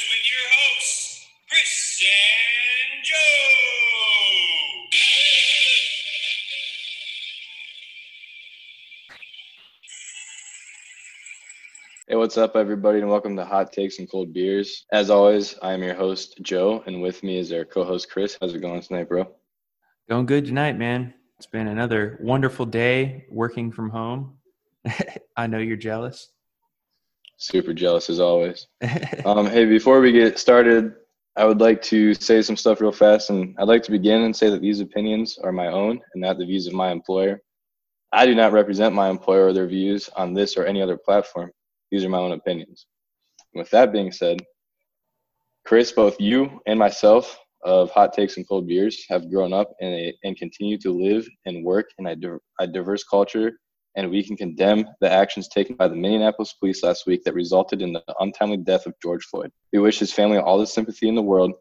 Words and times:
Beers 0.00 0.08
with 0.10 0.30
your 0.30 0.48
hosts, 0.50 1.26
Chris 1.48 2.02
and 2.04 3.04
Joe. 3.04 3.16
Hey, 12.08 12.16
what's 12.16 12.38
up, 12.38 12.56
everybody, 12.56 13.00
and 13.00 13.08
welcome 13.10 13.36
to 13.36 13.44
Hot 13.44 13.72
Takes 13.72 13.98
and 13.98 14.10
Cold 14.10 14.32
Beers. 14.32 14.86
As 14.92 15.10
always, 15.10 15.58
I 15.62 15.74
am 15.74 15.82
your 15.82 15.94
host, 15.94 16.38
Joe, 16.42 16.82
and 16.86 17.02
with 17.02 17.22
me 17.22 17.38
is 17.38 17.52
our 17.52 17.64
co 17.64 17.84
host, 17.84 18.10
Chris. 18.10 18.38
How's 18.40 18.54
it 18.54 18.60
going 18.60 18.80
tonight, 18.80 19.08
bro? 19.08 19.26
Going 20.08 20.26
good 20.26 20.46
tonight, 20.46 20.78
man. 20.78 21.12
It's 21.36 21.46
been 21.46 21.68
another 21.68 22.18
wonderful 22.22 22.64
day 22.64 23.26
working 23.30 23.70
from 23.70 23.90
home. 23.90 24.38
I 25.36 25.46
know 25.46 25.58
you're 25.58 25.76
jealous. 25.76 26.30
Super 27.40 27.72
jealous 27.72 28.10
as 28.10 28.20
always. 28.20 28.66
Um, 29.24 29.46
hey, 29.46 29.64
before 29.64 30.00
we 30.00 30.12
get 30.12 30.38
started, 30.38 30.94
I 31.36 31.44
would 31.46 31.60
like 31.60 31.80
to 31.82 32.14
say 32.14 32.42
some 32.42 32.56
stuff 32.56 32.80
real 32.80 32.92
fast, 32.92 33.30
and 33.30 33.54
I'd 33.58 33.68
like 33.68 33.82
to 33.84 33.90
begin 33.90 34.22
and 34.22 34.36
say 34.36 34.50
that 34.50 34.60
these 34.60 34.80
opinions 34.80 35.38
are 35.42 35.52
my 35.52 35.68
own 35.68 36.00
and 36.12 36.20
not 36.20 36.38
the 36.38 36.44
views 36.44 36.66
of 36.66 36.74
my 36.74 36.90
employer. 36.90 37.40
I 38.12 38.26
do 38.26 38.34
not 38.34 38.52
represent 38.52 38.94
my 38.94 39.08
employer 39.08 39.46
or 39.46 39.52
their 39.52 39.66
views 39.66 40.10
on 40.16 40.34
this 40.34 40.56
or 40.56 40.66
any 40.66 40.82
other 40.82 40.98
platform. 40.98 41.50
These 41.90 42.04
are 42.04 42.10
my 42.10 42.18
own 42.18 42.32
opinions. 42.32 42.86
With 43.54 43.70
that 43.70 43.92
being 43.92 44.12
said, 44.12 44.42
Chris, 45.64 45.92
both 45.92 46.20
you 46.20 46.60
and 46.66 46.78
myself 46.78 47.38
of 47.64 47.90
Hot 47.92 48.12
Takes 48.12 48.36
and 48.36 48.46
Cold 48.48 48.66
Beers 48.66 49.04
have 49.08 49.30
grown 49.30 49.52
up 49.52 49.72
in 49.80 49.88
a, 49.88 50.14
and 50.24 50.36
continue 50.36 50.76
to 50.78 50.92
live 50.92 51.26
and 51.46 51.64
work 51.64 51.86
in 51.98 52.06
a, 52.06 52.16
a 52.58 52.66
diverse 52.66 53.04
culture, 53.04 53.52
and 53.96 54.10
we 54.10 54.22
can 54.22 54.36
condemn 54.36 54.86
the 55.00 55.10
actions 55.10 55.48
taken 55.48 55.76
by 55.76 55.88
the 55.88 55.96
Minneapolis 55.96 56.54
police 56.54 56.82
last 56.82 57.06
week 57.06 57.24
that 57.24 57.34
resulted 57.34 57.82
in 57.82 57.92
the 57.92 58.02
untimely 58.20 58.56
death 58.56 58.86
of 58.86 58.94
George 59.02 59.24
Floyd. 59.24 59.50
We 59.72 59.80
wish 59.80 59.98
his 59.98 60.12
family 60.12 60.38
all 60.38 60.58
the 60.58 60.66
sympathy 60.66 61.08
in 61.08 61.14
the 61.14 61.22
world 61.22 61.52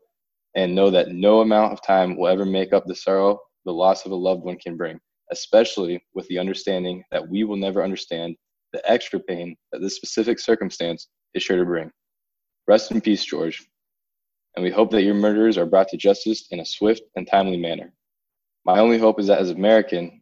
and 0.56 0.76
know 0.76 0.90
that 0.90 1.10
no 1.10 1.42
amount 1.42 1.74
of 1.74 1.82
time 1.82 2.18
will 2.18 2.28
ever 2.28 2.46
make 2.46 2.74
up 2.74 2.86
the 2.86 2.96
sorrow 2.96 3.40
the 3.66 3.74
loss 3.74 4.06
of 4.06 4.12
a 4.12 4.16
loved 4.16 4.44
one 4.44 4.58
can 4.58 4.78
bring, 4.78 5.00
especially 5.32 6.04
with 6.14 6.28
the 6.28 6.40
understanding 6.40 7.04
that 7.12 7.28
we 7.28 7.44
will 7.44 7.58
never 7.58 7.84
understand 7.84 8.36
the 8.74 8.90
extra 8.90 9.20
pain 9.20 9.56
that 9.72 9.82
this 9.82 9.96
specific 9.96 10.40
circumstance 10.40 11.08
is 11.34 11.44
sure 11.44 11.58
to 11.58 11.66
bring. 11.66 11.92
Rest 12.68 12.92
in 12.92 13.02
peace, 13.02 13.26
George, 13.26 13.66
and 14.56 14.64
we 14.64 14.72
hope 14.72 14.92
that 14.92 15.04
your 15.04 15.16
murderers 15.16 15.58
are 15.58 15.66
brought 15.66 15.88
to 15.90 15.98
justice 15.98 16.48
in 16.52 16.60
a 16.60 16.66
swift 16.66 17.02
and 17.16 17.28
timely 17.28 17.58
manner. 17.58 17.92
My 18.66 18.80
only 18.80 18.98
hope 18.98 19.20
is 19.20 19.28
that 19.28 19.40
as 19.40 19.50
American, 19.50 20.19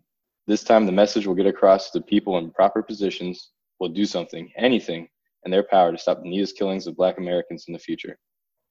this 0.48 0.64
time 0.64 0.86
the 0.86 0.92
message 0.92 1.28
will 1.28 1.36
get 1.36 1.46
across 1.46 1.92
to 1.92 2.00
the 2.00 2.06
people 2.06 2.38
in 2.38 2.52
proper 2.52 2.82
positions 2.82 3.52
will 3.80 3.90
do 3.90 4.06
something, 4.06 4.50
anything, 4.58 5.08
in 5.46 5.52
their 5.52 5.64
power 5.64 5.92
to 5.92 5.98
stop 5.98 6.22
the 6.22 6.30
needless 6.30 6.54
killings 6.54 6.88
of 6.88 6.96
black 6.96 7.18
Americans 7.18 7.66
in 7.68 7.74
the 7.74 7.80
future. 7.80 8.18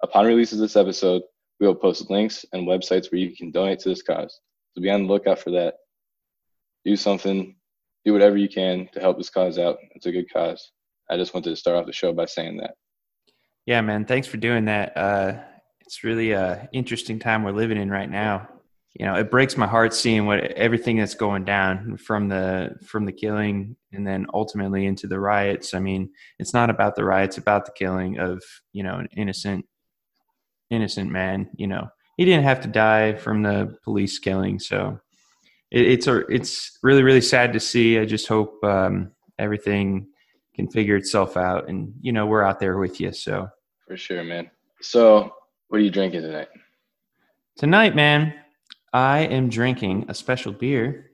Upon 0.02 0.26
release 0.26 0.52
of 0.52 0.58
this 0.58 0.76
episode, 0.76 1.22
we 1.60 1.66
will 1.66 1.74
post 1.74 2.10
links 2.10 2.44
and 2.52 2.66
websites 2.66 3.10
where 3.10 3.20
you 3.20 3.34
can 3.34 3.50
donate 3.50 3.78
to 3.80 3.88
this 3.88 4.02
cause. 4.02 4.40
So 4.74 4.82
be 4.82 4.90
on 4.90 5.06
the 5.06 5.12
lookout 5.12 5.38
for 5.38 5.50
that. 5.52 5.74
Do 6.84 6.96
something, 6.96 7.56
do 8.04 8.12
whatever 8.12 8.36
you 8.36 8.48
can 8.48 8.88
to 8.92 9.00
help 9.00 9.16
this 9.16 9.30
cause 9.30 9.58
out. 9.58 9.78
It's 9.94 10.06
a 10.06 10.12
good 10.12 10.30
cause. 10.32 10.72
I 11.10 11.16
just 11.16 11.34
wanted 11.34 11.50
to 11.50 11.56
start 11.56 11.76
off 11.76 11.86
the 11.86 11.92
show 11.92 12.12
by 12.12 12.26
saying 12.26 12.58
that. 12.58 12.74
Yeah, 13.64 13.80
man. 13.80 14.04
Thanks 14.04 14.28
for 14.28 14.36
doing 14.36 14.66
that. 14.66 14.96
Uh, 14.96 15.40
it's 15.80 16.04
really 16.04 16.32
a 16.32 16.68
interesting 16.72 17.18
time 17.18 17.42
we're 17.42 17.52
living 17.52 17.78
in 17.78 17.90
right 17.90 18.10
now. 18.10 18.48
You 18.98 19.04
know, 19.04 19.14
it 19.14 19.30
breaks 19.30 19.58
my 19.58 19.66
heart 19.66 19.92
seeing 19.92 20.24
what 20.24 20.40
everything 20.52 20.96
that's 20.96 21.14
going 21.14 21.44
down 21.44 21.98
from 21.98 22.28
the 22.28 22.76
from 22.82 23.04
the 23.04 23.12
killing 23.12 23.76
and 23.92 24.06
then 24.06 24.26
ultimately 24.32 24.86
into 24.86 25.06
the 25.06 25.20
riots. 25.20 25.74
I 25.74 25.80
mean, 25.80 26.10
it's 26.38 26.54
not 26.54 26.70
about 26.70 26.96
the 26.96 27.04
riots; 27.04 27.36
about 27.36 27.66
the 27.66 27.72
killing 27.72 28.18
of 28.18 28.42
you 28.72 28.82
know 28.82 28.96
an 28.96 29.08
innocent 29.14 29.66
innocent 30.70 31.10
man. 31.10 31.50
You 31.56 31.66
know, 31.66 31.88
he 32.16 32.24
didn't 32.24 32.44
have 32.44 32.62
to 32.62 32.68
die 32.68 33.14
from 33.16 33.42
the 33.42 33.76
police 33.84 34.18
killing. 34.18 34.58
So 34.58 34.98
it, 35.70 35.86
it's 35.86 36.06
a 36.06 36.20
it's 36.28 36.78
really 36.82 37.02
really 37.02 37.20
sad 37.20 37.52
to 37.52 37.60
see. 37.60 37.98
I 37.98 38.06
just 38.06 38.26
hope 38.26 38.64
um, 38.64 39.10
everything 39.38 40.06
can 40.54 40.70
figure 40.70 40.96
itself 40.96 41.36
out, 41.36 41.68
and 41.68 41.92
you 42.00 42.12
know, 42.12 42.24
we're 42.24 42.42
out 42.42 42.60
there 42.60 42.78
with 42.78 42.98
you. 42.98 43.12
So 43.12 43.48
For 43.86 43.98
sure, 43.98 44.24
man. 44.24 44.50
So, 44.80 45.34
what 45.68 45.82
are 45.82 45.84
you 45.84 45.90
drinking 45.90 46.22
tonight? 46.22 46.48
Tonight, 47.58 47.94
man, 47.94 48.34
I 48.92 49.20
am 49.20 49.48
drinking 49.48 50.06
a 50.08 50.14
special 50.14 50.52
beer. 50.52 51.10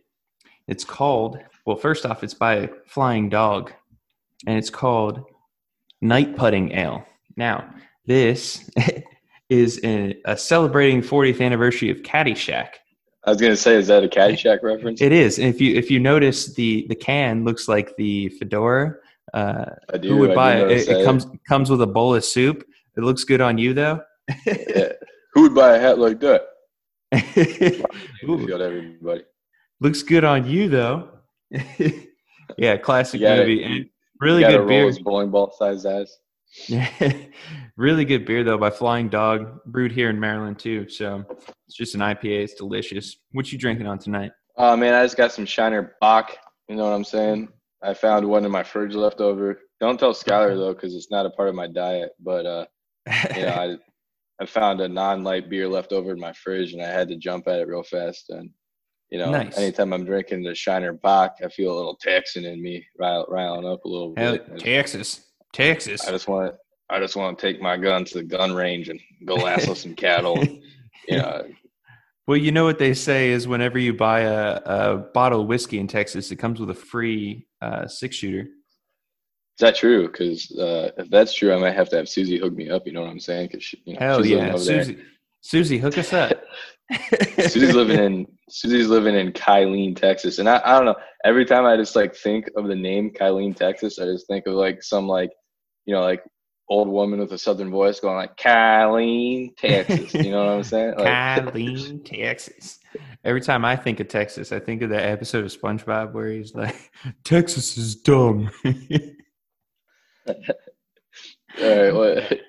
It's 0.69 0.85
called, 0.85 1.39
well, 1.67 1.77
first 1.77 2.07
off, 2.07 2.23
it's 2.23 2.35
by 2.35 2.71
Flying 2.87 3.29
Dog, 3.29 3.73
and 4.47 4.57
it's 4.57 4.71
called 4.71 5.25
Night 6.01 6.37
Putting 6.37 6.73
Ale. 6.73 7.05
Now, 7.37 7.75
this 8.07 8.69
is 9.49 9.81
a, 9.85 10.17
a 10.25 10.37
celebrating 10.37 11.03
40th 11.03 11.41
anniversary 11.41 11.91
of 11.91 11.99
Caddyshack. 11.99 12.69
I 13.25 13.31
was 13.31 13.41
gonna 13.41 13.57
say, 13.57 13.77
is 13.77 13.87
that 13.87 14.03
a 14.03 14.09
Caddyshack 14.09 14.63
reference? 14.63 15.01
It 15.01 15.13
is. 15.13 15.39
And 15.39 15.47
if 15.47 15.61
you 15.61 15.77
if 15.77 15.93
you 15.93 16.01
notice 16.01 16.55
the 16.55 16.87
the 16.89 16.97
can 16.97 17.45
looks 17.45 17.69
like 17.69 17.97
the 17.97 18.29
fedora. 18.31 18.97
Uh, 19.33 19.67
I 19.95 19.99
do. 19.99 20.09
who 20.09 20.17
would 20.19 20.33
I 20.33 20.35
buy 20.35 20.57
it? 20.57 20.71
It, 20.73 20.89
it 20.89 21.05
comes 21.05 21.27
comes 21.49 21.71
with 21.71 21.81
a 21.83 21.87
bowl 21.87 22.17
of 22.17 22.25
soup. 22.25 22.67
It 22.97 23.03
looks 23.03 23.23
good 23.23 23.41
on 23.41 23.59
you 23.59 23.75
though. 23.75 24.01
Yeah. 24.47 24.93
Who 25.35 25.43
would 25.43 25.55
buy 25.55 25.77
a 25.77 25.81
hat 25.81 25.99
like 25.99 26.21
that? 26.21 26.43
Field, 27.35 28.61
everybody. 28.61 29.23
Looks 29.81 30.03
good 30.03 30.25
on 30.25 30.49
you 30.49 30.69
though. 30.69 31.11
yeah, 32.59 32.77
classic 32.77 33.21
You 33.21 33.27
gotta- 33.27 33.41
movie 33.43 33.63
and 33.65 33.87
really 34.21 34.43
good 34.43 34.67
beer. 34.67 34.87
his 34.87 34.99
bowling 34.99 35.31
ball 35.31 35.55
sized 35.59 35.87
ass. 35.87 36.19
really 37.77 38.05
good 38.05 38.25
beer 38.25 38.45
though 38.45 38.59
by 38.59 38.71
Flying 38.71 39.09
Dog, 39.09 39.61
brewed 39.67 39.93
here 39.93 40.11
in 40.11 40.19
Maryland 40.21 40.59
too. 40.59 40.89
So 40.89 41.25
it's 41.67 41.77
just 41.77 41.95
an 41.95 42.01
IPA. 42.01 42.45
It's 42.45 42.55
delicious. 42.55 43.17
What 43.33 43.51
you 43.53 43.59
drinking 43.59 43.87
on 43.87 43.99
tonight? 43.99 44.33
Oh 44.57 44.77
man, 44.77 44.95
I 44.95 45.03
just 45.05 45.17
got 45.17 45.33
some 45.33 45.47
Shiner 45.47 45.97
Bock. 46.01 46.37
You 46.69 46.77
know 46.77 46.85
what 46.85 46.95
I'm 46.95 47.05
saying? 47.05 47.49
I 47.83 47.95
found 47.95 48.27
one 48.27 48.45
in 48.45 48.51
my 48.51 48.63
fridge 48.63 48.95
left 48.95 49.21
over. 49.21 49.59
Don't 49.81 49.99
tell 49.99 50.13
Skylar 50.15 50.57
though, 50.57 50.73
because 50.73 50.95
it's 50.95 51.11
not 51.11 51.27
a 51.27 51.31
part 51.31 51.49
of 51.49 51.55
my 51.55 51.67
diet. 51.67 52.13
But 52.21 52.47
uh, 52.47 52.67
yeah, 53.37 53.57
I 53.59 53.77
I 54.43 54.47
found 54.47 54.81
a 54.81 54.89
non-light 54.89 55.49
beer 55.49 55.69
left 55.69 55.93
over 55.93 56.11
in 56.11 56.19
my 56.19 56.33
fridge, 56.33 56.73
and 56.73 56.83
I 56.83 56.89
had 56.89 57.07
to 57.09 57.17
jump 57.17 57.47
at 57.47 57.61
it 57.61 57.69
real 57.69 57.85
fast. 57.85 58.29
And 58.31 58.51
you 59.11 59.19
know, 59.19 59.31
Nice. 59.31 59.57
anytime 59.57 59.93
I'm 59.93 60.05
drinking 60.05 60.43
the 60.43 60.55
Shiner 60.55 60.95
Bock, 60.95 61.37
I 61.45 61.49
feel 61.49 61.73
a 61.73 61.77
little 61.77 61.97
Texan 62.01 62.45
in 62.45 62.61
me 62.61 62.85
rile- 62.99 63.27
riling 63.29 63.67
up 63.67 63.85
a 63.85 63.89
little 63.89 64.15
Hell, 64.17 64.33
bit. 64.39 64.59
Texas, 64.59 65.27
Texas. 65.53 66.09
I 66.09 66.11
just 66.11 66.27
want 66.27 66.55
I 66.91 66.99
just 66.99 67.15
want 67.15 67.39
to 67.39 67.47
take 67.47 67.63
my 67.63 67.77
gun 67.77 68.05
to 68.07 68.15
the 68.15 68.25
gun 68.25 68.53
range 68.53 68.89
and 68.89 68.99
go 69.25 69.35
lasso 69.37 69.75
some 69.75 69.95
cattle. 69.95 70.43
You 71.09 71.17
know, 71.19 71.43
Well, 72.29 72.37
you 72.37 72.53
know 72.53 72.63
what 72.65 72.79
they 72.79 72.95
say 72.95 73.31
is 73.31 73.49
whenever 73.49 73.77
you 73.77 73.93
buy 73.93 74.21
a, 74.21 74.61
a 74.65 74.97
bottle 75.13 75.41
of 75.41 75.49
whiskey 75.49 75.81
in 75.81 75.89
Texas, 75.89 76.31
it 76.31 76.37
comes 76.37 76.61
with 76.61 76.71
a 76.71 76.75
free 76.75 77.49
uh, 77.61 77.89
six 77.89 78.15
shooter. 78.15 78.47
Is 79.57 79.61
that 79.61 79.77
true? 79.77 80.07
Because 80.07 80.51
uh, 80.53 80.91
if 80.97 81.11
that's 81.11 81.35
true, 81.35 81.53
I 81.53 81.59
might 81.59 81.75
have 81.75 81.89
to 81.91 81.97
have 81.97 82.09
Susie 82.09 82.39
hook 82.39 82.55
me 82.55 82.71
up. 82.71 82.87
You 82.87 82.93
know 82.93 83.03
what 83.03 83.11
I'm 83.11 83.21
saying? 83.21 83.49
Because 83.49 83.63
she, 83.63 83.83
you 83.85 83.95
know, 83.95 84.01
Hell 84.01 84.23
she's 84.23 84.31
yeah, 84.31 84.55
over 84.55 84.65
there. 84.65 84.85
Susie, 84.85 85.03
Susie, 85.41 85.79
hook 85.79 85.99
us 85.99 86.13
up. 86.13 86.43
Susie's 87.39 87.75
living 87.75 87.99
in 87.99 88.27
Susie's 88.51 88.89
living 88.89 89.15
in 89.15 89.33
Killeen, 89.33 89.97
Texas, 89.97 90.39
and 90.39 90.49
I, 90.49 90.61
I 90.65 90.77
don't 90.77 90.85
know. 90.85 90.97
Every 91.25 91.45
time 91.45 91.65
I 91.65 91.77
just 91.77 91.97
like 91.97 92.15
think 92.15 92.51
of 92.57 92.67
the 92.67 92.75
name 92.75 93.11
Killeen, 93.11 93.57
Texas, 93.57 93.99
I 93.99 94.05
just 94.05 94.27
think 94.27 94.47
of 94.47 94.55
like 94.55 94.83
some 94.83 95.07
like 95.07 95.31
you 95.87 95.95
know 95.95 96.03
like 96.03 96.23
old 96.69 96.89
woman 96.89 97.21
with 97.21 97.33
a 97.33 97.39
southern 97.39 97.71
voice 97.71 98.01
going 98.01 98.17
like 98.17 98.37
Killeen, 98.37 99.57
Texas. 99.57 100.13
You 100.15 100.33
know 100.33 100.45
what 100.45 100.53
I'm 100.53 100.63
saying? 100.65 100.95
Like, 100.99 101.07
Killeen, 101.07 102.05
Texas. 102.05 102.79
Every 103.25 103.41
time 103.41 103.65
I 103.65 103.77
think 103.77 104.01
of 104.01 104.09
Texas, 104.09 104.53
I 104.53 104.61
think 104.61 104.83
of 104.83 104.91
that 104.91 105.05
episode 105.05 105.45
of 105.45 105.53
SpongeBob 105.53 106.13
where 106.13 106.31
he's 106.31 106.55
like, 106.55 106.91
"Texas 107.25 107.79
is 107.79 107.95
dumb." 107.95 108.51
all 110.29 110.35
right, 111.61 111.95
what? 111.95 112.41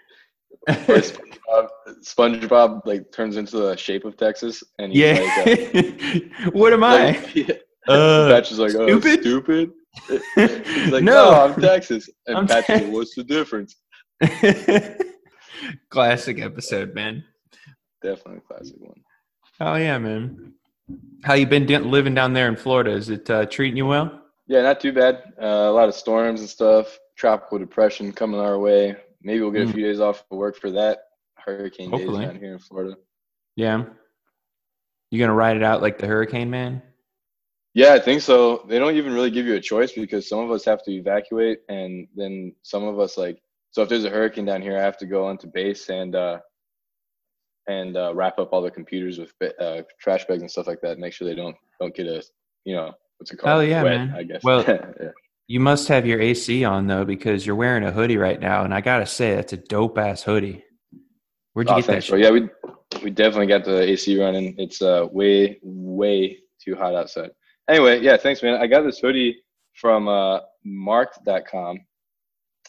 SpongeBob, 0.69 1.68
SpongeBob 2.03 2.86
like 2.86 3.12
turns 3.12 3.38
into 3.38 3.57
the 3.57 3.75
shape 3.75 4.06
of 4.06 4.15
Texas, 4.18 4.63
and 4.80 4.92
he's 4.94 5.01
yeah. 5.01 5.44
like, 5.45 5.75
uh, 5.75 6.50
what 6.53 6.74
am 6.74 6.83
I? 6.83 7.12
like, 7.12 7.36
yeah. 7.36 7.56
Uh, 7.88 8.30
Patrick's 8.30 8.57
like, 8.59 8.75
oh, 8.75 8.88
stupid? 8.88 9.21
stupid. 9.21 9.71
He's 10.36 10.92
like, 10.92 11.03
No. 11.03 11.31
no, 11.31 11.44
I'm 11.44 11.62
Texas. 11.62 12.09
And 12.27 12.38
I'm 12.38 12.48
Patrick's 12.48 12.68
Tex- 12.68 12.83
like, 12.86 12.94
what's 12.94 13.15
the 13.15 13.24
difference? 13.24 13.75
Classic 15.89 16.39
episode, 16.39 16.95
man. 16.95 17.24
Definitely 18.01 18.38
a 18.38 18.53
classic 18.53 18.75
one. 18.80 19.01
Oh 19.59 19.75
yeah, 19.75 19.98
man. 19.98 20.53
How 21.24 21.33
you 21.33 21.45
been 21.45 21.65
do- 21.65 21.80
living 21.80 22.15
down 22.15 22.33
there 22.33 22.48
in 22.48 22.56
Florida? 22.56 22.92
Is 22.92 23.09
it 23.09 23.30
uh, 23.30 23.45
treating 23.45 23.77
you 23.77 23.86
well? 23.86 24.21
Yeah, 24.48 24.62
not 24.62 24.81
too 24.81 24.92
bad. 24.92 25.24
Uh, 25.42 25.45
a 25.45 25.71
lot 25.71 25.88
of 25.88 25.95
storms 25.95 26.42
and 26.42 26.50
stuff. 26.50 26.98
Tropical 27.15 27.60
depression 27.60 28.12
coming 28.12 28.39
our 28.39 28.60
way. 28.60 28.95
Maybe 29.21 29.42
we'll 29.42 29.51
get 29.51 29.68
Mm. 29.68 29.69
a 29.69 29.74
few 29.74 29.83
days 29.86 30.00
off 30.00 30.24
of 30.31 30.38
work 30.38 30.56
for 30.57 30.71
that. 30.71 31.06
Hurricane 31.38 31.92
days 31.92 32.07
down 32.25 32.36
here 32.38 32.54
in 32.54 32.60
Florida. 32.60 32.95
Yeah. 33.56 33.86
You 35.12 35.19
gonna 35.19 35.33
ride 35.33 35.57
it 35.57 35.63
out 35.63 35.81
like 35.81 35.98
the 36.00 36.07
hurricane 36.07 36.50
man? 36.50 36.81
Yeah, 37.75 37.94
I 37.94 38.00
think 38.00 38.21
so. 38.21 38.65
They 38.68 38.80
don't 38.80 38.95
even 38.95 39.13
really 39.13 39.31
give 39.31 39.45
you 39.45 39.56
a 39.56 39.60
choice 39.60 39.92
because 39.92 40.27
some 40.30 40.39
of 40.39 40.51
us 40.51 40.63
have 40.65 40.83
to 40.83 40.92
evacuate, 40.92 41.60
and 41.69 42.07
then 42.15 42.56
some 42.63 42.83
of 42.83 43.00
us 43.00 43.18
like 43.18 43.42
So 43.71 43.81
if 43.81 43.89
there's 43.89 44.06
a 44.06 44.10
hurricane 44.10 44.45
down 44.45 44.62
here, 44.62 44.77
I 44.77 44.81
have 44.81 44.98
to 45.00 45.07
go 45.07 45.25
onto 45.25 45.48
base 45.48 45.89
and 45.89 46.15
uh, 46.15 46.39
and 47.68 47.95
uh, 47.98 48.13
wrap 48.13 48.38
up 48.39 48.54
all 48.54 48.62
the 48.62 48.69
computers 48.71 49.18
with 49.19 49.33
uh, 49.60 49.81
trash 50.00 50.25
bags 50.25 50.42
and 50.42 50.51
stuff 50.51 50.68
like 50.68 50.81
that. 50.81 51.00
Make 51.00 51.13
sure 51.13 51.27
they 51.27 51.36
don't 51.36 51.56
don't 51.80 51.95
get 51.95 52.07
a 52.07 52.24
you 52.65 52.75
know 52.75 52.94
what's 53.18 53.31
it 53.31 53.38
called? 53.38 53.57
Oh 53.57 53.62
yeah, 53.62 53.81
Wet, 53.83 53.98
man. 53.98 54.13
I 54.15 54.24
guess. 54.24 54.44
Well, 54.44 54.63
yeah. 54.68 55.10
You 55.53 55.59
must 55.59 55.88
have 55.89 56.07
your 56.07 56.19
AC 56.19 56.65
on 56.65 56.88
though, 56.88 57.05
because 57.05 57.45
you're 57.45 57.55
wearing 57.55 57.83
a 57.83 57.91
hoodie 57.91 58.17
right 58.17 58.39
now, 58.39 58.63
and 58.63 58.73
I 58.73 58.81
gotta 58.81 59.05
say 59.05 59.35
that's 59.35 59.53
a 59.53 59.57
dope 59.57 60.00
ass 60.00 60.23
hoodie. 60.23 60.63
Where'd 61.53 61.69
you 61.69 61.75
Oh, 61.75 61.77
get 61.77 61.85
that? 61.85 62.03
shit? 62.03 62.21
Yeah, 62.21 62.31
we 62.31 62.50
we 63.03 63.11
definitely 63.11 63.45
got 63.45 63.63
the 63.63 63.83
AC 63.83 64.19
running. 64.19 64.55
It's 64.57 64.81
uh 64.81 65.07
way 65.11 65.59
way 65.61 66.39
too 66.59 66.73
hot 66.73 66.95
outside. 66.95 67.29
Anyway, 67.69 68.01
yeah, 68.01 68.17
thanks, 68.17 68.41
man. 68.41 68.59
I 68.59 68.65
got 68.65 68.81
this 68.81 68.97
hoodie 68.97 69.44
from 69.75 70.07
uh 70.07 70.39
marked.com, 70.65 71.77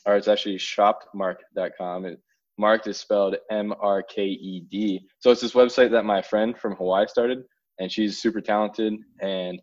or 0.05 0.17
it's 0.17 0.29
actually 0.29 0.59
shopmarked.com. 0.59 2.05
It, 2.05 2.21
marked 2.59 2.87
is 2.87 2.99
spelled 2.99 3.37
M-R-K-E-D. 3.51 5.09
So 5.21 5.31
it's 5.31 5.41
this 5.41 5.55
website 5.55 5.91
that 5.93 6.05
my 6.05 6.21
friend 6.21 6.55
from 6.55 6.77
Hawaii 6.77 7.07
started, 7.07 7.45
and 7.79 7.91
she's 7.91 8.21
super 8.21 8.43
talented. 8.43 8.93
And 9.23 9.59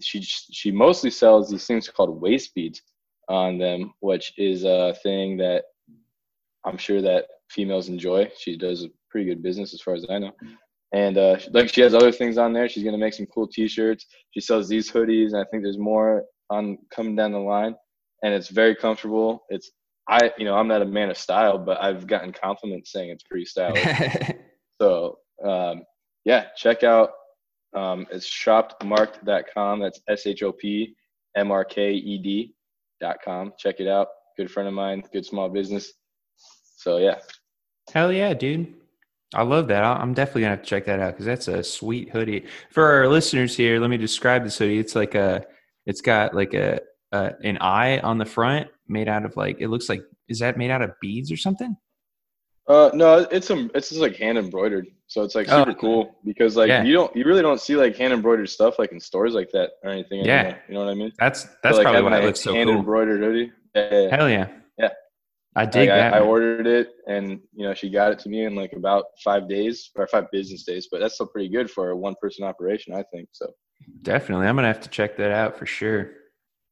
she 0.00 0.22
she 0.22 0.70
mostly 0.70 1.10
sells 1.10 1.50
these 1.50 1.66
things 1.66 1.88
called 1.88 2.20
waist 2.20 2.54
beads 2.54 2.82
on 3.28 3.58
them, 3.58 3.92
which 4.00 4.32
is 4.36 4.64
a 4.64 4.94
thing 5.02 5.36
that 5.38 5.64
I'm 6.64 6.78
sure 6.78 7.02
that 7.02 7.26
females 7.50 7.88
enjoy. 7.88 8.30
She 8.38 8.56
does 8.56 8.84
a 8.84 8.88
pretty 9.10 9.28
good 9.28 9.42
business 9.42 9.74
as 9.74 9.80
far 9.80 9.94
as 9.94 10.04
I 10.08 10.18
know. 10.18 10.32
And 10.92 11.18
uh, 11.18 11.38
like 11.50 11.72
she 11.72 11.80
has 11.80 11.94
other 11.94 12.12
things 12.12 12.38
on 12.38 12.52
there. 12.52 12.68
She's 12.68 12.84
gonna 12.84 12.98
make 12.98 13.14
some 13.14 13.26
cool 13.26 13.48
T-shirts. 13.48 14.06
She 14.32 14.40
sells 14.40 14.68
these 14.68 14.90
hoodies, 14.90 15.32
and 15.32 15.38
I 15.38 15.44
think 15.50 15.62
there's 15.62 15.78
more 15.78 16.24
on 16.50 16.78
coming 16.94 17.16
down 17.16 17.32
the 17.32 17.38
line. 17.38 17.74
And 18.22 18.32
it's 18.32 18.48
very 18.48 18.74
comfortable. 18.74 19.44
It's 19.48 19.70
I, 20.08 20.30
you 20.38 20.44
know, 20.44 20.54
I'm 20.54 20.68
not 20.68 20.82
a 20.82 20.86
man 20.86 21.10
of 21.10 21.18
style, 21.18 21.58
but 21.58 21.82
I've 21.82 22.06
gotten 22.06 22.32
compliments 22.32 22.92
saying 22.92 23.10
it's 23.10 23.24
pretty 23.24 23.44
stylish. 23.44 23.84
so 24.80 25.18
um, 25.44 25.82
yeah, 26.24 26.46
check 26.56 26.84
out. 26.84 27.10
Um, 27.76 28.06
it's 28.10 28.28
shopmarked.com. 28.28 29.80
That's 29.80 30.00
S 30.08 30.26
H 30.26 30.42
O 30.42 30.52
P 30.52 30.94
M 31.36 31.52
R 31.52 31.64
K 31.64 31.92
E 31.92 32.18
D 32.18 32.54
dot 33.00 33.18
com. 33.24 33.52
Check 33.58 33.76
it 33.78 33.86
out. 33.86 34.08
Good 34.36 34.50
friend 34.50 34.68
of 34.68 34.74
mine. 34.74 35.04
Good 35.12 35.26
small 35.26 35.48
business. 35.48 35.92
So 36.78 36.98
yeah, 36.98 37.18
Hell 37.92 38.12
yeah, 38.12 38.34
dude. 38.34 38.74
I 39.34 39.42
love 39.42 39.68
that. 39.68 39.84
I'm 39.84 40.14
definitely 40.14 40.42
gonna 40.42 40.56
have 40.56 40.62
to 40.62 40.68
check 40.68 40.86
that 40.86 41.00
out 41.00 41.12
because 41.12 41.26
that's 41.26 41.48
a 41.48 41.62
sweet 41.62 42.10
hoodie. 42.10 42.46
For 42.70 42.84
our 42.84 43.08
listeners 43.08 43.56
here, 43.56 43.80
let 43.80 43.90
me 43.90 43.96
describe 43.96 44.44
this 44.44 44.58
hoodie. 44.58 44.78
It's 44.78 44.94
like 44.94 45.14
a, 45.14 45.44
it's 45.84 46.00
got 46.00 46.34
like 46.34 46.54
a, 46.54 46.80
a 47.12 47.32
an 47.42 47.58
eye 47.60 47.98
on 47.98 48.18
the 48.18 48.24
front, 48.24 48.68
made 48.88 49.08
out 49.08 49.24
of 49.24 49.36
like 49.36 49.56
it 49.60 49.68
looks 49.68 49.88
like 49.88 50.02
is 50.28 50.40
that 50.40 50.56
made 50.56 50.70
out 50.70 50.82
of 50.82 50.92
beads 51.00 51.30
or 51.30 51.36
something? 51.36 51.76
Uh, 52.68 52.90
no, 52.94 53.18
it's 53.30 53.46
some 53.46 53.70
it's 53.74 53.90
just 53.90 54.00
like 54.00 54.16
hand 54.16 54.36
embroidered, 54.38 54.88
so 55.06 55.22
it's 55.22 55.36
like 55.36 55.46
Oh, 55.48 55.58
super 55.60 55.70
okay. 55.70 55.80
cool 55.80 56.16
because 56.24 56.56
like 56.56 56.68
Yeah. 56.68 56.82
you 56.82 56.92
don't 56.92 57.14
you 57.14 57.24
really 57.24 57.42
don't 57.42 57.60
see 57.60 57.76
like 57.76 57.96
hand 57.96 58.12
embroidered 58.12 58.48
stuff 58.48 58.78
like 58.78 58.90
in 58.90 58.98
stores 58.98 59.34
like 59.34 59.50
that 59.52 59.70
or 59.84 59.90
anything. 59.90 60.24
Yeah. 60.24 60.40
anymore, 60.40 60.62
you 60.68 60.74
know 60.74 60.84
what 60.84 60.90
I 60.90 60.94
mean. 60.94 61.12
That's 61.18 61.42
So, 61.42 61.48
that's 61.62 61.76
like, 61.76 61.84
probably 61.84 62.02
why 62.02 62.18
it 62.18 62.24
looks 62.24 62.40
so 62.40 62.52
hand 62.52 62.68
cool. 62.68 62.78
embroidered 62.80 63.20
hoodie. 63.20 63.52
Yeah. 63.76 64.16
Hell 64.16 64.28
yeah, 64.28 64.48
Yeah. 64.78 64.88
I 65.54 65.64
dig 65.64 65.88
Like, 65.88 65.98
that. 66.00 66.14
I, 66.14 66.18
I 66.18 66.20
ordered 66.22 66.66
it 66.66 66.90
and 67.06 67.40
you 67.54 67.66
know 67.68 67.72
she 67.74 67.88
got 67.88 68.10
it 68.10 68.18
to 68.20 68.28
me 68.28 68.44
in 68.46 68.56
like 68.56 68.72
about 68.72 69.04
five 69.22 69.48
days 69.48 69.90
or 69.94 70.08
five 70.08 70.28
business 70.32 70.64
days, 70.64 70.88
but 70.90 70.98
that's 71.00 71.14
still 71.14 71.26
pretty 71.28 71.48
good 71.48 71.70
for 71.70 71.90
a 71.90 71.96
one 71.96 72.14
person 72.20 72.44
operation, 72.44 72.92
I 72.94 73.04
think. 73.12 73.28
So 73.32 73.46
Definitely, 74.02 74.48
I'm 74.48 74.56
gonna 74.56 74.66
have 74.66 74.80
to 74.80 74.88
check 74.88 75.16
that 75.18 75.30
out 75.30 75.56
for 75.56 75.66
sure. 75.66 76.02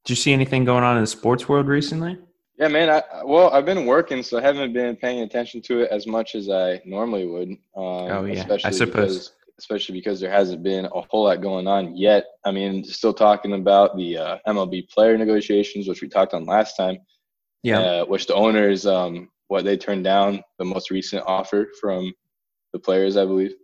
Did 0.04 0.10
you 0.10 0.16
see 0.16 0.32
anything 0.32 0.64
going 0.64 0.82
on 0.82 0.96
in 0.96 1.02
the 1.04 1.06
sports 1.06 1.48
world 1.48 1.68
recently? 1.68 2.18
Yeah, 2.58 2.68
man. 2.68 2.88
I 2.90 3.02
well, 3.24 3.50
I've 3.50 3.64
been 3.66 3.86
working, 3.86 4.22
so 4.22 4.38
I 4.38 4.42
haven't 4.42 4.72
been 4.72 4.96
paying 4.96 5.20
attention 5.20 5.60
to 5.62 5.80
it 5.80 5.90
as 5.90 6.06
much 6.06 6.34
as 6.34 6.48
I 6.50 6.80
normally 6.84 7.26
would. 7.26 7.48
Um, 7.50 7.58
Oh, 7.76 8.24
yeah. 8.24 8.40
I 8.40 8.42
especially 8.42 8.72
suppose. 8.72 8.94
because 8.94 9.32
especially 9.58 9.94
because 9.94 10.18
there 10.20 10.30
hasn't 10.32 10.62
been 10.64 10.84
a 10.86 11.00
whole 11.10 11.24
lot 11.24 11.40
going 11.40 11.66
on 11.68 11.96
yet. 11.96 12.24
I 12.44 12.50
mean, 12.50 12.82
still 12.82 13.14
talking 13.14 13.52
about 13.52 13.96
the 13.96 14.18
uh, 14.18 14.38
MLB 14.48 14.88
player 14.90 15.16
negotiations, 15.16 15.86
which 15.88 16.02
we 16.02 16.08
talked 16.08 16.34
on 16.34 16.44
last 16.44 16.76
time. 16.76 16.98
Yeah, 17.62 17.78
uh, 17.80 18.04
which 18.06 18.26
the 18.26 18.34
owners 18.34 18.84
um 18.86 19.30
what 19.48 19.64
they 19.64 19.76
turned 19.76 20.04
down 20.04 20.42
the 20.58 20.64
most 20.64 20.90
recent 20.90 21.22
offer 21.26 21.68
from 21.80 22.12
the 22.72 22.78
players 22.78 23.16
i 23.16 23.24
believe 23.24 23.54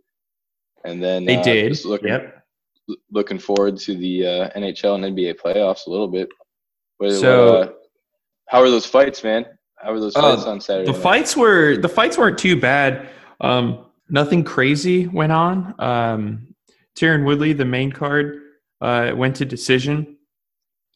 and 0.85 1.03
then 1.03 1.25
they 1.25 1.37
uh, 1.37 1.43
did. 1.43 1.85
looking 1.85 2.07
Yep. 2.07 2.43
looking 3.11 3.37
forward 3.39 3.77
to 3.77 3.95
the 3.95 4.25
uh, 4.25 4.49
nhl 4.59 4.95
and 4.95 5.15
nba 5.17 5.35
playoffs 5.39 5.85
a 5.87 5.89
little 5.89 6.07
bit 6.07 6.29
What- 6.97 7.11
So- 7.13 7.53
what, 7.53 7.67
uh, 7.69 7.71
how 8.51 8.61
are 8.61 8.69
those 8.69 8.85
fights 8.85 9.23
man 9.23 9.45
how 9.77 9.91
were 9.93 9.99
those 9.99 10.15
Uh, 10.15 10.21
fights 10.35 10.45
on 10.45 10.59
saturday 10.61 10.85
the 10.85 10.91
night? 10.91 11.01
fights 11.01 11.35
were 11.37 11.77
the 11.77 11.89
fights 11.89 12.17
weren't 12.17 12.37
too 12.37 12.59
bad. 12.59 13.09
Um, 13.39 13.85
nothing 14.09 14.43
crazy 14.43 15.07
went 15.07 15.31
on. 15.31 15.73
Um, 15.79 16.47
Tyron 16.95 17.25
Woodley, 17.25 17.53
the 17.53 17.65
main 17.65 17.91
card, 17.91 18.39
uh, 18.81 19.13
went 19.15 19.35
to 19.37 19.45
decision. 19.45 20.17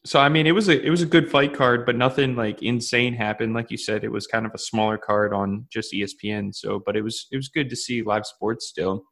So 0.04 0.20
I 0.20 0.28
mean, 0.28 0.46
it 0.46 0.52
was 0.52 0.68
a 0.68 0.80
it 0.86 0.90
was 0.90 1.02
a 1.02 1.06
good 1.06 1.28
fight 1.28 1.52
card, 1.54 1.84
but 1.86 1.96
nothing 1.96 2.36
like 2.36 2.62
insane 2.62 3.14
happened. 3.14 3.54
Like 3.54 3.70
you 3.72 3.76
said, 3.78 4.04
it 4.04 4.12
was 4.12 4.26
kind 4.28 4.46
of 4.46 4.52
a 4.54 4.58
smaller 4.58 4.98
card 4.98 5.32
on 5.32 5.66
just 5.68 5.92
ESPN. 5.92 6.54
So, 6.54 6.80
but 6.86 6.94
it 6.96 7.02
was 7.02 7.26
it 7.32 7.36
was 7.36 7.48
good 7.48 7.68
to 7.70 7.76
see 7.76 8.02
live 8.02 8.24
sports 8.26 8.68
still. 8.68 9.02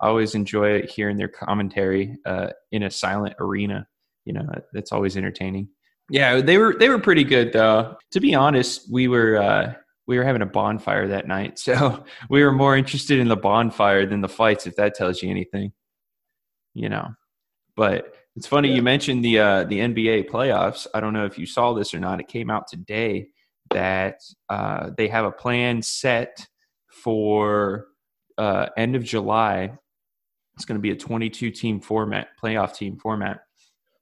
I 0.00 0.06
always 0.08 0.34
enjoy 0.36 0.82
hearing 0.86 1.16
their 1.16 1.28
commentary 1.28 2.16
uh, 2.26 2.50
in 2.70 2.84
a 2.84 2.90
silent 2.90 3.34
arena. 3.40 3.88
You 4.26 4.34
know, 4.34 4.46
that's 4.72 4.92
always 4.92 5.16
entertaining. 5.16 5.68
Yeah, 6.10 6.40
they 6.40 6.58
were 6.58 6.76
they 6.78 6.88
were 6.88 6.98
pretty 6.98 7.24
good 7.24 7.52
though. 7.52 7.96
To 8.12 8.20
be 8.20 8.34
honest, 8.34 8.90
we 8.92 9.08
were 9.08 9.36
uh, 9.38 9.74
we 10.06 10.18
were 10.18 10.24
having 10.24 10.42
a 10.42 10.46
bonfire 10.46 11.08
that 11.08 11.26
night, 11.26 11.58
so 11.58 12.04
we 12.28 12.42
were 12.44 12.52
more 12.52 12.76
interested 12.76 13.18
in 13.18 13.28
the 13.28 13.36
bonfire 13.36 14.06
than 14.06 14.20
the 14.20 14.28
fights. 14.28 14.66
If 14.66 14.76
that 14.76 14.94
tells 14.94 15.22
you 15.22 15.30
anything, 15.30 15.72
you 16.74 16.88
know. 16.88 17.08
But 17.76 18.14
it's 18.36 18.46
funny 18.46 18.68
Yeah. 18.68 18.76
you 18.76 18.82
mentioned 18.82 19.24
the 19.24 19.38
uh, 19.38 19.64
the 19.64 19.78
NBA 19.80 20.28
playoffs. 20.28 20.86
I 20.94 21.00
don't 21.00 21.12
know 21.12 21.24
if 21.24 21.38
you 21.38 21.46
saw 21.46 21.72
this 21.72 21.94
or 21.94 22.00
not. 22.00 22.20
It 22.20 22.28
came 22.28 22.50
out 22.50 22.68
today 22.68 23.28
that 23.70 24.20
uh, 24.50 24.90
they 24.96 25.08
have 25.08 25.24
a 25.24 25.32
plan 25.32 25.80
set 25.82 26.46
for 26.88 27.86
uh, 28.36 28.66
end 28.76 28.94
of 28.94 29.02
July. 29.04 29.72
It's 30.54 30.64
going 30.64 30.78
to 30.78 30.82
be 30.82 30.90
a 30.90 30.96
22 30.96 31.50
team 31.50 31.80
format, 31.80 32.28
playoff 32.40 32.76
team 32.76 32.96
format, 32.98 33.40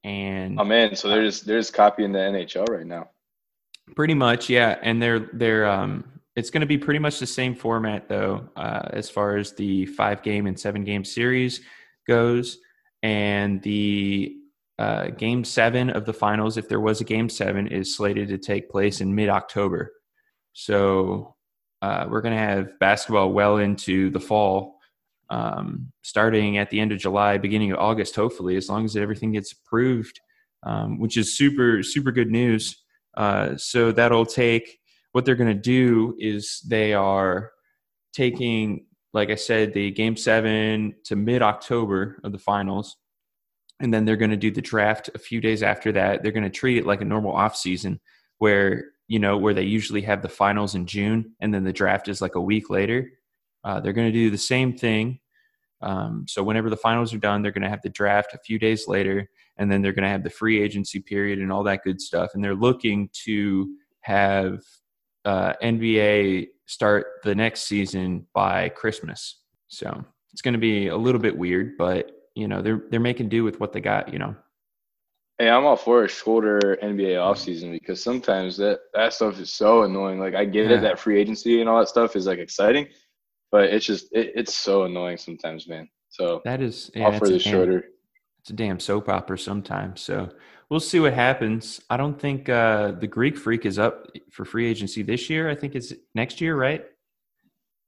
and 0.05 0.59
oh 0.59 0.65
man 0.65 0.95
so 0.97 1.09
they're 1.09 1.25
just 1.25 1.47
they're 1.47 1.61
just 1.61 1.73
copying 1.75 2.13
the 2.13 2.19
nhl 2.19 2.69
right 2.69 2.87
now 2.87 3.09
Pretty 3.97 4.15
much, 4.15 4.49
yeah. 4.49 4.79
And 4.83 5.03
they're 5.03 5.31
they're 5.33 5.67
um 5.67 6.05
it's 6.35 6.51
going 6.51 6.63
to 6.63 6.67
be 6.67 6.79
pretty 6.79 6.99
much 6.99 7.19
the 7.19 7.27
same 7.27 7.55
format 7.55 8.09
though, 8.09 8.49
uh, 8.57 8.89
as 8.91 9.11
far 9.11 9.37
as 9.37 9.53
the 9.53 9.85
five 9.87 10.23
game 10.23 10.47
and 10.47 10.59
seven 10.59 10.83
game 10.83 11.05
series 11.05 11.61
goes, 12.07 12.59
and 13.03 13.61
the 13.63 14.37
uh, 14.79 15.09
game 15.09 15.45
seven 15.45 15.91
of 15.91 16.07
the 16.07 16.13
finals, 16.13 16.57
if 16.57 16.69
there 16.69 16.81
was 16.81 17.03
a 17.03 17.05
game 17.05 17.29
seven, 17.29 17.67
is 17.67 17.95
slated 17.95 18.29
to 18.29 18.39
take 18.39 18.71
place 18.71 19.03
in 19.03 19.15
mid 19.15 19.29
October. 19.29 19.93
So 20.55 21.37
uh, 21.83 22.07
we're 22.09 22.23
going 22.23 22.35
to 22.35 22.41
have 22.41 22.79
basketball 22.79 23.33
well 23.33 23.59
into 23.59 24.09
the 24.09 24.21
fall, 24.21 24.79
um, 25.33 25.91
starting 26.03 26.59
at 26.59 26.69
the 26.69 26.79
end 26.79 26.93
of 26.93 26.99
July, 26.99 27.39
beginning 27.39 27.73
of 27.73 27.79
August, 27.79 28.15
hopefully, 28.15 28.57
as 28.57 28.69
long 28.69 28.85
as 28.85 28.97
everything 28.97 29.33
gets 29.33 29.53
approved, 29.53 30.21
um, 30.63 31.01
which 31.01 31.17
is 31.17 31.37
super 31.37 31.83
super 31.83 32.13
good 32.13 32.31
news. 32.31 32.85
Uh, 33.17 33.57
so 33.57 33.93
that'll 33.93 34.27
take 34.27 34.79
what 35.13 35.25
they're 35.25 35.35
going 35.35 35.55
to 35.55 35.55
do 35.55 36.15
is 36.19 36.61
they 36.69 36.93
are 36.93 37.53
taking, 38.13 38.87
like 39.15 39.31
I 39.31 39.35
said, 39.37 39.73
the 39.73 39.91
game 39.91 40.17
seven 40.17 40.95
to 41.05 41.17
mid 41.17 41.41
October 41.43 42.19
of 42.25 42.33
the 42.33 42.39
finals. 42.39 42.97
And 43.81 43.93
then 43.93 44.05
they're 44.05 44.17
going 44.17 44.31
to 44.31 44.37
do 44.37 44.51
the 44.51 44.63
draft 44.63 45.11
a 45.15 45.19
few 45.19 45.41
days 45.41 45.63
after 45.63 45.93
that. 45.93 46.23
They're 46.23 46.33
going 46.33 46.45
to 46.45 46.51
treat 46.51 46.79
it 46.79 46.87
like 46.87 47.01
a 47.01 47.07
normal 47.07 47.33
off 47.33 47.57
season 47.57 48.01
where, 48.39 48.85
you 49.09 49.19
know, 49.19 49.37
where 49.39 49.55
they 49.55 49.63
usually 49.63 50.03
have 50.03 50.23
the 50.23 50.29
finals 50.29 50.75
in 50.75 50.87
June 50.87 51.35
and 51.41 51.53
then 51.53 51.65
the 51.65 51.73
draft 51.73 52.09
is 52.09 52.21
like 52.21 52.35
a 52.35 52.41
week 52.41 52.71
later. 52.71 53.11
Uh, 53.65 53.81
they're 53.81 53.93
going 53.93 54.09
to 54.09 54.13
do 54.13 54.31
the 54.31 54.39
same 54.39 54.77
thing. 54.77 55.19
Um, 55.83 56.25
so 56.29 56.43
whenever 56.43 56.71
the 56.71 56.77
finals 56.77 57.13
are 57.13 57.19
done, 57.19 57.43
they're 57.43 57.53
going 57.53 57.63
to 57.63 57.69
have 57.71 57.83
the 57.83 57.89
draft 57.91 58.35
a 58.35 58.39
few 58.39 58.59
days 58.59 58.87
later 58.89 59.29
and 59.59 59.71
then 59.71 59.83
they're 59.83 59.93
going 59.93 60.05
to 60.05 60.09
have 60.09 60.25
the 60.25 60.31
free 60.31 60.63
agency 60.63 61.01
period 61.01 61.39
and 61.39 61.53
all 61.53 61.63
that 61.65 61.83
good 61.85 62.01
stuff. 62.01 62.31
And 62.35 62.43
they're 62.43 62.55
looking 62.55 63.11
to 63.25 63.75
have 64.01 64.61
uh, 65.25 65.53
NBA 65.63 66.49
start 66.67 67.07
the 67.23 67.35
next 67.35 67.63
season 67.63 68.27
by 68.35 68.71
Christmas. 68.71 69.41
So 69.69 70.05
it's 70.33 70.43
going 70.43 70.55
to 70.55 70.61
be 70.61 70.89
a 70.89 70.97
little 70.97 71.21
bit 71.21 71.37
weird, 71.37 71.77
but 71.79 72.11
you 72.35 72.49
know 72.49 72.63
they're 72.63 72.83
they're 72.91 72.99
making 73.01 73.29
do 73.29 73.45
with 73.45 73.61
what 73.61 73.73
they 73.73 73.81
got. 73.81 74.13
You 74.13 74.19
know. 74.19 74.35
Hey, 75.39 75.49
I'm 75.51 75.65
all 75.65 75.77
for 75.77 76.05
a 76.05 76.09
shorter 76.09 76.79
NBA 76.83 77.17
offseason 77.17 77.73
because 77.73 78.03
sometimes 78.03 78.57
that, 78.59 78.81
that 78.95 79.13
stuff 79.13 79.41
is 79.41 79.53
so 79.53 79.83
annoying. 79.83 80.19
Like 80.21 80.35
I 80.35 80.45
get 80.45 80.71
Yeah. 80.71 80.79
it 80.79 80.81
that 80.83 80.99
free 80.99 81.21
agency 81.21 81.61
and 81.61 81.69
all 81.69 81.79
that 81.79 81.89
stuff 81.89 82.17
is 82.17 82.27
like 82.27 82.39
exciting, 82.39 82.87
but 83.53 83.65
it's 83.65 83.87
just 83.87 84.09
it, 84.13 84.33
it's 84.35 84.55
so 84.57 84.85
annoying 84.85 85.19
sometimes, 85.19 85.69
man. 85.69 85.89
So 86.09 86.41
That 86.45 86.61
is 86.61 86.91
yeah, 86.95 87.17
for 87.19 87.29
the 87.29 87.39
shorter. 87.39 87.85
It's 88.41 88.51
a 88.51 88.55
damn 88.55 88.81
soap 88.81 89.09
opera 89.09 89.39
sometimes. 89.39 90.01
So 90.01 90.29
we'll 90.69 90.81
see 90.81 90.99
what 90.99 91.13
happens. 91.13 91.81
I 91.91 91.97
don't 91.97 92.19
think 92.21 92.49
uh, 92.49 92.93
the 92.93 93.07
Greek 93.07 93.37
Freak 93.39 93.65
is 93.67 93.79
up 93.79 94.09
for 94.33 94.45
free 94.45 94.67
agency 94.67 95.03
this 95.03 95.31
year. 95.31 95.49
I 95.49 95.55
think 95.55 95.77
it's 95.77 95.93
next 96.17 96.41
year, 96.41 96.57
right? 96.57 96.85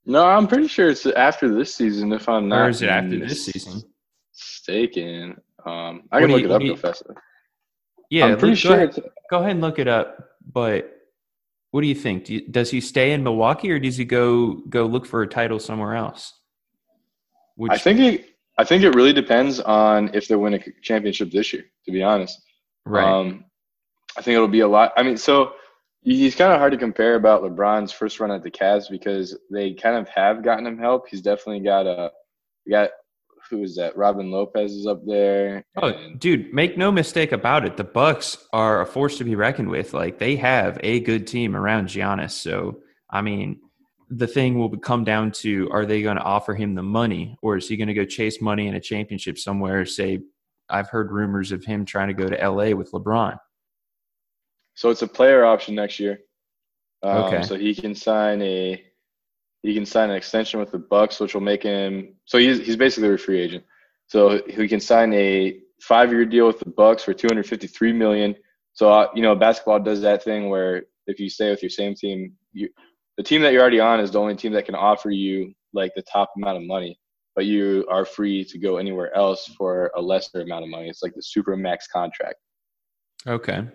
No, 0.06 0.24
I'm 0.24 0.46
pretty 0.46 0.68
sure 0.68 0.90
it's 0.90 1.06
after 1.06 1.52
this 1.52 1.74
season. 1.74 2.12
If 2.12 2.28
I'm 2.28 2.48
not, 2.48 2.66
or 2.66 2.68
is 2.68 2.82
it 2.82 2.88
after 2.90 3.18
this 3.18 3.46
season? 3.46 3.82
Mistaken. 4.32 5.36
Um, 5.66 6.02
I 6.12 6.20
What 6.20 6.26
can 6.26 6.30
look 6.30 6.40
you- 6.42 6.46
it 6.46 6.52
up 6.52 6.62
you- 6.62 6.74
real. 6.74 7.16
Yeah, 8.10 8.26
I'm 8.26 8.38
pretty 8.38 8.54
look- 8.54 8.62
go 8.62 8.68
sure. 8.68 8.76
ahead- 8.76 9.10
Go 9.30 9.38
ahead 9.38 9.50
and 9.52 9.60
look 9.62 9.78
it 9.78 9.88
up. 9.88 10.18
But 10.52 10.93
what 11.74 11.80
do 11.80 11.88
you 11.88 11.94
think? 11.96 12.26
Do 12.26 12.34
you, 12.34 12.40
does 12.42 12.70
he 12.70 12.80
stay 12.80 13.10
in 13.10 13.24
Milwaukee 13.24 13.68
or 13.72 13.80
does 13.80 13.96
he 13.96 14.04
go 14.04 14.62
go 14.68 14.86
look 14.86 15.04
for 15.04 15.22
a 15.22 15.26
title 15.26 15.58
somewhere 15.58 15.96
else? 15.96 16.32
Which, 17.56 17.72
I 17.72 17.78
think 17.78 17.98
it. 17.98 18.26
I 18.56 18.62
think 18.62 18.84
it 18.84 18.94
really 18.94 19.12
depends 19.12 19.58
on 19.58 20.08
if 20.14 20.28
they 20.28 20.36
win 20.36 20.54
a 20.54 20.60
championship 20.82 21.32
this 21.32 21.52
year. 21.52 21.64
To 21.86 21.90
be 21.90 22.00
honest, 22.00 22.40
right. 22.86 23.04
Um, 23.04 23.46
I 24.16 24.22
think 24.22 24.36
it'll 24.36 24.46
be 24.46 24.60
a 24.60 24.68
lot. 24.68 24.92
I 24.96 25.02
mean, 25.02 25.16
so 25.16 25.54
he's 26.02 26.36
kind 26.36 26.52
of 26.52 26.60
hard 26.60 26.70
to 26.70 26.78
compare 26.78 27.16
about 27.16 27.42
LeBron's 27.42 27.90
first 27.90 28.20
run 28.20 28.30
at 28.30 28.44
the 28.44 28.52
Cavs 28.52 28.88
because 28.88 29.36
they 29.50 29.74
kind 29.74 29.96
of 29.96 30.08
have 30.10 30.44
gotten 30.44 30.64
him 30.64 30.78
help. 30.78 31.08
He's 31.08 31.22
definitely 31.22 31.58
got 31.58 31.88
a 31.88 32.12
got 32.70 32.90
who 33.50 33.62
is 33.62 33.76
that? 33.76 33.96
Robin 33.96 34.30
Lopez 34.30 34.72
is 34.72 34.86
up 34.86 35.00
there. 35.06 35.64
Oh, 35.76 35.88
and- 35.88 36.18
dude, 36.18 36.52
make 36.52 36.76
no 36.78 36.90
mistake 36.90 37.32
about 37.32 37.64
it. 37.64 37.76
The 37.76 37.84
Bucks 37.84 38.38
are 38.52 38.80
a 38.80 38.86
force 38.86 39.18
to 39.18 39.24
be 39.24 39.34
reckoned 39.34 39.68
with. 39.68 39.94
Like 39.94 40.18
they 40.18 40.36
have 40.36 40.78
a 40.82 41.00
good 41.00 41.26
team 41.26 41.56
around 41.56 41.88
Giannis. 41.88 42.32
So, 42.32 42.80
I 43.10 43.22
mean, 43.22 43.60
the 44.10 44.26
thing 44.26 44.58
will 44.58 44.76
come 44.78 45.04
down 45.04 45.32
to: 45.32 45.68
Are 45.70 45.86
they 45.86 46.02
going 46.02 46.16
to 46.16 46.22
offer 46.22 46.54
him 46.54 46.74
the 46.74 46.82
money, 46.82 47.36
or 47.42 47.56
is 47.56 47.68
he 47.68 47.76
going 47.76 47.88
to 47.88 47.94
go 47.94 48.04
chase 48.04 48.40
money 48.40 48.66
in 48.68 48.74
a 48.74 48.80
championship 48.80 49.38
somewhere? 49.38 49.84
Say, 49.84 50.20
I've 50.68 50.88
heard 50.88 51.10
rumors 51.12 51.52
of 51.52 51.64
him 51.64 51.84
trying 51.84 52.08
to 52.08 52.14
go 52.14 52.28
to 52.28 52.36
LA 52.36 52.70
with 52.76 52.90
LeBron. 52.92 53.36
So 54.74 54.90
it's 54.90 55.02
a 55.02 55.06
player 55.08 55.44
option 55.44 55.74
next 55.74 56.00
year. 56.00 56.20
Um, 57.02 57.24
Okay. 57.24 57.42
So 57.42 57.56
he 57.56 57.74
can 57.74 57.94
sign 57.94 58.42
a 58.42 58.82
he 59.64 59.72
can 59.72 59.86
sign 59.86 60.10
an 60.10 60.16
extension 60.16 60.60
with 60.60 60.70
the 60.70 60.78
Bucks, 60.78 61.18
which 61.18 61.32
will 61.32 61.40
make 61.40 61.62
him 61.62 62.14
so 62.26 62.36
he's 62.38 62.58
he's 62.58 62.76
basically 62.76 63.12
a 63.12 63.18
free 63.18 63.40
agent. 63.40 63.64
So 64.06 64.42
he 64.46 64.68
can 64.68 64.80
sign 64.80 65.12
a 65.14 65.58
five 65.80 66.12
year 66.12 66.26
deal 66.26 66.46
with 66.46 66.58
the 66.58 66.68
Bucks 66.68 67.02
for 67.02 67.14
two 67.14 67.26
hundred 67.26 67.46
fifty 67.46 67.66
three 67.66 67.92
million. 67.92 68.36
So 68.74 68.92
uh, 68.92 69.08
you 69.14 69.22
know 69.22 69.34
basketball 69.34 69.80
does 69.80 70.02
that 70.02 70.22
thing 70.22 70.50
where 70.50 70.82
if 71.06 71.18
you 71.18 71.30
stay 71.30 71.50
with 71.50 71.62
your 71.62 71.70
same 71.70 71.94
team, 71.94 72.34
you 72.52 72.68
the 73.16 73.22
team 73.22 73.40
that 73.42 73.52
you're 73.52 73.62
already 73.62 73.80
on 73.80 74.00
is 74.00 74.10
the 74.10 74.20
only 74.20 74.36
team 74.36 74.52
that 74.52 74.66
can 74.66 74.74
offer 74.74 75.10
you 75.10 75.54
like 75.72 75.92
the 75.96 76.02
top 76.02 76.30
amount 76.36 76.58
of 76.58 76.64
money, 76.64 76.98
but 77.34 77.46
you 77.46 77.86
are 77.90 78.04
free 78.04 78.44
to 78.44 78.58
go 78.58 78.76
anywhere 78.76 79.16
else 79.16 79.46
for 79.56 79.90
a 79.96 80.02
lesser 80.02 80.42
amount 80.42 80.64
of 80.64 80.70
money. 80.70 80.88
It's 80.90 81.02
like 81.02 81.14
the 81.14 81.22
super 81.22 81.56
max 81.56 81.86
contract. 81.86 82.36
Okay. 83.26 83.66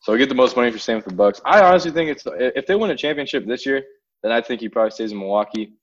So 0.00 0.12
I 0.12 0.16
get 0.16 0.28
the 0.28 0.34
most 0.34 0.56
money 0.56 0.72
for 0.72 0.78
staying 0.78 0.98
with 0.98 1.06
the 1.06 1.14
Bucks. 1.14 1.40
I 1.44 1.62
honestly 1.62 1.92
think 1.92 2.10
it's 2.10 2.24
if 2.26 2.66
they 2.66 2.74
win 2.74 2.90
a 2.90 2.96
championship 2.96 3.46
this 3.46 3.64
year, 3.64 3.84
then 4.22 4.32
I 4.32 4.40
think 4.40 4.60
he 4.60 4.68
probably 4.68 4.90
stays 4.90 5.12
in 5.12 5.18
Milwaukee. 5.18 5.74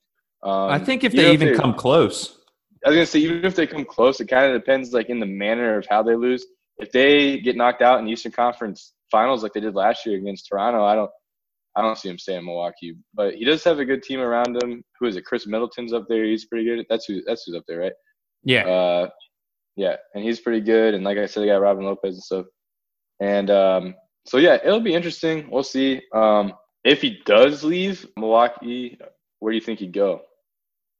Um, 0.42 0.70
I 0.70 0.78
think 0.78 1.04
if 1.04 1.12
they 1.12 1.32
even 1.32 1.54
come 1.54 1.74
close. 1.74 2.38
I 2.84 2.88
was 2.88 2.96
gonna 2.96 3.06
say 3.06 3.18
even 3.20 3.44
if 3.44 3.54
they 3.54 3.66
come 3.66 3.84
close, 3.84 4.20
it 4.20 4.28
kind 4.28 4.50
of 4.50 4.60
depends 4.60 4.92
like 4.92 5.10
in 5.10 5.20
the 5.20 5.26
manner 5.26 5.78
of 5.78 5.86
how 5.88 6.02
they 6.02 6.14
lose. 6.14 6.46
If 6.78 6.90
they 6.92 7.38
get 7.40 7.56
knocked 7.56 7.82
out 7.82 7.98
in 7.98 8.06
the 8.06 8.12
Eastern 8.12 8.32
Conference 8.32 8.94
Finals 9.10 9.42
like 9.42 9.52
they 9.52 9.60
did 9.60 9.74
last 9.74 10.06
year 10.06 10.16
against 10.16 10.46
Toronto, 10.48 10.82
I 10.84 10.94
don't, 10.94 11.10
I 11.76 11.82
don't 11.82 11.98
see 11.98 12.08
him 12.08 12.18
staying 12.18 12.38
in 12.38 12.44
Milwaukee. 12.46 12.96
But 13.12 13.34
he 13.34 13.44
does 13.44 13.62
have 13.64 13.80
a 13.80 13.84
good 13.84 14.02
team 14.02 14.20
around 14.20 14.62
him. 14.62 14.82
Who 14.98 15.06
is 15.06 15.16
it? 15.16 15.26
Khris 15.26 15.46
Middleton's 15.46 15.92
up 15.92 16.06
there. 16.08 16.24
He's 16.24 16.46
pretty 16.46 16.64
good. 16.64 16.86
That's 16.88 17.04
who. 17.04 17.22
That's 17.26 17.44
who's 17.44 17.56
up 17.56 17.64
there, 17.68 17.80
right? 17.80 17.92
Yeah. 18.44 18.66
Uh, 18.66 19.10
yeah, 19.76 19.96
and 20.14 20.24
he's 20.24 20.40
pretty 20.40 20.60
good. 20.60 20.94
And 20.94 21.04
like 21.04 21.18
I 21.18 21.26
said, 21.26 21.42
they 21.42 21.46
got 21.46 21.60
Robin 21.60 21.84
Lopez 21.84 22.14
and 22.14 22.22
stuff. 22.22 22.46
And 23.20 23.50
um, 23.50 23.94
so 24.26 24.38
yeah, 24.38 24.58
it'll 24.64 24.80
be 24.80 24.94
interesting. 24.94 25.48
We'll 25.50 25.62
see. 25.62 26.00
Um, 26.14 26.52
if 26.84 27.02
he 27.02 27.20
does 27.24 27.62
leave 27.64 28.06
Milwaukee, 28.16 28.98
where 29.38 29.52
do 29.52 29.56
you 29.56 29.60
think 29.62 29.78
he'd 29.80 29.92
go? 29.92 30.22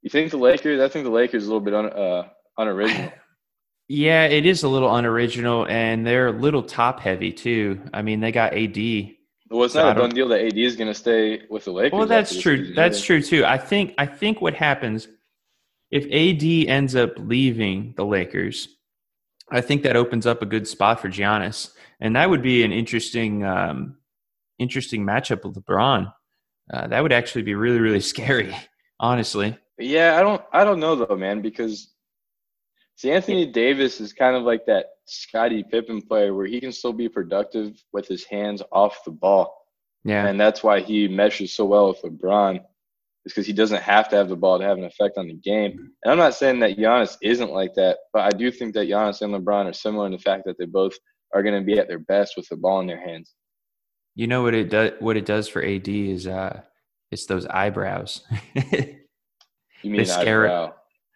You 0.03 0.11
think 0.11 0.31
the 0.31 0.39
Lakers? 0.39 0.81
I 0.81 0.89
think 0.89 1.05
the 1.05 1.11
Lakers 1.11 1.43
is 1.43 1.49
a 1.49 1.53
little 1.53 1.65
bit 1.65 1.75
un, 1.75 1.87
uh, 1.87 2.29
unoriginal. 2.59 3.13
Yeah, 3.93 4.27
it 4.27 4.47
is 4.47 4.63
a 4.63 4.69
little 4.69 4.95
unoriginal, 4.95 5.67
and 5.67 6.07
they're 6.07 6.29
a 6.29 6.33
little 6.33 6.63
top 6.63 7.01
heavy 7.01 7.33
too. 7.33 7.81
I 7.93 8.03
mean, 8.03 8.21
they 8.21 8.31
got 8.31 8.55
AD. 8.55 8.77
Well, 9.51 9.65
it's 9.65 9.75
So 9.75 9.83
not 9.83 9.97
a 9.97 10.01
done 10.01 10.11
deal 10.11 10.29
that 10.29 10.45
AD 10.45 10.57
is 10.57 10.77
going 10.77 10.87
to 10.87 10.95
stay 10.95 11.41
with 11.51 11.65
the 11.65 11.73
Lakers. 11.73 11.99
Well, 11.99 12.07
that's 12.07 12.41
true. 12.41 12.73
That's 12.73 12.99
either. 12.99 13.07
true 13.07 13.23
too. 13.23 13.45
I 13.45 13.59
think 13.59 13.95
I 13.99 14.07
think 14.07 14.41
what 14.41 14.55
happens 14.55 15.09
if 15.91 16.05
AD 16.05 16.71
ends 16.71 16.95
up 16.95 17.15
leaving 17.17 17.95
the 17.97 18.05
Lakers, 18.05 18.69
I 19.51 19.61
think 19.61 19.83
that 19.83 19.97
opens 19.97 20.25
up 20.25 20.41
a 20.41 20.47
good 20.47 20.69
spot 20.69 21.01
for 21.01 21.09
Giannis, 21.09 21.73
and 22.01 22.15
that 22.15 22.31
would 22.31 22.43
be 22.43 22.63
an 22.63 22.71
interesting 22.71 23.45
um, 23.45 23.97
interesting 24.61 25.05
matchup 25.05 25.45
with 25.45 25.57
LeBron. 25.57 26.13
Uh, 26.73 26.87
that 26.87 27.03
would 27.03 27.13
actually 27.13 27.43
be 27.43 27.55
really 27.55 27.81
really 27.81 28.01
scary, 28.13 28.55
honestly. 29.01 29.59
Yeah, 29.79 30.19
I 30.19 30.23
don't. 30.23 30.43
I 30.53 30.65
don't 30.65 30.79
know 30.79 30.95
though, 30.95 31.17
man, 31.17 31.41
because 31.41 31.93
see, 32.97 33.11
Anthony 33.11 33.47
Davis 33.47 34.01
is 34.01 34.13
kind 34.13 34.37
of 34.37 34.43
like 34.45 34.67
that 34.67 34.87
Scottie 35.07 35.65
Pippen 35.65 36.03
player 36.03 36.35
where 36.35 36.47
he 36.47 36.61
can 36.61 36.71
still 36.71 36.93
be 36.93 37.09
productive 37.09 37.83
with 37.93 38.07
his 38.07 38.25
hands 38.25 38.63
off 38.71 39.05
the 39.05 39.11
ball. 39.11 39.57
Yeah, 40.05 40.27
and 40.27 40.41
that's 40.41 40.63
why 40.63 40.81
he 40.81 41.09
meshes 41.09 41.53
so 41.53 41.65
well 41.65 41.89
with 41.89 42.03
LeBron, 42.03 42.57
is 42.57 43.33
because 43.33 43.47
he 43.47 43.53
doesn't 43.53 43.83
have 43.83 44.09
to 44.11 44.17
have 44.17 44.29
the 44.29 44.37
ball 44.37 44.59
to 44.59 44.65
have 44.65 44.79
an 44.79 44.85
effect 44.85 45.19
on 45.19 45.29
the 45.29 45.35
game. 45.35 45.93
And 46.03 46.13
I'm 46.13 46.19
not 46.19 46.35
saying 46.35 46.61
that 46.61 46.77
Giannis 46.77 47.17
isn't 47.23 47.51
like 47.51 47.75
that, 47.75 47.99
but 48.13 48.23
I 48.23 48.31
do 48.31 48.51
think 48.51 48.75
that 48.75 48.89
Giannis 48.89 49.23
and 49.23 49.35
LeBron 49.35 49.67
are 49.67 49.73
similar 49.73 50.07
in 50.07 50.13
the 50.13 50.19
fact 50.19 50.45
that 50.47 50.57
they 50.59 50.67
both 50.67 50.95
are 51.35 51.43
going 51.43 51.59
to 51.59 51.65
be 51.65 51.79
at 51.79 51.89
their 51.89 51.99
best 51.99 52.35
with 52.37 52.49
the 52.49 52.57
ball 52.57 52.81
in 52.81 52.87
their 52.87 53.01
hands. 53.01 53.35
You 54.21 54.27
know 54.27 54.43
what 54.43 54.53
it 54.53 54.69
does. 54.69 54.93
What 54.99 55.17
it 55.17 55.25
does 55.25 55.49
for 55.49 55.65
AD 55.65 55.89
is 55.89 56.27
uh, 56.27 56.61
it's 57.11 57.25
those 57.25 57.47
eyebrows. 57.47 58.21
You 59.83 59.91
mean 59.93 60.11
eyebrow? 60.11 60.75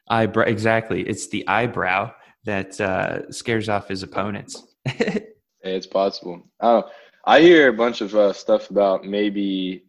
Eyebrow, 0.08 0.44
exactly. 0.44 1.02
It's 1.02 1.28
the 1.28 1.46
eyebrow 1.46 2.14
that 2.44 2.80
uh, 2.80 3.30
scares 3.30 3.68
off 3.68 3.88
his 3.88 4.02
opponents. 4.02 4.62
Hey, 5.62 5.76
it's 5.76 5.86
possible. 5.86 6.46
I 6.60 6.72
don't. 6.72 6.86
I 7.24 7.40
hear 7.40 7.70
a 7.70 7.72
bunch 7.72 8.02
of 8.02 8.14
uh, 8.14 8.34
stuff 8.34 8.68
about 8.68 9.06
maybe 9.06 9.86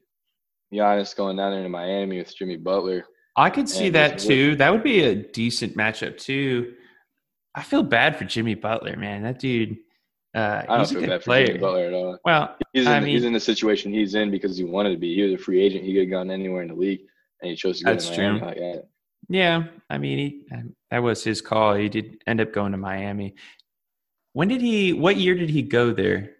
Giannis 0.74 1.14
going 1.14 1.36
down 1.36 1.52
there 1.52 1.64
to 1.64 1.68
Miami 1.68 2.20
with 2.20 2.34
Jimmy 2.34 2.56
Butler. 2.56 3.04
I 3.36 3.50
could 3.50 3.68
see 3.68 3.88
And 3.88 3.96
that 3.96 4.18
too. 4.18 4.56
That 4.56 4.72
would 4.72 4.84
be 4.84 5.02
a 5.02 5.16
decent 5.16 5.76
matchup 5.76 6.18
too. 6.18 6.76
I 7.54 7.62
feel 7.62 7.84
bad 7.84 8.16
for 8.16 8.24
Jimmy 8.24 8.56
Butler, 8.56 8.96
man. 8.96 9.24
That 9.24 9.38
dude, 9.38 9.76
uh, 10.36 10.64
I 10.68 10.78
don't 10.78 10.90
feel 10.90 11.08
bad 11.08 11.24
for. 11.24 11.46
Jimmy 11.46 11.60
Butler 11.60 11.86
at 11.86 11.94
all. 11.94 12.20
Well, 12.26 12.56
He's 12.74 12.86
in, 12.86 12.92
I 12.92 13.06
he's 13.06 13.24
in 13.24 13.34
the 13.34 13.40
situation 13.40 13.94
he's 13.94 14.16
in 14.16 14.30
because 14.32 14.58
he 14.58 14.64
wanted 14.66 14.92
to 14.92 14.98
be. 14.98 15.16
He 15.16 15.22
was 15.24 15.34
a 15.34 15.38
free 15.38 15.62
agent. 15.62 15.84
He 15.86 15.94
could 15.94 16.02
have 16.04 16.10
gone 16.12 16.30
anywhere 16.30 16.62
in 16.62 16.68
the 16.68 16.76
league, 16.76 17.02
and 17.42 17.50
he 17.50 17.56
chose 17.56 17.80
to 17.80 17.86
go 17.86 17.92
That's 17.92 18.10
to 18.10 18.18
Miami. 18.18 18.40
true. 18.40 18.48
Like 18.48 18.58
that. 18.58 18.84
yeah. 19.30 19.64
I 19.90 19.98
mean, 19.98 20.18
he, 20.18 20.46
um, 20.54 20.76
that 20.92 21.02
was 21.02 21.24
his 21.24 21.42
call. 21.42 21.74
He 21.76 21.88
did 21.90 22.22
end 22.28 22.42
up 22.42 22.52
going 22.54 22.74
to 22.74 22.78
Miami. 22.78 23.36
When 24.34 24.50
did 24.50 24.62
he? 24.62 24.92
What 24.94 25.16
year 25.18 25.36
did 25.36 25.50
he 25.50 25.62
go 25.62 25.94
there? 25.94 26.32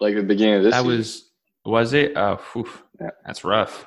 Like 0.00 0.14
the 0.14 0.22
beginning 0.22 0.54
of 0.54 0.62
this. 0.64 0.72
that 0.72 0.82
season. 0.84 0.96
was 0.98 1.30
was 1.66 1.92
it? 1.92 2.16
Oh, 2.16 2.36
whew, 2.54 2.66
Yeah. 2.98 3.10
that's 3.26 3.44
rough. 3.44 3.84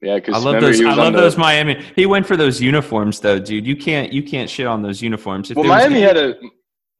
yeah. 0.00 0.14
Because 0.14 0.34
I 0.36 0.38
love 0.50 0.62
those. 0.62 0.80
I 0.80 0.94
love 0.94 1.12
those 1.12 1.36
Miami. 1.36 1.82
He 1.94 2.06
went 2.06 2.26
for 2.26 2.38
those 2.38 2.60
uniforms, 2.62 3.20
though, 3.20 3.38
dude. 3.38 3.66
You 3.66 3.76
can't 3.76 4.10
you 4.10 4.22
can't 4.22 4.48
shit 4.48 4.66
on 4.66 4.80
those 4.80 5.02
uniforms. 5.02 5.50
If 5.50 5.58
Well, 5.58 5.66
Miami 5.66 6.00
had 6.00 6.16
a 6.16 6.36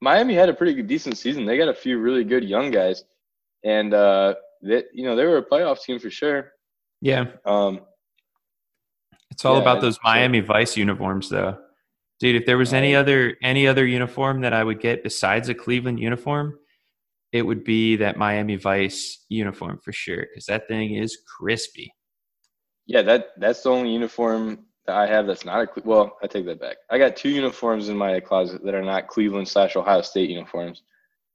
Miami 0.01 0.35
had 0.35 0.49
a 0.49 0.55
pretty 0.55 0.81
decent 0.83 1.19
season. 1.19 1.45
They 1.45 1.59
got 1.59 1.69
a 1.69 1.75
few 1.75 1.99
really 1.99 2.25
good 2.25 2.45
young 2.45 2.71
guys, 2.71 3.05
and 3.65 3.93
uh, 3.95 4.35
they, 4.63 4.85
you 4.93 5.05
know 5.05 5.17
they 5.17 5.25
were 5.27 5.39
a 5.39 5.45
playoff 5.45 5.81
team 5.83 5.99
for 5.99 6.11
sure. 6.11 6.53
yeah. 7.01 7.27
Um, 7.45 7.81
It's 9.31 9.45
all 9.45 9.57
Yeah, 9.57 9.63
about 9.63 9.81
those 9.81 9.99
Miami 10.05 10.41
Vice 10.41 10.77
uniforms, 10.77 11.29
though. 11.29 11.59
Dude, 12.21 12.37
if 12.37 12.47
there 12.47 12.59
was 12.59 12.73
any 12.73 12.95
other 12.97 13.37
any 13.43 13.67
other 13.69 13.87
uniform 13.87 14.41
that 14.43 14.53
I 14.53 14.65
would 14.65 14.81
get 14.81 15.03
besides 15.05 15.49
a 15.49 15.55
Cleveland 15.55 16.01
uniform, 16.01 16.59
it 17.33 17.43
would 17.43 17.63
be 17.65 17.97
that 17.97 18.17
Miami 18.17 18.57
Vice 18.57 19.25
uniform 19.29 19.79
for 19.85 19.93
sure, 19.93 20.23
because 20.23 20.47
that 20.47 20.67
thing 20.69 20.95
is 20.95 21.19
crispy. 21.39 21.93
yeah, 22.87 23.03
that 23.03 23.29
that's 23.39 23.63
the 23.63 23.71
only 23.71 23.93
uniform 23.93 24.65
that 24.89 24.97
I 24.97 25.07
have 25.07 25.27
that's 25.27 25.45
not 25.45 25.61
a 25.63 25.67
Cle- 25.67 25.83
well. 25.85 26.17
I 26.23 26.27
take 26.27 26.47
that 26.47 26.61
back. 26.61 26.79
I 26.91 26.99
got 26.99 27.15
two 27.15 27.29
uniforms 27.29 27.89
in 27.91 27.97
my 27.97 28.19
closet 28.21 28.65
that 28.65 28.75
are 28.75 28.83
not 28.83 29.07
Cleveland 29.07 29.47
slash 29.47 29.77
Ohio 29.77 30.01
State 30.03 30.31
uniforms. 30.31 30.83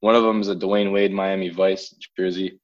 One 0.02 0.16
of 0.16 0.24
them 0.24 0.42
is 0.42 0.50
a 0.50 0.56
Dwyane 0.56 0.92
Wade 0.92 1.14
Miami 1.14 1.50
Vice 1.50 1.96
jersey. 2.18 2.60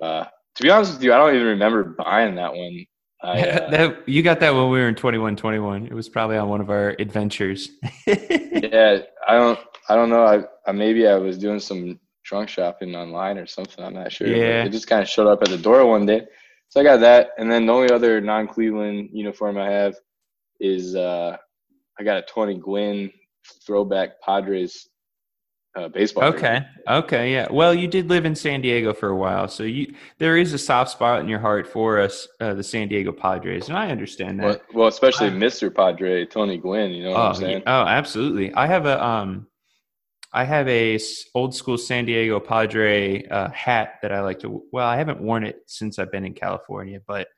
Uh, 0.00 0.24
to 0.54 0.62
be 0.62 0.70
honest 0.70 0.94
with 0.94 1.02
you, 1.02 1.12
I 1.12 1.18
don't 1.18 1.34
even 1.34 1.46
remember 1.48 1.82
buying 1.98 2.36
that 2.36 2.54
one. 2.54 2.86
I, 3.22 3.40
uh, 3.50 3.70
that 3.70 4.08
you 4.08 4.22
got 4.22 4.40
that 4.40 4.54
when 4.54 4.70
we 4.70 4.78
were 4.78 4.88
in 4.88 4.94
twenty 4.94 5.18
one 5.18 5.36
twenty 5.36 5.58
one. 5.58 5.86
It 5.86 5.92
was 5.92 6.08
probably 6.08 6.36
on 6.38 6.48
one 6.48 6.60
of 6.60 6.70
our 6.70 6.94
adventures. 6.98 7.70
yeah, 8.06 8.98
I 9.28 9.34
don't, 9.34 9.58
I 9.88 9.94
don't 9.96 10.08
know. 10.08 10.24
I, 10.24 10.44
I 10.66 10.72
maybe 10.72 11.06
I 11.06 11.16
was 11.16 11.36
doing 11.36 11.58
some 11.60 11.98
trunk 12.24 12.48
shopping 12.48 12.94
online 12.94 13.38
or 13.38 13.46
something. 13.46 13.84
I'm 13.84 13.94
not 13.94 14.12
sure. 14.12 14.28
but 14.28 14.36
Yeah. 14.36 14.64
it 14.64 14.70
just 14.70 14.86
kind 14.86 15.02
of 15.02 15.08
showed 15.08 15.26
up 15.26 15.42
at 15.42 15.48
the 15.48 15.58
door 15.58 15.84
one 15.86 16.06
day, 16.06 16.22
so 16.68 16.80
I 16.80 16.84
got 16.84 17.00
that. 17.00 17.30
And 17.38 17.50
then 17.50 17.66
the 17.66 17.72
only 17.72 17.90
other 17.90 18.20
non-Cleveland 18.20 19.10
uniform 19.12 19.58
I 19.58 19.68
have 19.70 19.96
is 20.62 20.94
uh, 20.94 21.36
I 21.98 22.04
got 22.04 22.16
a 22.18 22.22
Tony 22.22 22.54
Gwynn 22.54 23.12
throwback 23.66 24.20
Padres 24.22 24.88
uh, 25.74 25.88
baseball. 25.88 26.24
Okay. 26.24 26.60
Okay. 26.88 27.32
Yeah. 27.32 27.48
Well, 27.50 27.74
you 27.74 27.88
did 27.88 28.08
live 28.08 28.24
in 28.24 28.34
San 28.34 28.60
Diego 28.60 28.92
for 28.92 29.08
a 29.08 29.16
while, 29.16 29.48
so 29.48 29.64
you 29.64 29.94
there 30.18 30.36
is 30.36 30.52
a 30.52 30.58
soft 30.58 30.90
spot 30.90 31.20
in 31.20 31.28
your 31.28 31.38
heart 31.38 31.66
for 31.66 31.98
us, 31.98 32.28
uh, 32.40 32.54
the 32.54 32.62
San 32.62 32.88
Diego 32.88 33.10
Padres, 33.10 33.68
and 33.68 33.76
I 33.76 33.90
understand 33.90 34.40
that. 34.40 34.44
Well, 34.44 34.60
well 34.74 34.88
especially 34.88 35.28
I- 35.28 35.30
Mr. 35.30 35.74
Padre 35.74 36.26
Tony 36.26 36.58
Gwynn. 36.58 36.92
You 36.92 37.04
know 37.04 37.10
what 37.10 37.20
oh, 37.20 37.26
I'm 37.28 37.34
saying? 37.34 37.62
yeah. 37.66 37.82
oh, 37.82 37.86
absolutely. 37.86 38.54
I 38.54 38.66
have 38.66 38.86
a 38.86 39.04
um, 39.04 39.46
I 40.32 40.44
have 40.44 40.68
a 40.68 40.98
old 41.34 41.54
school 41.54 41.78
San 41.78 42.04
Diego 42.04 42.38
Padre 42.38 43.26
uh, 43.26 43.50
hat 43.50 43.94
that 44.02 44.12
I 44.12 44.20
like 44.20 44.40
to. 44.40 44.62
Well, 44.72 44.86
I 44.86 44.96
haven't 44.96 45.20
worn 45.20 45.44
it 45.44 45.62
since 45.66 45.98
I've 45.98 46.12
been 46.12 46.24
in 46.24 46.34
California, 46.34 47.00
but 47.06 47.28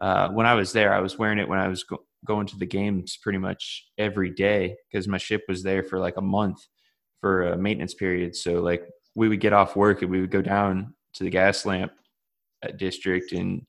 uh, 0.00 0.28
when 0.30 0.46
I 0.46 0.54
was 0.54 0.72
there, 0.72 0.92
I 0.92 1.00
was 1.00 1.18
wearing 1.18 1.38
it 1.38 1.48
when 1.48 1.58
I 1.58 1.68
was 1.68 1.84
go- 1.84 2.04
going 2.26 2.46
to 2.48 2.56
the 2.58 2.66
games 2.66 3.18
pretty 3.22 3.38
much 3.38 3.86
every 3.98 4.30
day 4.30 4.76
because 4.90 5.08
my 5.08 5.18
ship 5.18 5.42
was 5.48 5.62
there 5.62 5.82
for 5.82 5.98
like 5.98 6.16
a 6.16 6.22
month 6.22 6.58
for 7.20 7.48
a 7.48 7.56
maintenance 7.56 7.94
period. 7.94 8.34
So 8.36 8.60
like 8.60 8.82
we 9.14 9.28
would 9.28 9.40
get 9.40 9.52
off 9.52 9.76
work 9.76 10.02
and 10.02 10.10
we 10.10 10.20
would 10.20 10.30
go 10.30 10.42
down 10.42 10.94
to 11.14 11.24
the 11.24 11.30
gas 11.30 11.64
lamp 11.64 11.92
at 12.62 12.76
district 12.78 13.32
and 13.32 13.62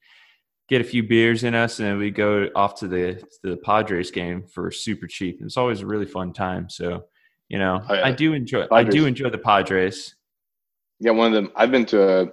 get 0.69 0.81
a 0.81 0.83
few 0.83 1.01
beers 1.03 1.43
in 1.45 1.55
us 1.55 1.79
and 1.79 1.87
then 1.87 1.97
we'd 1.97 2.15
go 2.15 2.49
off 2.55 2.75
to 2.79 2.87
the 2.87 3.13
to 3.15 3.49
the 3.51 3.57
Padres 3.57 4.11
game 4.11 4.43
for 4.43 4.69
super 4.71 5.07
cheap. 5.07 5.39
It's 5.41 5.55
always 5.57 5.81
a 5.81 5.85
really 5.85 6.05
fun 6.05 6.33
time. 6.33 6.69
So, 6.69 7.05
you 7.47 7.57
know, 7.59 7.81
Oh, 7.87 7.93
yeah. 7.93 8.05
I 8.05 8.11
do 8.11 8.33
enjoy 8.33 8.65
I 8.71 8.83
do 8.83 9.05
enjoy 9.05 9.29
the 9.29 9.37
Padres. 9.37 10.15
Yeah, 10.99 11.11
one 11.11 11.27
of 11.27 11.33
them. 11.33 11.51
I've 11.55 11.71
been 11.71 11.85
to 11.87 12.21
a. 12.23 12.27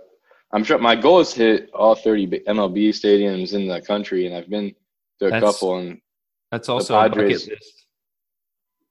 I'm 0.53 0.65
sure 0.65 0.79
my 0.79 0.95
goal 0.97 1.21
is 1.21 1.33
to 1.35 1.41
hit 1.41 1.71
all 1.75 1.95
30 1.95 2.29
MLB 2.49 2.89
stadiums 2.91 3.55
in 3.55 3.67
the 3.69 3.81
country, 3.83 4.27
and 4.27 4.35
I've 4.35 4.49
been 4.49 4.73
to 5.19 5.27
a 5.27 5.31
That's- 5.31 5.43
couple. 5.53 5.79
And 5.79 6.01
That's 6.55 6.69
also 6.69 6.95
a 6.95 7.09
bucket 7.09 7.17
Padres- 7.17 7.49
list. 7.49 7.87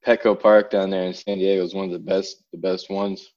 Petco 0.05 0.37
Park 0.37 0.69
down 0.69 0.89
there 0.89 1.05
in 1.05 1.13
San 1.13 1.37
Diego 1.37 1.63
is 1.63 1.73
one 1.73 1.85
of 1.85 1.91
the 1.91 1.97
best, 1.97 2.43
the 2.51 2.57
best 2.57 2.89
ones. 2.89 3.31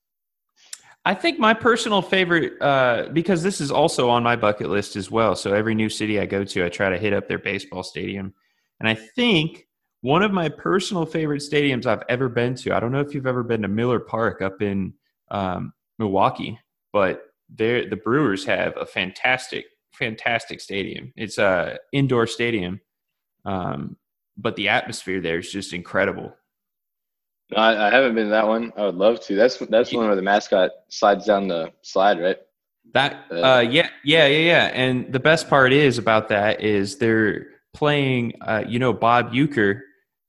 I 1.05 1.15
think 1.15 1.39
my 1.39 1.55
personal 1.55 2.03
favorite, 2.03 2.61
uh, 2.61 3.09
because 3.13 3.45
this 3.45 3.61
is 3.61 3.71
also 3.71 4.11
on 4.11 4.25
my 4.25 4.35
bucket 4.35 4.69
list 4.69 4.97
as 4.97 5.09
well. 5.09 5.37
So 5.37 5.55
every 5.55 5.77
new 5.77 5.89
city 5.89 6.19
I 6.19 6.27
go 6.27 6.43
to, 6.43 6.65
I 6.65 6.69
try 6.69 6.91
to 6.91 6.99
hit 6.99 7.13
up 7.13 7.29
their 7.29 7.39
baseball 7.39 7.85
stadium. 7.85 8.35
And 8.81 8.89
I 8.89 8.95
think 8.95 9.69
one 10.01 10.25
of 10.25 10.33
my 10.33 10.49
personal 10.49 11.07
favorite 11.07 11.43
stadiums 11.43 11.87
I've 11.87 12.03
ever 12.09 12.29
been 12.29 12.57
to, 12.57 12.75
I 12.75 12.81
don't 12.81 12.91
know 12.91 12.99
if 12.99 13.15
you've 13.15 13.29
ever 13.29 13.45
been 13.45 13.63
to 13.63 13.69
Miller 13.69 14.01
Park 14.01 14.43
up 14.43 14.61
in 14.61 14.93
um, 15.31 15.73
Milwaukee, 16.01 16.59
but 16.93 17.23
there 17.49 17.89
the 17.89 17.95
Brewers 17.95 18.45
have 18.45 18.77
a 18.77 18.87
fantastic, 18.87 19.67
fantastic 19.93 20.61
stadium. 20.61 21.13
It's 21.15 21.39
a 21.39 21.79
indoor 21.93 22.27
stadium, 22.27 22.81
um, 23.45 23.97
but 24.37 24.57
the 24.57 24.69
atmosphere 24.69 25.21
there 25.21 25.39
is 25.39 25.51
just 25.51 25.73
incredible. 25.73 26.35
No, 27.51 27.59
I, 27.59 27.89
I 27.89 27.91
haven't 27.91 28.15
been 28.15 28.25
to 28.25 28.31
that 28.31 28.47
one. 28.49 28.73
I 28.77 28.85
would 28.87 28.97
love 28.97 29.21
to. 29.27 29.35
That's 29.37 29.57
that's 29.59 29.93
one 29.93 30.07
where 30.07 30.17
the 30.17 30.23
mascot 30.23 30.71
slides 30.89 31.27
down 31.27 31.47
the 31.49 31.73
slide, 31.83 32.21
right? 32.21 32.39
That 32.93 33.25
Uh, 33.31 33.35
uh 33.35 33.61
yeah 33.61 33.89
yeah 34.05 34.27
yeah 34.27 34.39
yeah 34.39 34.65
and 34.67 35.13
the 35.13 35.19
best 35.21 35.49
part 35.49 35.73
is 35.73 35.99
about 35.99 36.29
that 36.29 36.61
is 36.61 36.99
they're 36.99 37.49
playing 37.75 38.33
uh 38.43 38.63
you 38.67 38.79
know 38.79 38.93
Bob 38.93 39.33
Uecker 39.33 39.81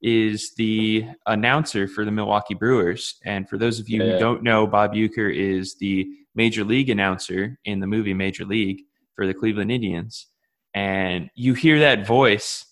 is 0.01 0.53
the 0.55 1.05
announcer 1.27 1.87
for 1.87 2.03
the 2.03 2.11
Milwaukee 2.11 2.55
Brewers 2.55 3.15
and 3.25 3.47
for 3.47 3.57
those 3.57 3.79
of 3.79 3.89
you 3.89 4.03
Yeah. 4.03 4.13
who 4.13 4.19
don't 4.19 4.43
know 4.43 4.65
Bob 4.67 4.93
Uecker 4.93 5.33
is 5.33 5.75
the 5.79 6.07
major 6.35 6.63
league 6.63 6.89
announcer 6.89 7.57
in 7.65 7.79
the 7.79 7.87
movie 7.87 8.13
Major 8.13 8.43
League 8.45 8.81
for 9.15 9.25
the 9.27 9.33
Cleveland 9.35 9.71
Indians 9.71 10.27
and 10.73 11.29
you 11.35 11.53
hear 11.53 11.79
that 11.79 12.05
voice 12.07 12.65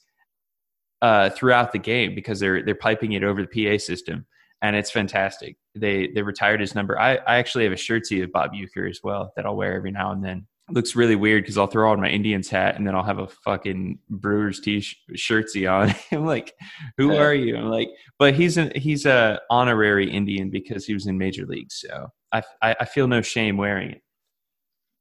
uh 1.01 1.29
throughout 1.31 1.71
the 1.71 1.79
game 1.79 2.15
because 2.15 2.39
they're 2.39 2.63
they're 2.63 2.75
piping 2.75 3.13
it 3.13 3.23
over 3.23 3.45
the 3.45 3.47
PA 3.65 3.77
system 3.77 4.25
and 4.61 4.75
it's 4.75 4.91
fantastic. 4.91 5.57
They 5.75 6.07
they 6.07 6.21
retired 6.21 6.59
his 6.61 6.75
number. 6.75 6.99
I, 6.99 7.15
I 7.17 7.37
actually 7.37 7.65
have 7.65 7.73
a 7.73 7.77
shirt 7.77 8.03
shirtsy 8.03 8.23
of 8.23 8.31
Bob 8.31 8.51
Uecker 8.53 8.89
as 8.89 9.01
well 9.03 9.31
that 9.35 9.45
I'll 9.45 9.55
wear 9.55 9.73
every 9.73 9.91
now 9.91 10.11
and 10.11 10.23
then. 10.23 10.47
Looks 10.71 10.95
really 10.95 11.15
weird 11.15 11.43
because 11.43 11.59
I'll 11.59 11.67
throw 11.67 11.91
on 11.91 12.01
my 12.01 12.09
Indians 12.09 12.49
hat 12.49 12.75
and 12.75 12.87
then 12.87 12.95
I'll 12.95 13.03
have 13.03 13.19
a 13.19 13.27
fucking 13.27 13.99
Brewers 14.09 14.59
t 14.59 14.83
shirtsy 15.13 15.71
on. 15.71 15.93
I'm 16.12 16.25
like, 16.25 16.55
who 16.97 17.13
Yeah. 17.13 17.21
are 17.21 17.34
you? 17.36 17.55
I'm 17.58 17.69
like, 17.69 17.89
but 18.17 18.34
he's 18.34 18.58
a 18.58 18.71
he's 18.75 19.05
a 19.05 19.39
honorary 19.51 20.10
Indian 20.10 20.49
because 20.49 20.86
he 20.86 20.93
was 20.95 21.05
in 21.05 21.17
major 21.17 21.45
leagues. 21.45 21.75
So 21.75 22.08
I 22.31 22.41
I, 22.63 22.75
I 22.79 22.86
feel 22.86 23.08
no 23.08 23.21
shame 23.21 23.58
wearing 23.58 23.91
it. 23.91 24.01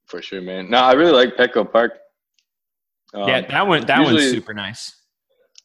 For 0.06 0.20
sure, 0.20 0.42
man. 0.42 0.68
No, 0.68 0.78
I 0.78 0.92
really 0.92 1.12
like 1.12 1.36
Petco 1.36 1.70
Park. 1.70 1.92
Um, 3.14 3.28
yeah, 3.28 3.40
that 3.46 3.66
one 3.66 3.86
that 3.86 4.02
one's 4.02 4.30
super 4.30 4.52
nice. 4.52 4.94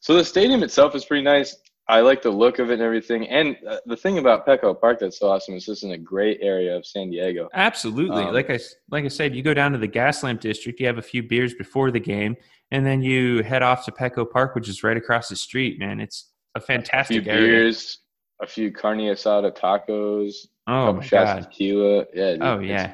So 0.00 0.14
the 0.14 0.24
stadium 0.24 0.62
itself 0.62 0.94
is 0.94 1.04
pretty 1.04 1.22
nice. 1.24 1.56
I 1.88 2.00
like 2.00 2.22
the 2.22 2.30
look 2.30 2.58
of 2.60 2.70
it 2.70 2.74
and 2.74 2.82
everything. 2.82 3.28
And 3.28 3.56
uh, 3.68 3.78
the 3.84 3.96
thing 3.96 4.18
about 4.18 4.46
Petco 4.46 4.80
Park 4.80 5.00
that's 5.00 5.18
so 5.18 5.28
awesome 5.28 5.54
is 5.56 5.66
this 5.66 5.82
in 5.82 5.90
a 5.92 5.98
great 5.98 6.38
area 6.40 6.76
of 6.76 6.86
San 6.86 7.10
Diego. 7.10 7.48
Absolutely. 7.52 8.22
Um, 8.22 8.32
like 8.32 8.48
I 8.48 8.58
like 8.90 9.04
I 9.04 9.08
said, 9.08 9.34
you 9.34 9.42
go 9.42 9.54
down 9.54 9.72
to 9.72 9.78
the 9.78 9.88
Gaslamp 9.88 10.38
district, 10.40 10.78
you 10.78 10.86
have 10.86 10.98
a 10.98 11.02
few 11.02 11.22
beers 11.22 11.52
before 11.54 11.90
the 11.90 11.98
game, 11.98 12.36
and 12.70 12.86
then 12.86 13.02
you 13.02 13.42
head 13.42 13.62
off 13.62 13.84
to 13.86 13.92
Petco 13.92 14.30
Park, 14.30 14.54
which 14.54 14.68
is 14.68 14.84
right 14.84 14.96
across 14.96 15.28
the 15.28 15.36
street. 15.36 15.78
Man, 15.80 16.00
it's 16.00 16.30
a 16.54 16.60
fantastic 16.60 17.22
A 17.22 17.22
few 17.24 17.32
area. 17.32 17.46
beers, 17.48 17.98
a 18.40 18.46
few 18.46 18.70
carne 18.70 19.00
asada 19.00 19.50
tacos, 19.56 20.34
a 20.68 20.72
Oh 20.72 20.84
couple 20.86 20.92
my 20.94 21.04
shots 21.04 21.30
god. 21.30 21.38
of 21.40 21.44
tequila. 21.50 22.04
Yeah. 22.14 22.32
dude, 22.34 22.42
Oh 22.42 22.58
yeah. 22.60 22.92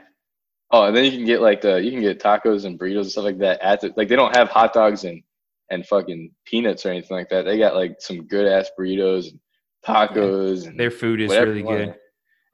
Oh, 0.70 0.84
and 0.84 0.96
then 0.96 1.04
you 1.04 1.10
can 1.12 1.24
get 1.26 1.42
like 1.42 1.60
the 1.60 1.76
you 1.82 1.90
can 1.90 2.00
get 2.00 2.18
tacos 2.18 2.64
and 2.64 2.78
burritos 2.80 3.00
and 3.02 3.10
stuff 3.10 3.24
like 3.24 3.38
that 3.38 3.60
at 3.60 3.82
the 3.82 3.92
like 3.96 4.08
they 4.08 4.16
don't 4.16 4.34
have 4.34 4.48
hot 4.48 4.72
dogs 4.72 5.04
and 5.04 5.22
and 5.70 5.86
fucking 5.86 6.30
peanuts 6.44 6.86
or 6.86 6.90
anything 6.90 7.16
like 7.16 7.28
that. 7.30 7.44
They 7.44 7.58
got 7.58 7.74
like 7.74 7.96
some 8.00 8.26
good 8.26 8.46
ass 8.46 8.70
burritos 8.78 9.30
and 9.30 9.40
tacos 9.84 10.66
and 10.66 10.78
Their 10.78 10.90
food 10.90 11.20
is 11.20 11.30
really 11.32 11.62
good. 11.62 11.94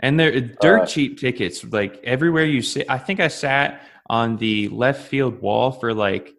And 0.00 0.18
they're 0.18 0.40
dirt 0.40 0.80
Uh, 0.82 0.86
cheap 0.86 1.18
tickets. 1.18 1.64
Like 1.64 2.00
everywhere 2.04 2.44
you 2.44 2.62
sit, 2.62 2.86
I 2.90 2.98
think 2.98 3.20
I 3.20 3.28
sat 3.28 3.82
on 4.10 4.36
the 4.36 4.68
left 4.68 5.06
field 5.06 5.40
wall 5.40 5.70
for 5.70 5.94
like 5.94 6.34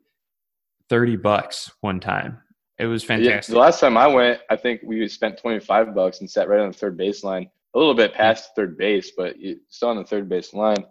30 0.89 1.15
bucks 1.17 1.71
one 1.81 1.99
time. 1.99 2.39
It 2.79 2.87
was 2.87 3.03
Yeah, 3.03 3.07
fantastic. 3.07 3.53
the 3.53 3.59
last 3.59 3.79
time 3.79 3.97
I 3.97 4.07
went, 4.07 4.41
I 4.49 4.55
think 4.55 4.81
we 4.83 5.07
spent 5.07 5.37
twenty 5.37 5.59
five 5.59 5.93
bucks 5.95 6.19
and 6.19 6.29
sat 6.29 6.49
right 6.49 6.59
on 6.59 6.71
the 6.71 6.77
third 6.77 6.97
baseline, 6.97 7.47
a 7.75 7.77
little 7.79 7.93
bit 7.93 8.13
past 8.13 8.49
third 8.55 8.77
base, 8.77 9.11
but 9.15 9.35
still 9.69 9.89
on 9.89 9.97
the 9.97 10.03
third 10.03 10.27
base 10.27 10.53
line. 10.53 10.83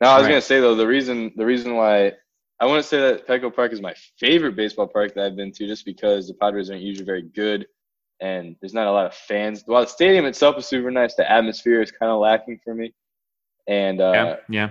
Now 0.00 0.12
I 0.12 0.16
was 0.16 0.24
Right. 0.24 0.30
gonna 0.30 0.40
say 0.40 0.60
though, 0.60 0.74
the 0.74 0.86
reason 0.86 1.32
the 1.36 1.44
reason 1.46 1.76
why 1.76 2.12
I 2.60 2.66
want 2.66 2.82
to 2.82 2.88
say 2.88 2.98
that 3.00 3.26
Petco 3.26 3.54
Park 3.54 3.72
is 3.72 3.82
my 3.82 3.94
favorite 4.18 4.56
baseball 4.56 4.86
park 4.86 5.14
that 5.14 5.24
I've 5.24 5.36
been 5.36 5.52
to, 5.52 5.66
just 5.66 5.84
because 5.84 6.26
the 6.26 6.34
Padres 6.34 6.70
aren't 6.70 6.82
usually 6.82 7.04
very 7.04 7.22
good, 7.22 7.66
and 8.20 8.56
there's 8.60 8.72
not 8.72 8.86
a 8.86 8.90
lot 8.92 9.04
of 9.06 9.14
fans. 9.14 9.62
While 9.66 9.82
the 9.82 9.88
stadium 9.88 10.24
itself 10.24 10.56
is 10.56 10.66
super 10.66 10.90
nice, 10.90 11.14
the 11.14 11.30
atmosphere 11.30 11.82
is 11.82 11.90
kind 11.90 12.10
of 12.10 12.18
lacking 12.20 12.60
for 12.64 12.74
me, 12.74 12.94
and 13.68 14.00
uh, 14.00 14.36
yeah. 14.48 14.70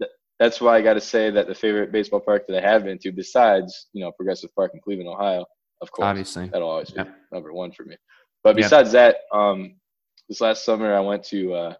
Yeah. 0.00 0.06
that's 0.38 0.60
why 0.60 0.76
I 0.76 0.82
got 0.82 0.94
to 0.94 1.00
say 1.00 1.30
that 1.30 1.48
the 1.48 1.54
favorite 1.54 1.90
baseball 1.90 2.20
park 2.20 2.46
that 2.46 2.64
I 2.64 2.68
have 2.70 2.84
been 2.84 2.98
to, 2.98 3.10
besides 3.10 3.88
you 3.92 4.04
know 4.04 4.12
Progressive 4.12 4.54
Park 4.54 4.70
in 4.74 4.80
Cleveland, 4.80 5.08
Ohio, 5.10 5.44
of 5.80 5.90
course, 5.90 6.06
Obviously. 6.06 6.46
that'll 6.48 6.68
always 6.68 6.90
be 6.90 7.00
Yeah. 7.00 7.10
number 7.32 7.52
one 7.52 7.72
for 7.72 7.84
me. 7.84 7.96
But 8.44 8.50
Yeah. 8.56 8.66
besides 8.66 8.92
that, 8.92 9.16
um, 9.32 9.80
this 10.28 10.40
last 10.40 10.64
summer 10.64 10.94
I 10.94 11.00
went 11.00 11.24
to 11.24 11.54
uh, 11.54 11.74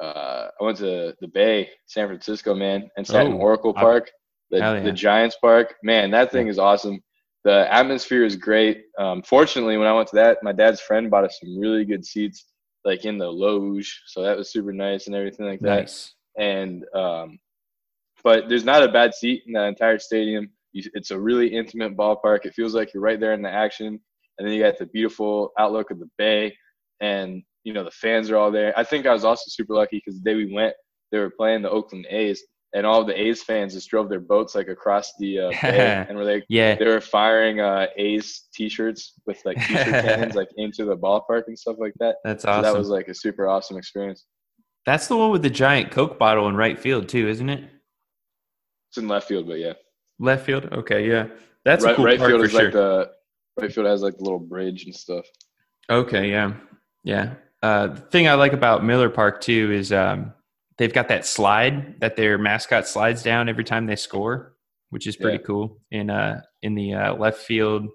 uh, 0.00 0.50
I 0.60 0.64
went 0.64 0.76
to 0.78 1.16
the 1.20 1.26
Bay, 1.28 1.70
San 1.86 2.06
Francisco, 2.06 2.54
man, 2.54 2.88
and 2.96 3.04
sat 3.04 3.26
in 3.26 3.32
Oh, 3.32 3.38
Oracle 3.38 3.72
I- 3.76 3.80
Park, 3.80 4.10
the, 4.50 4.58
yeah. 4.58 4.80
the 4.80 4.92
Giants 4.92 5.36
Park. 5.40 5.74
Man, 5.82 6.10
that 6.10 6.30
thing 6.30 6.48
is 6.48 6.58
awesome. 6.58 7.00
The 7.44 7.72
atmosphere 7.72 8.24
is 8.24 8.36
great. 8.36 8.84
Um, 8.98 9.22
fortunately, 9.22 9.76
when 9.76 9.86
I 9.86 9.92
went 9.92 10.08
to 10.08 10.16
that, 10.16 10.38
my 10.42 10.52
dad's 10.52 10.80
friend 10.80 11.10
bought 11.10 11.24
us 11.24 11.38
some 11.40 11.58
really 11.58 11.84
good 11.84 12.04
seats, 12.04 12.46
like 12.84 13.04
in 13.04 13.18
the 13.18 13.28
loge, 13.28 14.02
so 14.06 14.22
that 14.22 14.36
was 14.36 14.50
super 14.50 14.72
nice 14.72 15.06
and 15.06 15.14
everything 15.14 15.46
like 15.46 15.60
that 15.60 15.80
Nice. 15.80 16.14
and 16.36 16.84
um, 16.94 17.38
but 18.26 18.48
there's 18.48 18.64
not 18.64 18.82
a 18.82 18.90
bad 18.90 19.14
seat 19.14 19.44
in 19.46 19.52
that 19.52 19.68
entire 19.68 20.00
stadium. 20.00 20.50
You, 20.72 20.82
it's 20.94 21.12
a 21.12 21.18
really 21.18 21.46
intimate 21.46 21.96
ballpark. 21.96 22.44
It 22.44 22.54
feels 22.54 22.74
like 22.74 22.92
you're 22.92 23.02
right 23.02 23.20
there 23.20 23.34
in 23.34 23.42
the 23.42 23.48
action, 23.48 24.00
and 24.38 24.46
then 24.46 24.52
you 24.52 24.60
got 24.60 24.78
the 24.78 24.86
beautiful 24.86 25.52
outlook 25.60 25.92
of 25.92 26.00
the 26.00 26.10
bay, 26.18 26.52
and 27.00 27.44
you 27.62 27.72
know 27.72 27.84
the 27.84 27.90
fans 27.92 28.28
are 28.28 28.36
all 28.36 28.50
there. 28.50 28.76
I 28.76 28.82
think 28.82 29.06
I 29.06 29.12
was 29.12 29.24
also 29.24 29.44
super 29.46 29.74
lucky 29.74 30.02
because 30.04 30.20
the 30.20 30.28
day 30.28 30.34
we 30.34 30.52
went, 30.52 30.74
they 31.12 31.18
were 31.18 31.30
playing 31.30 31.62
the 31.62 31.70
Oakland 31.70 32.06
A's, 32.10 32.42
and 32.76 32.84
all 32.84 33.02
the 33.04 33.18
A's 33.18 33.42
fans 33.42 33.72
just 33.72 33.88
drove 33.88 34.10
their 34.10 34.20
boats 34.20 34.54
like 34.54 34.68
across 34.68 35.14
the 35.18 35.40
uh, 35.40 35.50
bay, 35.62 36.04
and 36.06 36.16
were 36.16 36.24
like 36.24 36.44
Yeah. 36.50 36.74
they 36.74 36.84
were 36.84 37.00
firing 37.00 37.58
uh, 37.58 37.86
A's 37.96 38.48
T-shirts 38.52 39.14
with 39.26 39.42
like 39.46 39.56
T-shirt 39.56 39.86
cannons 40.04 40.34
like 40.34 40.50
into 40.58 40.84
the 40.84 40.94
ballpark 40.96 41.44
and 41.46 41.58
stuff 41.58 41.76
like 41.78 41.94
that. 42.00 42.16
That's 42.22 42.42
So 42.42 42.50
awesome. 42.50 42.62
that 42.64 42.76
was 42.78 42.88
like 42.90 43.08
a 43.08 43.14
super 43.14 43.48
awesome 43.48 43.78
experience. 43.78 44.26
That's 44.84 45.08
the 45.08 45.16
one 45.16 45.30
with 45.30 45.42
the 45.42 45.48
giant 45.50 45.90
Coke 45.90 46.18
bottle 46.18 46.48
in 46.48 46.54
right 46.54 46.78
field 46.78 47.08
too, 47.08 47.26
isn't 47.28 47.48
it? 47.48 47.64
It's 48.90 48.98
in 48.98 49.08
left 49.08 49.26
field, 49.26 49.46
but 49.48 49.58
yeah. 49.58 49.72
Left 50.18 50.44
field. 50.44 50.66
Okay, 50.70 51.08
yeah. 51.08 51.28
That's 51.64 51.82
right, 51.82 51.96
cool 51.96 52.04
right 52.04 52.20
field 52.20 52.42
is 52.42 52.50
sure. 52.50 52.64
like 52.64 52.72
the 52.74 53.10
right 53.58 53.72
field 53.72 53.86
has 53.86 54.02
like 54.02 54.18
the 54.18 54.22
little 54.22 54.38
bridge 54.38 54.84
and 54.84 54.94
stuff. 54.94 55.24
Okay, 55.88 56.30
yeah, 56.30 56.52
yeah. 57.04 57.34
Uh, 57.62 57.86
the 57.86 58.00
thing 58.02 58.28
I 58.28 58.34
like 58.34 58.52
about 58.52 58.84
Miller 58.84 59.08
Park 59.08 59.40
too 59.40 59.72
is 59.72 59.92
um, 59.94 60.32
they've 60.78 60.92
got 60.92 61.08
that 61.08 61.24
slide 61.26 62.00
that 62.00 62.16
their 62.16 62.38
mascot 62.38 62.86
slides 62.86 63.22
down 63.22 63.48
every 63.48 63.64
time 63.64 63.86
they 63.86 63.96
score, 63.96 64.56
which 64.90 65.06
is 65.06 65.16
pretty 65.16 65.38
Yeah. 65.38 65.44
cool. 65.46 65.80
In 65.90 66.10
uh, 66.10 66.42
in 66.62 66.74
the 66.74 66.94
uh, 66.94 67.14
left 67.14 67.38
field, 67.38 67.88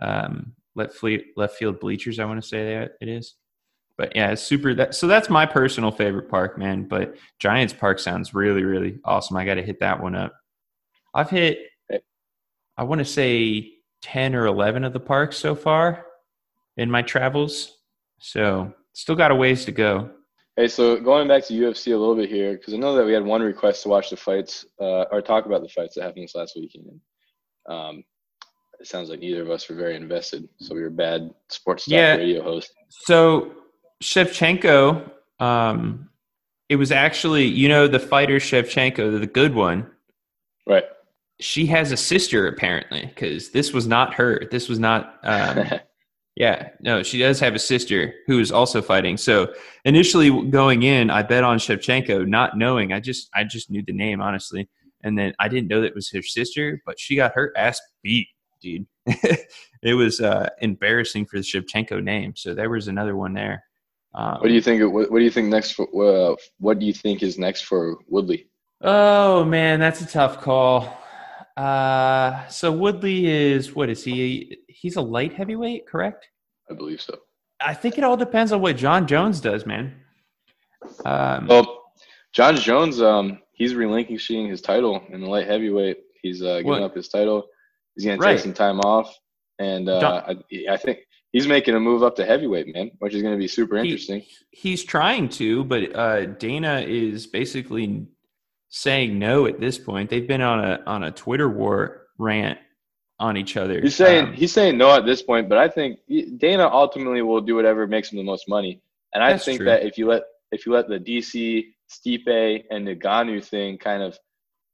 um, 0.00 0.54
left 0.74 0.94
field 0.94 1.22
left 1.36 1.56
field 1.56 1.80
bleachers, 1.80 2.18
I 2.18 2.24
want 2.24 2.40
to 2.42 2.48
say 2.48 2.74
that 2.74 2.92
it 3.00 3.08
is. 3.08 3.34
but 3.98 4.16
yeah, 4.16 4.30
it's 4.32 4.42
super. 4.42 4.74
That 4.74 4.94
so 4.94 5.06
that's 5.06 5.28
my 5.28 5.44
personal 5.46 5.90
favorite 5.90 6.28
park, 6.30 6.56
man. 6.58 6.84
But 6.88 7.16
Giants 7.38 7.74
Park 7.74 7.98
sounds 7.98 8.34
really, 8.34 8.64
really 8.64 8.98
awesome. 9.04 9.36
I 9.36 9.44
got 9.44 9.54
to 9.54 9.62
hit 9.62 9.80
that 9.80 10.02
one 10.02 10.14
up. 10.14 10.32
I've 11.14 11.28
hit, 11.30 11.58
I 12.78 12.84
want 12.84 13.00
to 13.00 13.04
say 13.04 13.70
ten 14.00 14.34
or 14.34 14.46
eleven 14.46 14.82
of 14.84 14.92
the 14.94 15.00
parks 15.00 15.36
so 15.36 15.54
far 15.54 16.06
in 16.78 16.90
my 16.90 17.02
travels. 17.02 17.76
So 18.18 18.72
still 18.94 19.14
got 19.14 19.30
a 19.30 19.34
ways 19.34 19.66
to 19.66 19.72
go. 19.72 20.10
Hey, 20.56 20.68
so 20.68 21.00
going 21.00 21.28
back 21.28 21.46
to 21.46 21.54
UFC 21.54 21.94
a 21.94 21.96
little 21.96 22.14
bit 22.14 22.28
here, 22.28 22.52
because 22.52 22.74
I 22.74 22.76
know 22.76 22.94
that 22.94 23.06
we 23.06 23.12
had 23.14 23.24
one 23.24 23.40
request 23.40 23.84
to 23.84 23.88
watch 23.88 24.10
the 24.10 24.16
fights 24.16 24.66
uh, 24.80 25.04
or 25.10 25.22
talk 25.22 25.46
about 25.46 25.62
the 25.62 25.68
fights 25.68 25.94
that 25.94 26.02
happened 26.02 26.24
this 26.24 26.34
last 26.34 26.54
weekend. 26.56 27.00
Um, 27.66 28.04
it 28.78 28.86
sounds 28.86 29.08
like 29.08 29.20
neither 29.20 29.40
of 29.40 29.50
us 29.50 29.66
were 29.68 29.76
very 29.76 29.96
invested, 29.96 30.46
so 30.58 30.74
we 30.74 30.82
were 30.82 30.90
bad 30.90 31.30
sports 31.48 31.86
talk 31.86 31.92
Yeah. 31.92 32.16
radio 32.16 32.42
hosts. 32.42 32.74
So 32.90 33.52
Shevchenko, 34.02 35.10
um, 35.40 36.10
it 36.68 36.76
was 36.76 36.92
actually 36.92 37.44
you 37.46 37.68
know 37.68 37.88
the 37.88 38.00
fighter 38.00 38.36
Shevchenko, 38.36 39.20
the 39.20 39.26
good 39.26 39.54
one. 39.54 39.90
Right. 40.66 40.84
She 41.40 41.64
has 41.66 41.92
a 41.92 41.96
sister 41.96 42.46
apparently, 42.46 43.06
because 43.06 43.50
this 43.52 43.72
was 43.72 43.86
not 43.86 44.14
her. 44.14 44.42
This 44.50 44.68
was 44.68 44.78
not. 44.78 45.18
Um, 45.22 45.64
Yeah, 46.34 46.70
no, 46.80 47.02
she 47.02 47.18
does 47.18 47.38
have 47.40 47.54
a 47.54 47.58
sister 47.58 48.14
who 48.26 48.38
is 48.38 48.50
also 48.50 48.80
fighting. 48.80 49.18
So 49.18 49.52
initially 49.84 50.48
going 50.48 50.82
in, 50.82 51.10
I 51.10 51.22
bet 51.22 51.44
on 51.44 51.58
Shevchenko, 51.58 52.26
not 52.26 52.56
knowing. 52.56 52.92
I 52.92 53.00
just 53.00 53.28
I 53.34 53.44
just 53.44 53.70
knew 53.70 53.82
the 53.86 53.92
name 53.92 54.22
honestly, 54.22 54.68
and 55.02 55.18
then 55.18 55.34
I 55.38 55.48
didn't 55.48 55.68
know 55.68 55.82
that 55.82 55.88
it 55.88 55.94
was 55.94 56.10
her 56.10 56.22
sister, 56.22 56.80
but 56.86 56.98
she 56.98 57.16
got 57.16 57.34
her 57.34 57.52
ass 57.56 57.80
beat, 58.02 58.28
dude. 58.62 58.86
it 59.06 59.94
was 59.94 60.20
uh, 60.20 60.48
embarrassing 60.60 61.26
for 61.26 61.36
the 61.36 61.42
Shevchenko 61.42 62.02
name. 62.02 62.34
So 62.34 62.54
there 62.54 62.70
was 62.70 62.88
another 62.88 63.14
one 63.14 63.34
there. 63.34 63.64
Um, 64.14 64.38
what 64.40 64.48
do 64.48 64.54
you 64.54 64.62
think? 64.62 64.82
What, 64.92 65.10
what 65.10 65.18
do 65.18 65.24
you 65.24 65.30
think 65.30 65.48
next? 65.48 65.72
For, 65.72 65.86
uh, 66.32 66.36
what 66.58 66.78
do 66.78 66.86
you 66.86 66.92
think 66.94 67.22
is 67.22 67.38
next 67.38 67.62
for 67.62 67.98
Woodley? 68.08 68.48
Oh 68.80 69.44
man, 69.44 69.80
that's 69.80 70.00
a 70.00 70.06
tough 70.06 70.40
call. 70.40 71.01
Uh, 71.56 72.46
so 72.48 72.72
Woodley 72.72 73.26
is 73.26 73.74
what 73.74 73.88
is 73.90 74.02
he? 74.04 74.58
He's 74.68 74.96
a 74.96 75.00
light 75.02 75.32
heavyweight, 75.34 75.86
correct? 75.86 76.28
I 76.70 76.74
believe 76.74 77.00
so. 77.00 77.18
I 77.60 77.74
think 77.74 77.98
it 77.98 78.04
all 78.04 78.16
depends 78.16 78.52
on 78.52 78.60
what 78.60 78.76
Jon 78.76 79.06
Jones 79.06 79.40
does, 79.40 79.66
man. 79.66 79.94
Um, 81.04 81.46
Well, 81.46 81.82
Jon 82.32 82.56
Jones, 82.56 83.00
um, 83.00 83.40
he's 83.52 83.74
relinquishing 83.74 84.48
his 84.48 84.60
title 84.60 85.02
in 85.10 85.20
the 85.20 85.28
light 85.28 85.46
heavyweight. 85.46 85.98
He's 86.22 86.42
uh, 86.42 86.56
giving 86.58 86.70
What? 86.70 86.82
up 86.82 86.96
his 86.96 87.08
title. 87.08 87.46
He's 87.94 88.04
going 88.06 88.18
to 88.18 88.24
Right. 88.24 88.32
take 88.34 88.42
some 88.42 88.54
time 88.54 88.80
off, 88.80 89.14
and 89.58 89.88
uh, 89.88 90.22
I, 90.26 90.36
I 90.70 90.76
think 90.78 91.00
he's 91.32 91.46
making 91.46 91.74
a 91.74 91.80
move 91.80 92.02
up 92.02 92.16
to 92.16 92.24
heavyweight, 92.24 92.74
man, 92.74 92.90
which 93.00 93.14
is 93.14 93.20
going 93.22 93.34
to 93.34 93.38
be 93.38 93.48
super 93.48 93.76
He- 93.76 93.82
interesting. 93.90 94.22
he's 94.50 94.82
trying 94.82 95.28
to, 95.30 95.62
but 95.64 95.94
uh, 95.94 96.24
Dana 96.26 96.80
is 96.86 97.26
basically 97.26 98.06
saying 98.74 99.18
no 99.18 99.44
at 99.46 99.60
this 99.60 99.78
point. 99.78 100.08
They've 100.08 100.26
been 100.26 100.40
on 100.40 100.58
a 100.64 100.80
on 100.86 101.04
a 101.04 101.10
Twitter 101.12 101.48
war 101.48 102.06
rant 102.18 102.58
on 103.20 103.36
each 103.36 103.56
other. 103.56 103.80
He's 103.80 103.94
saying 103.94 104.24
Um, 104.28 104.32
he's 104.32 104.52
saying 104.52 104.78
no 104.78 104.90
at 104.96 105.04
this 105.04 105.22
point, 105.22 105.48
but 105.48 105.58
I 105.58 105.68
think 105.68 106.00
Dana 106.38 106.68
ultimately 106.68 107.20
will 107.22 107.42
do 107.42 107.54
whatever 107.54 107.86
makes 107.86 108.10
him 108.10 108.16
the 108.16 108.24
most 108.24 108.48
money. 108.48 108.82
And 109.14 109.22
I 109.22 109.36
think 109.36 109.58
true. 109.58 109.66
that 109.66 109.84
if 109.84 109.98
you 109.98 110.08
let 110.08 110.22
if 110.50 110.64
you 110.66 110.72
let 110.72 110.88
the 110.88 110.98
DC 110.98 111.64
Stipe 111.90 112.62
and 112.70 112.88
Ngannou 112.88 113.44
thing 113.44 113.76
kind 113.76 114.02
of 114.02 114.18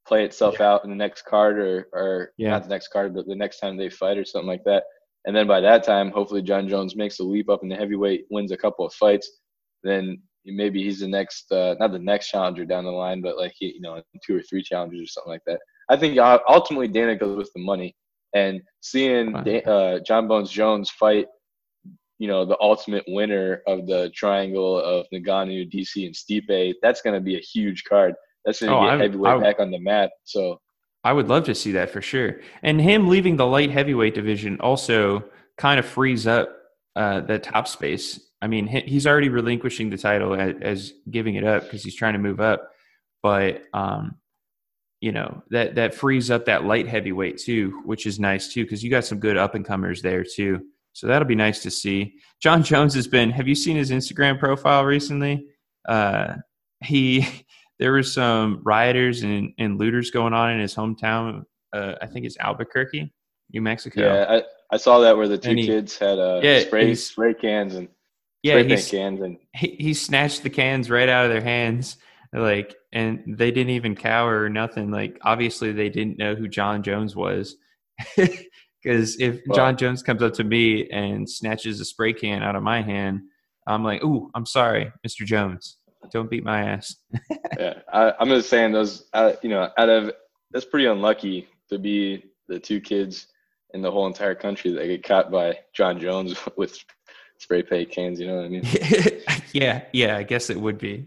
play 0.06 0.24
itself 0.24 0.61
out 0.61 0.84
in 0.84 0.90
the 0.90 0.96
next 0.96 1.22
card 1.22 1.58
or 1.58 1.88
or 1.92 2.32
Yeah. 2.38 2.50
not 2.50 2.62
the 2.62 2.68
next 2.70 2.88
card, 2.88 3.14
but 3.14 3.26
the 3.26 3.34
next 3.34 3.58
time 3.58 3.76
they 3.76 3.90
fight 3.90 4.16
or 4.16 4.24
something 4.24 4.48
like 4.48 4.64
that, 4.64 4.84
and 5.26 5.34
then 5.34 5.48
by 5.48 5.61
that 5.61 5.82
time, 5.82 6.12
hopefully 6.12 6.40
Jon 6.42 6.68
Jones 6.68 6.94
makes 6.94 7.18
a 7.18 7.24
leap 7.24 7.50
up 7.50 7.64
in 7.64 7.68
the 7.68 7.74
heavyweight, 7.76 8.26
wins 8.30 8.52
a 8.52 8.56
couple 8.56 8.87
of 8.87 8.94
fights, 8.94 9.28
then 9.82 10.22
maybe 10.52 10.82
he's 10.82 11.00
the 11.00 11.08
next 11.08 11.50
uh, 11.52 11.74
not 11.78 11.92
the 11.92 11.98
next 11.98 12.28
challenger 12.30 12.64
down 12.64 12.84
the 12.84 12.90
line, 12.90 13.20
but 13.20 13.37
like 13.37 13.52
he, 13.56 13.66
you 13.74 13.80
know 13.80 14.00
two 14.26 14.37
or 14.37 14.42
three 14.42 14.62
challengers 14.62 15.00
or 15.02 15.06
something 15.06 15.32
like 15.32 15.42
that. 15.46 15.61
I 15.88 15.96
think 15.96 16.18
ultimately 16.18 16.88
Dana 16.88 17.16
goes 17.16 17.37
with 17.37 17.50
the 17.54 17.62
money 17.62 17.94
and 18.34 18.61
seeing 18.80 19.34
uh, 19.34 20.00
Jon 20.06 20.28
Bones 20.28 20.50
Jones 20.50 20.90
fight, 20.90 21.26
you 22.18 22.28
know, 22.28 22.44
the 22.44 22.58
ultimate 22.61 23.04
winner 23.08 23.62
of 23.66 23.87
the 23.87 24.11
triangle 24.14 24.78
of 24.78 25.06
Ngannou, 25.14 25.72
DC, 25.72 26.04
and 26.04 26.14
Stipe, 26.14 26.74
that's 26.82 27.00
going 27.00 27.14
to 27.14 27.20
be 27.20 27.37
a 27.37 27.40
huge 27.40 27.84
card. 27.84 28.14
That's 28.44 28.61
going 28.61 28.70
to 28.70 28.76
Oh, 28.76 28.82
get 28.82 28.94
I- 29.00 29.02
heavyweight 29.02 29.32
I- 29.34 29.40
back 29.40 29.61
on 29.61 29.70
the 29.70 29.78
map. 29.80 30.11
So 30.24 30.61
I 31.04 31.12
would 31.12 31.28
love 31.28 31.44
to 31.44 31.54
see 31.54 31.72
that 31.72 31.90
for 31.90 32.02
sure. 32.02 32.40
And 32.62 32.80
him 32.80 33.08
leaving 33.08 33.37
the 33.37 33.46
light 33.46 33.70
heavyweight 33.70 34.14
division 34.14 34.61
also 34.61 35.24
kind 35.56 35.78
of 35.78 35.87
frees 35.87 36.26
up 36.26 36.54
uh, 36.96 37.20
the 37.20 37.38
top 37.38 37.66
space. 37.68 38.20
I 38.40 38.46
mean, 38.46 38.66
he's 38.66 39.07
already 39.07 39.29
relinquishing 39.29 39.90
the 39.90 39.98
title 39.98 40.35
as, 40.35 40.55
as 40.61 40.92
giving 41.11 41.35
it 41.35 41.44
up 41.44 41.64
because 41.64 41.83
he's 41.83 41.96
trying 41.96 42.12
to 42.12 42.18
move 42.20 42.40
up. 42.40 42.70
But 43.22 43.62
um, 43.74 44.16
you 45.01 45.12
know 45.12 45.42
that 45.51 45.74
that 45.77 45.94
frees 45.94 46.31
up 46.31 46.44
that 46.46 46.64
light 46.64 46.87
heavyweight 46.87 47.38
too, 47.38 47.83
which 47.85 48.07
is 48.07 48.20
nice 48.20 48.53
too 48.53 48.64
because 48.64 48.83
you 48.83 48.90
got 48.90 49.05
some 49.05 49.18
good 49.18 49.37
up 49.37 49.55
and 49.55 49.64
comers 49.64 50.03
there 50.03 50.24
too. 50.24 50.61
So 50.92 51.07
that'll 51.07 51.29
be 51.29 51.35
nice 51.35 51.62
to 51.62 51.70
see. 51.70 52.14
Jon 52.40 52.62
Jones 52.62 52.94
has 52.94 53.07
been. 53.07 53.31
Have 53.31 53.46
you 53.46 53.55
seen 53.55 53.77
his 53.77 53.90
Instagram 53.90 54.38
profile 54.38 54.85
recently? 54.85 55.46
Uh, 55.88 56.37
he 56.83 57.27
there 57.79 57.92
were 57.92 58.03
some 58.03 58.61
rioters 58.64 59.22
and, 59.22 59.53
and 59.59 59.79
looters 59.79 60.11
going 60.11 60.33
on 60.33 60.53
in 60.53 60.61
his 60.61 60.74
hometown. 60.74 61.44
Uh, 61.72 61.94
I 62.01 62.07
think 62.07 62.24
it's 62.27 62.37
Albuquerque, 62.38 63.12
New 63.53 63.62
Mexico. 63.62 64.01
yeah, 64.01 64.27
I, 64.29 64.74
I 64.74 64.77
saw 64.79 64.98
that 65.01 65.16
where 65.16 65.29
the 65.29 65.38
two 65.38 65.55
he- 65.55 65.66
kids 65.66 65.98
had 65.98 66.18
uh, 66.18 66.40
Yeah, 66.42 66.61
spray 66.61 66.94
spray 66.94 67.35
cans 67.35 67.74
and 67.74 67.88
yeah, 68.42 68.62
he's, 68.62 68.90
cans 68.90 69.20
and 69.20 69.38
he, 69.55 69.77
he 69.79 69.94
snatched 69.94 70.42
the 70.42 70.51
cans 70.51 70.90
right 70.90 71.09
out 71.09 71.24
of 71.24 71.31
their 71.31 71.42
hands 71.42 71.96
like 72.33 72.74
and 72.92 73.37
they 73.38 73.51
didn't 73.51 73.70
even 73.70 73.94
cower 73.94 74.42
or 74.42 74.48
nothing 74.48 74.90
like 74.90 75.18
obviously 75.22 75.72
they 75.72 75.88
didn't 75.88 76.18
know 76.18 76.35
who 76.35 76.46
jon 76.46 76.83
jones 76.83 77.16
was 77.16 77.57
because 78.16 79.20
if 79.20 79.40
Well- 79.46 79.57
jon 79.57 79.77
jones 79.77 80.03
comes 80.03 80.22
up 80.22 80.35
to 80.35 80.44
me 80.44 80.88
and 80.90 81.29
snatches 81.29 81.81
a 81.81 81.85
spray 81.85 82.12
can 82.12 82.42
out 82.42 82.55
of 82.55 82.62
my 82.62 82.83
hand 82.83 83.22
i'm 83.66 83.83
like 83.83 84.05
ooh 84.05 84.31
i'm 84.35 84.46
sorry 84.46 84.92
mr 85.07 85.24
jones 85.24 85.79
don't 86.12 86.31
beat 86.31 86.44
my 86.44 86.62
ass 86.62 86.96
yeah, 87.59 87.74
I, 87.92 88.12
I'm 88.18 88.29
just 88.29 88.48
saying 88.48 88.72
those. 88.72 89.09
Uh, 89.12 89.33
you 89.42 89.48
know, 89.48 89.70
out 89.77 89.88
of 89.88 90.12
that's 90.51 90.64
pretty 90.64 90.87
unlucky 90.87 91.48
to 91.68 91.79
be 91.79 92.24
the 92.48 92.59
two 92.59 92.81
kids 92.81 93.27
in 93.74 93.83
the 93.83 93.90
whole 93.90 94.07
entire 94.07 94.35
country 94.35 94.70
that 94.72 94.87
get 94.87 95.03
caught 95.03 95.31
by 95.31 95.59
Jon 95.74 96.01
Jones 96.01 96.38
with 96.57 96.79
spray 97.38 97.62
paint 97.62 97.90
cans. 97.90 98.20
You 98.20 98.27
know 98.27 98.37
what 98.37 98.44
I 98.44 98.48
mean? 98.48 98.64
yeah 99.53 99.83
yeah 99.92 100.16
i 100.16 100.22
guess 100.22 100.51
it 100.51 100.61
would 100.61 100.79
be 100.79 101.07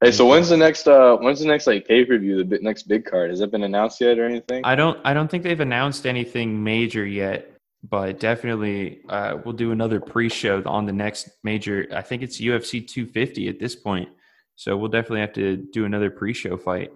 Hey, 0.00 0.12
so 0.12 0.26
when's 0.26 0.50
the 0.50 0.56
next? 0.56 0.86
Uh, 0.86 1.16
when's 1.16 1.40
the 1.40 1.46
next 1.46 1.66
like 1.66 1.88
pay 1.88 2.04
per 2.04 2.18
view? 2.18 2.44
The 2.44 2.58
next 2.58 2.82
big 2.82 3.06
card 3.06 3.30
has 3.30 3.38
that 3.38 3.50
been 3.50 3.62
announced 3.62 4.02
yet 4.02 4.18
or 4.18 4.26
anything? 4.26 4.62
I 4.62 4.74
don't 4.74 4.98
I 5.02 5.14
don't 5.14 5.30
think 5.30 5.44
they've 5.44 5.58
announced 5.58 6.04
anything 6.04 6.62
major 6.62 7.06
yet, 7.06 7.50
but 7.88 8.20
definitely 8.20 9.00
uh, 9.08 9.38
we'll 9.42 9.54
do 9.54 9.70
another 9.70 10.00
pre-show 10.00 10.62
on 10.66 10.84
the 10.84 10.92
next 10.92 11.30
major. 11.42 11.86
I 11.90 12.02
think 12.02 12.22
it's 12.22 12.38
UFC 12.38 12.86
250 12.86 13.48
at 13.48 13.58
this 13.58 13.76
point, 13.76 14.10
so 14.56 14.76
we'll 14.76 14.90
definitely 14.90 15.20
have 15.20 15.32
to 15.34 15.56
do 15.56 15.86
another 15.86 16.10
pre-show 16.10 16.58
fight. 16.58 16.92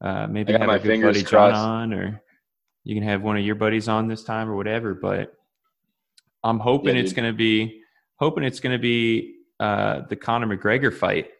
Uh, 0.00 0.26
maybe 0.26 0.52
have 0.52 0.62
my 0.62 0.76
a 0.76 0.80
good 0.80 1.02
buddy 1.02 1.22
John 1.22 1.52
on, 1.54 1.94
or 1.94 2.20
you 2.82 2.96
can 2.96 3.04
have 3.04 3.22
one 3.22 3.36
of 3.36 3.44
your 3.44 3.54
buddies 3.54 3.86
on 3.86 4.08
this 4.08 4.24
time 4.24 4.48
or 4.48 4.56
whatever. 4.56 4.94
But 4.94 5.34
I'm 6.42 6.58
hoping 6.58 6.96
Yeah, 6.96 7.02
it's 7.02 7.12
going 7.12 7.30
to 7.30 7.36
be 7.36 7.80
hoping 8.20 8.44
it's 8.44 8.60
going 8.60 8.72
to 8.72 8.78
be 8.78 9.36
uh, 9.58 10.02
the 10.08 10.16
Conor 10.16 10.46
McGregor 10.46 10.94
fight. 10.94 11.30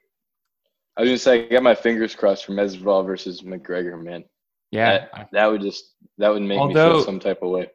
I 0.97 1.03
was 1.03 1.09
gonna 1.09 1.19
say 1.19 1.47
I 1.47 1.49
got 1.49 1.63
my 1.63 1.75
fingers 1.75 2.15
crossed 2.15 2.45
for 2.45 2.53
Masvidal 2.53 3.07
versus 3.07 3.43
McGregor. 3.43 4.03
Man, 4.03 4.25
Yeah, 4.71 5.07
that, 5.15 5.29
that 5.33 5.47
would 5.47 5.63
just 5.63 5.95
that 6.19 6.29
would 6.29 6.43
make 6.43 6.63
me 6.63 6.75
feel 6.75 7.03
some 7.05 7.21
type 7.21 7.43
of 7.43 7.51
way. 7.51 7.71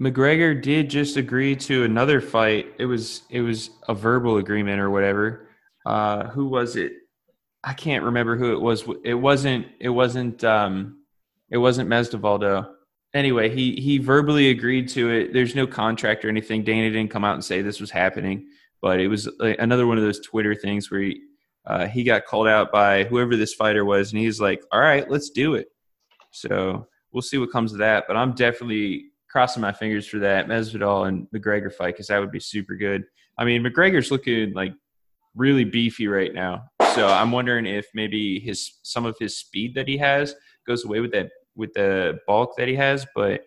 McGregor 0.00 0.60
did 0.60 0.90
just 0.90 1.16
agree 1.16 1.56
to 1.56 1.84
another 1.84 2.20
fight. 2.20 2.74
It 2.78 2.84
was 2.84 3.22
it 3.30 3.40
was 3.40 3.70
a 3.88 3.94
verbal 3.94 4.36
agreement 4.36 4.80
or 4.80 4.90
whatever. 4.90 5.48
Uh, 5.86 6.26
who 6.28 6.48
was 6.48 6.76
it? 6.76 6.92
I 7.64 7.72
can't 7.72 8.04
remember 8.04 8.36
who 8.36 8.52
it 8.52 8.60
was. 8.60 8.84
It 9.04 9.14
wasn't. 9.14 9.68
It 9.80 9.88
wasn't. 9.88 10.44
Um, 10.44 11.04
it 11.48 11.58
wasn't 11.58 11.88
Mesdavaldo. 11.88 12.68
Anyway, 13.16 13.48
he 13.48 13.76
he 13.76 13.96
verbally 13.96 14.50
agreed 14.50 14.90
to 14.90 15.10
it. 15.10 15.32
There's 15.32 15.54
no 15.54 15.66
contract 15.66 16.22
or 16.22 16.28
anything. 16.28 16.62
Dana 16.62 16.90
didn't 16.90 17.10
come 17.10 17.24
out 17.24 17.32
and 17.32 17.42
say 17.42 17.62
this 17.62 17.80
was 17.80 17.90
happening, 17.90 18.46
but 18.82 19.00
it 19.00 19.08
was 19.08 19.26
like 19.38 19.56
another 19.58 19.86
one 19.86 19.96
of 19.96 20.04
those 20.04 20.20
Twitter 20.20 20.54
things 20.54 20.90
where 20.90 21.00
he 21.00 21.22
uh, 21.64 21.86
he 21.86 22.04
got 22.04 22.26
called 22.26 22.46
out 22.46 22.70
by 22.70 23.04
whoever 23.04 23.34
this 23.34 23.54
fighter 23.54 23.86
was, 23.86 24.12
and 24.12 24.20
he's 24.20 24.38
like, 24.38 24.62
"All 24.70 24.80
right, 24.80 25.10
let's 25.10 25.30
do 25.30 25.54
it." 25.54 25.68
So 26.30 26.88
we'll 27.10 27.22
see 27.22 27.38
what 27.38 27.50
comes 27.50 27.72
of 27.72 27.78
that. 27.78 28.04
But 28.06 28.18
I'm 28.18 28.34
definitely 28.34 29.06
crossing 29.30 29.62
my 29.62 29.72
fingers 29.72 30.06
for 30.06 30.18
that 30.18 30.46
Masvidal 30.46 31.08
and 31.08 31.26
McGregor 31.34 31.72
fight 31.72 31.94
because 31.94 32.08
that 32.08 32.18
would 32.18 32.30
be 32.30 32.38
super 32.38 32.76
good. 32.76 33.02
I 33.38 33.46
mean, 33.46 33.64
McGregor's 33.64 34.10
looking 34.10 34.52
like 34.52 34.74
really 35.34 35.64
beefy 35.64 36.06
right 36.06 36.34
now, 36.34 36.64
so 36.94 37.08
I'm 37.08 37.32
wondering 37.32 37.64
if 37.64 37.86
maybe 37.94 38.40
his 38.40 38.78
some 38.82 39.06
of 39.06 39.16
his 39.18 39.38
speed 39.38 39.74
that 39.74 39.88
he 39.88 39.96
has 39.96 40.34
goes 40.66 40.84
away 40.84 41.00
with 41.00 41.12
that 41.12 41.30
with 41.56 41.72
the 41.74 42.18
bulk 42.26 42.56
that 42.56 42.68
he 42.68 42.74
has. 42.76 43.06
But 43.14 43.46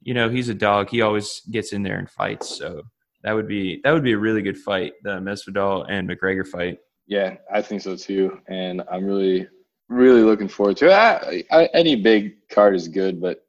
you 0.00 0.14
know, 0.14 0.28
he's 0.28 0.48
a 0.48 0.54
dog; 0.54 0.88
he 0.88 1.02
always 1.02 1.42
gets 1.50 1.72
in 1.72 1.82
there 1.82 1.98
and 1.98 2.08
fights. 2.08 2.56
So 2.56 2.82
That 3.24 3.32
would 3.32 3.48
be 3.48 3.80
that 3.84 3.92
would 3.92 4.04
be 4.04 4.12
a 4.12 4.18
really 4.18 4.42
good 4.42 4.56
fight, 4.56 4.92
the 5.02 5.18
Masvidal 5.18 5.86
and 5.90 6.08
McGregor 6.08 6.46
fight. 6.46 6.78
Yeah, 7.06 7.36
I 7.52 7.62
think 7.62 7.82
so 7.82 7.96
too, 7.96 8.40
and 8.48 8.82
I'm 8.90 9.04
really, 9.04 9.48
really 9.88 10.22
looking 10.22 10.48
forward 10.48 10.76
to 10.78 10.86
it. 10.86 10.92
I, 10.92 11.44
I, 11.50 11.68
any 11.74 11.96
big 11.96 12.48
card 12.48 12.76
is 12.76 12.86
good, 12.86 13.20
but 13.20 13.44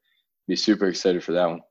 be 0.48 0.56
super 0.56 0.88
excited 0.88 1.24
for 1.24 1.34
that 1.34 1.46
one. 1.46 1.62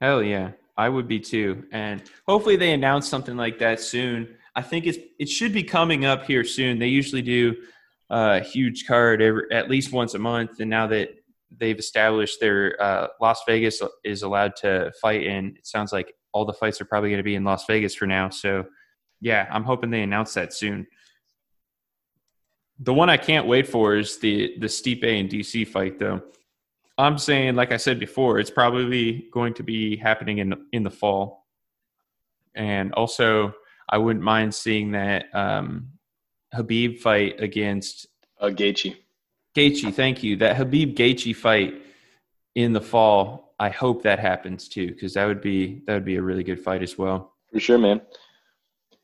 Hell 0.00 0.22
yeah, 0.22 0.52
I 0.76 0.88
would 0.88 1.08
be 1.08 1.18
too, 1.18 1.64
and 1.72 2.02
hopefully 2.26 2.56
they 2.56 2.72
announce 2.72 3.08
something 3.08 3.36
like 3.36 3.58
that 3.58 3.80
soon. 3.80 4.36
I 4.54 4.62
think 4.62 4.86
it's 4.86 4.98
it 5.18 5.28
should 5.28 5.52
be 5.52 5.62
coming 5.62 6.04
up 6.04 6.24
here 6.24 6.44
soon. 6.44 6.78
They 6.78 6.86
usually 6.88 7.22
do 7.22 7.56
a 8.10 8.40
huge 8.40 8.86
card 8.86 9.20
every, 9.20 9.44
at 9.52 9.68
least 9.68 9.92
once 9.92 10.14
a 10.14 10.18
month, 10.18 10.60
and 10.60 10.70
now 10.70 10.86
that 10.86 11.10
they've 11.56 11.78
established 11.78 12.40
their 12.40 12.80
uh, 12.80 13.08
Las 13.20 13.42
Vegas 13.46 13.82
is 14.04 14.22
allowed 14.22 14.56
to 14.56 14.92
fight 15.00 15.22
in, 15.22 15.56
it 15.56 15.66
sounds 15.66 15.92
like 15.92 16.14
all 16.32 16.44
the 16.44 16.52
fights 16.52 16.80
are 16.80 16.84
probably 16.84 17.10
going 17.10 17.18
to 17.18 17.24
be 17.24 17.34
in 17.34 17.44
Las 17.44 17.64
Vegas 17.66 17.94
for 17.94 18.06
now. 18.06 18.28
So 18.28 18.66
yeah, 19.20 19.48
I'm 19.50 19.64
hoping 19.64 19.90
they 19.90 20.02
announce 20.02 20.34
that 20.34 20.52
soon. 20.52 20.86
The 22.80 22.94
one 22.94 23.10
I 23.10 23.16
can't 23.16 23.46
wait 23.46 23.66
for 23.66 23.96
is 23.96 24.18
the 24.18 24.56
the 24.58 24.68
Stipe 24.68 25.04
and 25.04 25.28
DC 25.28 25.66
fight, 25.66 25.98
though. 25.98 26.22
I'm 26.96 27.18
saying, 27.18 27.54
like 27.54 27.72
I 27.72 27.76
said 27.76 27.98
before, 27.98 28.38
it's 28.38 28.50
probably 28.50 29.28
going 29.32 29.54
to 29.54 29.62
be 29.62 29.96
happening 29.96 30.38
in 30.38 30.54
in 30.72 30.84
the 30.84 30.90
fall, 30.90 31.46
and 32.54 32.92
also 32.94 33.52
I 33.88 33.98
wouldn't 33.98 34.24
mind 34.24 34.54
seeing 34.54 34.92
that 34.92 35.26
um, 35.34 35.88
Khabib 36.54 37.00
fight 37.00 37.40
against 37.40 38.06
uh, 38.40 38.46
Gaethje. 38.46 38.96
Gaethje, 39.56 39.92
thank 39.92 40.22
you. 40.22 40.36
That 40.36 40.56
Khabib 40.56 40.94
Gaethje 40.94 41.34
fight 41.34 41.74
in 42.54 42.72
the 42.72 42.80
fall. 42.80 43.54
I 43.58 43.70
hope 43.70 44.02
that 44.04 44.18
happens 44.18 44.68
too, 44.68 44.88
because 44.88 45.14
that 45.14 45.26
would 45.26 45.40
be 45.40 45.82
that 45.86 45.94
would 45.94 46.04
be 46.04 46.16
a 46.16 46.22
really 46.22 46.44
good 46.44 46.60
fight 46.60 46.82
as 46.82 46.96
well. 46.96 47.34
For 47.52 47.60
sure, 47.60 47.78
man. 47.78 48.00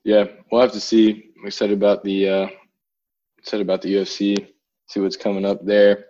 Yeah, 0.04 0.24
we'll 0.50 0.60
have 0.60 0.72
to 0.72 0.80
see. 0.80 1.32
I'm 1.38 1.46
excited 1.46 1.76
about 1.76 2.04
the 2.04 2.28
uh, 2.28 2.46
excited 3.38 3.62
about 3.62 3.82
the 3.82 3.94
UFC. 3.94 4.48
See 4.88 5.00
what's 5.00 5.16
coming 5.16 5.44
up 5.44 5.64
there. 5.64 6.04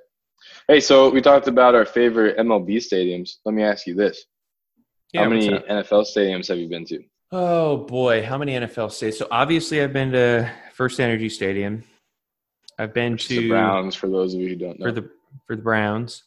Hey, 0.68 0.80
so 0.80 1.10
we 1.10 1.22
talked 1.22 1.48
about 1.48 1.74
our 1.74 1.84
favorite 1.84 2.36
MLB 2.36 2.76
stadiums. 2.76 3.36
Let 3.44 3.54
me 3.54 3.62
ask 3.62 3.86
you 3.86 3.94
this: 3.94 4.24
yeah, 5.12 5.22
How 5.22 5.30
many 5.30 5.48
NFL 5.48 6.06
stadiums 6.06 6.48
have 6.48 6.58
you 6.58 6.68
been 6.68 6.84
to? 6.86 7.02
Oh 7.32 7.78
boy, 7.78 8.24
how 8.24 8.36
many 8.36 8.52
NFL 8.52 8.88
stadiums? 8.88 9.14
So 9.14 9.28
obviously, 9.30 9.80
I've 9.80 9.92
been 9.92 10.12
to 10.12 10.52
First 10.74 10.98
Energy 10.98 11.28
Stadium. 11.28 11.84
I've 12.80 12.92
been 12.92 13.16
to 13.16 13.28
the 13.28 13.48
Browns. 13.48 13.94
For 13.94 14.08
those 14.08 14.34
of 14.34 14.40
you 14.40 14.48
who 14.48 14.56
don't 14.56 14.80
know, 14.80 14.86
for 14.86 14.92
the 14.92 15.08
for 15.46 15.54
the 15.54 15.62
Browns, 15.62 16.24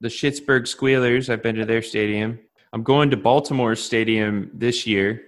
the 0.00 0.08
Pittsburgh 0.08 0.66
Squealers. 0.66 1.28
I've 1.28 1.42
been 1.42 1.56
to 1.56 1.66
their 1.66 1.82
stadium. 1.82 2.38
I'm 2.72 2.82
going 2.82 3.10
to 3.10 3.18
Baltimore 3.18 3.76
Stadium 3.76 4.50
this 4.54 4.86
year. 4.86 5.20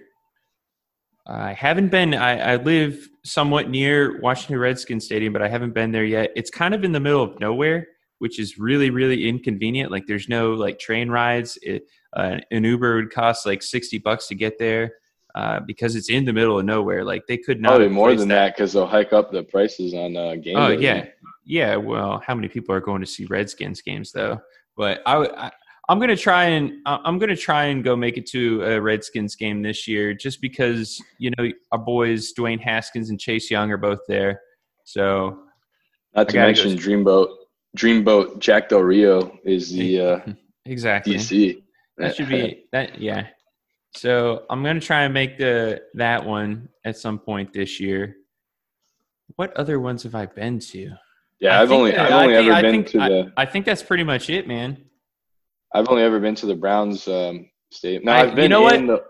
I 1.27 1.53
haven't 1.53 1.89
been. 1.89 2.15
I, 2.15 2.53
I, 2.53 2.55
live 2.55 3.07
somewhat 3.23 3.69
near 3.69 4.19
Washington 4.19 4.57
Redskins 4.57 5.05
Stadium, 5.05 5.31
but 5.31 5.43
I 5.43 5.47
haven't 5.47 5.73
been 5.75 5.91
there 5.91 6.03
yet. 6.03 6.31
It's 6.35 6.49
kind 6.49 6.73
of 6.73 6.83
in 6.83 6.91
the 6.91 6.99
middle 6.99 7.21
of 7.21 7.39
nowhere, 7.39 7.87
which 8.17 8.39
is 8.39 8.57
really, 8.57 8.89
really 8.89 9.27
inconvenient. 9.27 9.91
Like, 9.91 10.07
there's 10.07 10.27
no 10.27 10.53
like 10.53 10.79
train 10.79 11.09
rides. 11.09 11.59
It, 11.61 11.83
uh, 12.13 12.37
an 12.49 12.63
Uber 12.63 12.95
would 12.95 13.11
cost 13.11 13.45
like 13.45 13.61
sixty 13.61 13.99
bucks 13.99 14.27
to 14.27 14.35
get 14.35 14.57
there 14.57 14.93
uh, 15.35 15.59
because 15.59 15.95
it's 15.95 16.09
in 16.09 16.25
the 16.25 16.33
middle 16.33 16.57
of 16.57 16.65
nowhere. 16.65 17.03
Like, 17.03 17.27
they 17.27 17.37
could 17.37 17.61
not. 17.61 17.69
Probably 17.69 17.89
more 17.89 18.15
than 18.15 18.29
that 18.29 18.55
because 18.55 18.73
they'll 18.73 18.87
hike 18.87 19.13
up 19.13 19.31
the 19.31 19.43
prices 19.43 19.93
on 19.93 20.15
uh, 20.15 20.35
games. 20.35 20.57
Oh 20.57 20.69
yeah, 20.69 21.05
yeah. 21.43 21.75
Well, 21.75 22.23
how 22.25 22.33
many 22.33 22.47
people 22.47 22.73
are 22.73 22.81
going 22.81 23.01
to 23.01 23.07
see 23.07 23.25
Redskins 23.25 23.81
games 23.81 24.11
though? 24.11 24.39
But 24.77 25.01
I, 25.05 25.25
I 25.25 25.51
I'm 25.87 25.99
gonna 25.99 26.15
try 26.15 26.45
and 26.45 26.73
I'm 26.85 27.19
gonna 27.19 27.35
try 27.35 27.65
and 27.65 27.83
go 27.83 27.95
make 27.95 28.17
it 28.17 28.25
to 28.31 28.63
a 28.63 28.81
Redskins 28.81 29.35
game 29.35 29.61
this 29.61 29.87
year, 29.87 30.13
just 30.13 30.41
because 30.41 30.99
you 31.19 31.31
know 31.37 31.51
our 31.71 31.79
boys 31.79 32.33
Dwayne 32.33 32.59
Haskins 32.59 33.09
and 33.09 33.19
Chase 33.19 33.51
Young 33.51 33.71
are 33.71 33.77
both 33.77 33.99
there. 34.07 34.41
So, 34.83 35.39
not 36.15 36.29
to 36.29 36.37
mention 36.37 36.77
Dreamboat, 36.77 37.27
Dreamboat 37.77 38.39
Jack 38.39 38.69
Del 38.69 38.81
Rio 38.81 39.37
is 39.43 39.71
the 39.71 39.99
uh, 39.99 40.19
exactly 40.65 41.15
DC. 41.15 41.61
That 41.97 42.15
should 42.15 42.29
be 42.29 42.65
that. 42.71 42.99
Yeah. 42.99 43.27
So 43.95 44.45
I'm 44.49 44.63
gonna 44.63 44.79
try 44.79 45.03
and 45.03 45.13
make 45.13 45.37
the 45.37 45.81
that 45.93 46.25
one 46.25 46.69
at 46.83 46.97
some 46.97 47.17
point 47.17 47.53
this 47.53 47.79
year. 47.79 48.17
What 49.37 49.55
other 49.57 49.79
ones 49.79 50.03
have 50.03 50.15
I 50.15 50.25
been 50.25 50.59
to? 50.59 50.91
Yeah, 51.39 51.59
I 51.59 51.61
I've 51.61 51.71
only 51.71 51.91
that, 51.91 52.11
I've 52.11 52.23
only 52.23 52.35
think, 52.35 52.49
ever 52.51 52.61
been 52.61 52.71
think, 52.71 52.87
to 52.87 52.97
the. 52.97 53.33
I 53.37 53.45
think 53.45 53.65
that's 53.65 53.83
pretty 53.83 54.03
much 54.03 54.29
it, 54.29 54.47
man. 54.47 54.83
I've 55.73 55.89
only 55.89 56.03
ever 56.03 56.19
been 56.19 56.35
to 56.35 56.45
the 56.45 56.55
Browns 56.55 57.07
um, 57.07 57.49
stadium. 57.71 58.03
No, 58.05 58.11
I, 58.11 58.25
have 58.25 58.35
been 58.35 58.43
you 58.43 58.49
know 58.49 58.61
what? 58.61 58.85
the. 58.85 59.03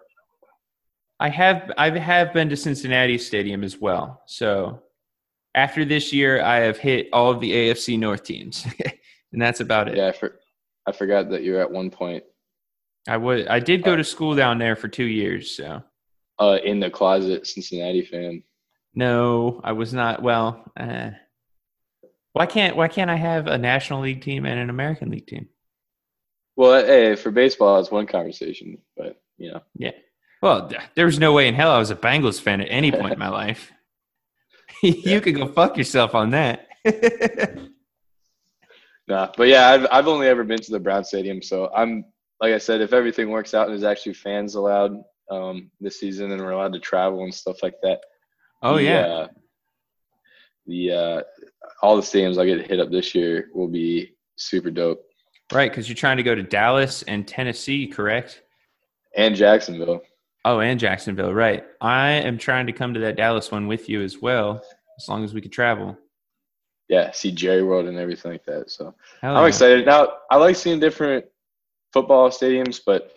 I 1.19 1.30
have 1.30 1.71
I 1.78 1.98
have 1.98 2.34
been 2.34 2.50
to 2.50 2.58
Cincinnati 2.58 3.17
Stadium 3.17 3.63
as 3.63 3.80
well. 3.80 4.21
So 4.28 4.82
after 5.56 5.86
this 5.86 6.12
year, 6.12 6.41
I 6.41 6.58
have 6.58 6.78
hit 6.78 7.08
all 7.13 7.32
of 7.32 7.39
the 7.39 7.52
AFC 7.52 7.98
North 7.98 8.24
teams, 8.24 8.65
and 9.32 9.41
that's 9.41 9.62
about 9.62 9.88
it. 9.88 9.98
Yeah, 9.98 10.08
I, 10.08 10.12
for, 10.12 10.39
I 10.86 10.91
forgot 10.91 11.30
that 11.30 11.43
you're 11.43 11.62
at 11.62 11.71
one 11.71 11.89
point. 11.89 12.24
I 13.07 13.17
would. 13.17 13.47
I 13.47 13.59
did 13.59 13.83
go 13.83 13.93
uh, 13.93 13.97
to 13.97 14.03
school 14.03 14.35
down 14.35 14.57
there 14.57 14.75
for 14.75 14.87
two 14.87 15.05
years. 15.05 15.51
So. 15.51 15.83
Uh, 16.39 16.57
in 16.63 16.79
the 16.79 16.89
closet, 16.89 17.47
Cincinnati 17.47 18.01
fan. 18.01 18.43
No, 18.93 19.61
I 19.63 19.73
was 19.73 19.93
not. 19.93 20.21
Well, 20.21 20.63
uh, 20.77 21.11
why 22.33 22.45
can't 22.45 22.75
why 22.75 22.87
can't 22.87 23.09
I 23.09 23.15
have 23.15 23.47
a 23.47 23.57
National 23.57 24.01
League 24.01 24.21
team 24.21 24.45
and 24.45 24.59
an 24.59 24.69
American 24.69 25.09
League 25.09 25.27
team? 25.27 25.47
Well, 26.55 26.85
hey, 26.85 27.15
for 27.15 27.31
baseball, 27.31 27.79
it's 27.79 27.91
one 27.91 28.07
conversation, 28.07 28.77
but 28.97 29.21
you 29.37 29.51
know. 29.51 29.61
Yeah. 29.75 29.91
Well, 30.41 30.71
there 30.95 31.05
was 31.05 31.19
no 31.19 31.33
way 31.33 31.47
in 31.47 31.55
hell 31.55 31.71
I 31.71 31.79
was 31.79 31.91
a 31.91 31.95
Bengals 31.95 32.39
fan 32.39 32.61
at 32.61 32.67
any 32.69 32.91
point 32.91 33.13
in 33.13 33.19
my 33.19 33.29
life. 33.29 33.71
you 34.83 35.21
could 35.21 35.35
go 35.35 35.47
fuck 35.47 35.77
yourself 35.77 36.13
on 36.13 36.31
that. 36.31 36.67
nah, 39.07 39.31
but 39.37 39.47
yeah, 39.47 39.69
I've 39.69 39.87
I've 39.91 40.07
only 40.07 40.27
ever 40.27 40.43
been 40.43 40.59
to 40.59 40.71
the 40.71 40.79
Brown 40.79 41.03
Stadium, 41.03 41.41
so 41.41 41.71
I'm 41.75 42.05
like 42.41 42.54
I 42.54 42.58
said, 42.58 42.82
if 42.82 42.93
everything 42.93 43.30
works 43.30 43.54
out 43.54 43.67
and 43.67 43.71
there's 43.71 43.89
actually 43.89 44.13
fans 44.13 44.56
allowed 44.56 45.02
um, 45.32 45.71
this 45.80 46.00
season 46.00 46.32
and 46.32 46.41
we're 46.41 46.52
allowed 46.52 46.74
to 46.74 46.80
travel 46.80 47.24
and 47.24 47.34
stuff 47.34 47.63
like 47.63 47.76
that. 47.82 48.02
Oh 48.62 48.76
the, 48.76 48.84
yeah. 48.84 49.06
Uh, 49.06 49.28
the 50.67 50.91
uh, 50.91 51.21
all 51.82 51.95
the 51.95 52.02
stadiums 52.02 52.38
I 52.39 52.45
get 52.45 52.67
hit 52.67 52.80
up 52.80 52.91
this 52.91 53.13
year 53.15 53.50
will 53.54 53.67
be 53.67 54.15
super 54.36 54.71
dope. 54.71 55.02
Right, 55.54 55.69
because 55.69 55.88
you're 55.88 55.95
trying 55.95 56.17
to 56.17 56.24
go 56.24 56.34
to 56.34 56.41
Dallas 56.41 57.04
and 57.04 57.28
Tennessee, 57.28 57.86
correct? 57.86 58.41
And 59.15 59.36
Jacksonville. 59.36 60.02
Oh, 60.43 60.60
and 60.60 60.80
Jacksonville, 60.80 61.34
right. 61.34 61.63
I 61.82 62.12
am 62.12 62.38
trying 62.38 62.65
to 62.67 62.74
come 62.74 62.93
to 62.95 63.00
that 63.02 63.15
Dallas 63.15 63.52
one 63.52 63.67
with 63.67 63.88
you 63.88 64.02
as 64.02 64.19
well, 64.19 64.63
as 64.98 65.08
long 65.08 65.24
as 65.24 65.34
we 65.34 65.41
could 65.41 65.52
travel. 65.52 65.98
Yeah, 66.88 67.12
see 67.12 67.32
Jerry 67.32 67.63
World 67.63 67.88
and 67.88 67.98
everything 67.98 68.32
like 68.32 68.45
that. 68.45 68.69
So 68.71 68.95
Hell 69.21 69.36
I'm 69.36 69.43
yeah. 69.43 69.48
excited. 69.48 69.86
Now, 69.86 70.13
I 70.30 70.38
like 70.38 70.56
seeing 70.56 70.80
different 70.80 71.26
football 71.95 72.29
stadiums, 72.29 72.81
but 72.86 73.12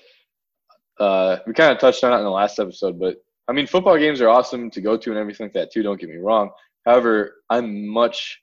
uh, 1.01 1.39
we 1.47 1.53
kind 1.53 1.73
of 1.73 1.79
touched 1.79 2.05
on 2.05 2.13
it 2.13 2.19
in 2.19 2.25
the 2.25 2.31
last 2.31 2.59
episode. 2.59 2.99
But 2.99 3.17
I 3.49 3.53
mean, 3.53 3.67
football 3.67 3.99
games 3.99 4.21
are 4.21 4.29
awesome 4.29 4.71
to 4.71 4.81
go 4.81 4.97
to 4.97 5.11
and 5.11 5.19
everything 5.19 5.47
like 5.47 5.55
that 5.55 5.73
too. 5.73 5.83
Don't 5.83 6.01
get 6.01 6.09
me 6.09 6.17
wrong. 6.17 6.51
However, 6.87 7.43
I'm 7.51 7.87
much 7.89 8.41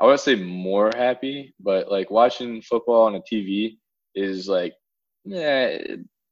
I 0.00 0.04
wouldn't 0.04 0.20
say 0.20 0.34
more 0.34 0.90
happy, 0.96 1.54
but 1.60 1.90
like 1.90 2.10
watching 2.10 2.62
football 2.62 3.02
on 3.02 3.16
a 3.16 3.20
TV 3.20 3.76
is 4.14 4.48
like, 4.48 4.72
yeah, 5.26 5.76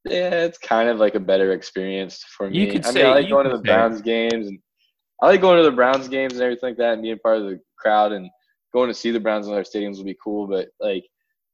yeah, 0.07 0.31
it's 0.47 0.57
kind 0.57 0.89
of 0.89 0.99
like 0.99 1.15
a 1.15 1.21
better 1.21 1.53
experience 1.53 2.25
for 2.37 2.49
me. 2.49 2.61
You 2.61 2.73
could 2.73 2.87
I 2.87 2.91
say, 2.91 3.03
mean, 3.03 3.13
I 3.13 3.15
like 3.17 3.29
going 3.29 3.49
to 3.49 3.57
the. 3.57 3.63
Browns 3.63 4.01
games 4.01 4.49
and 4.49 4.59
I 5.23 5.27
like 5.27 5.43
going 5.43 5.59
to 5.59 5.69
the 5.69 5.77
Browns 5.77 6.09
games 6.09 6.33
and 6.33 6.43
everything 6.43 6.71
like 6.71 6.79
that 6.79 6.95
and 6.95 7.03
being 7.03 7.19
part 7.19 7.39
of 7.39 7.45
the 7.45 7.61
crowd 7.79 8.13
and 8.13 8.31
going 8.73 8.89
to 8.89 8.95
see 8.95 9.11
the 9.11 9.21
Browns 9.21 9.47
in 9.47 9.53
their 9.53 9.65
stadiums 9.65 9.99
would 9.99 10.07
be 10.07 10.17
cool. 10.25 10.47
But 10.47 10.69
like 10.81 11.05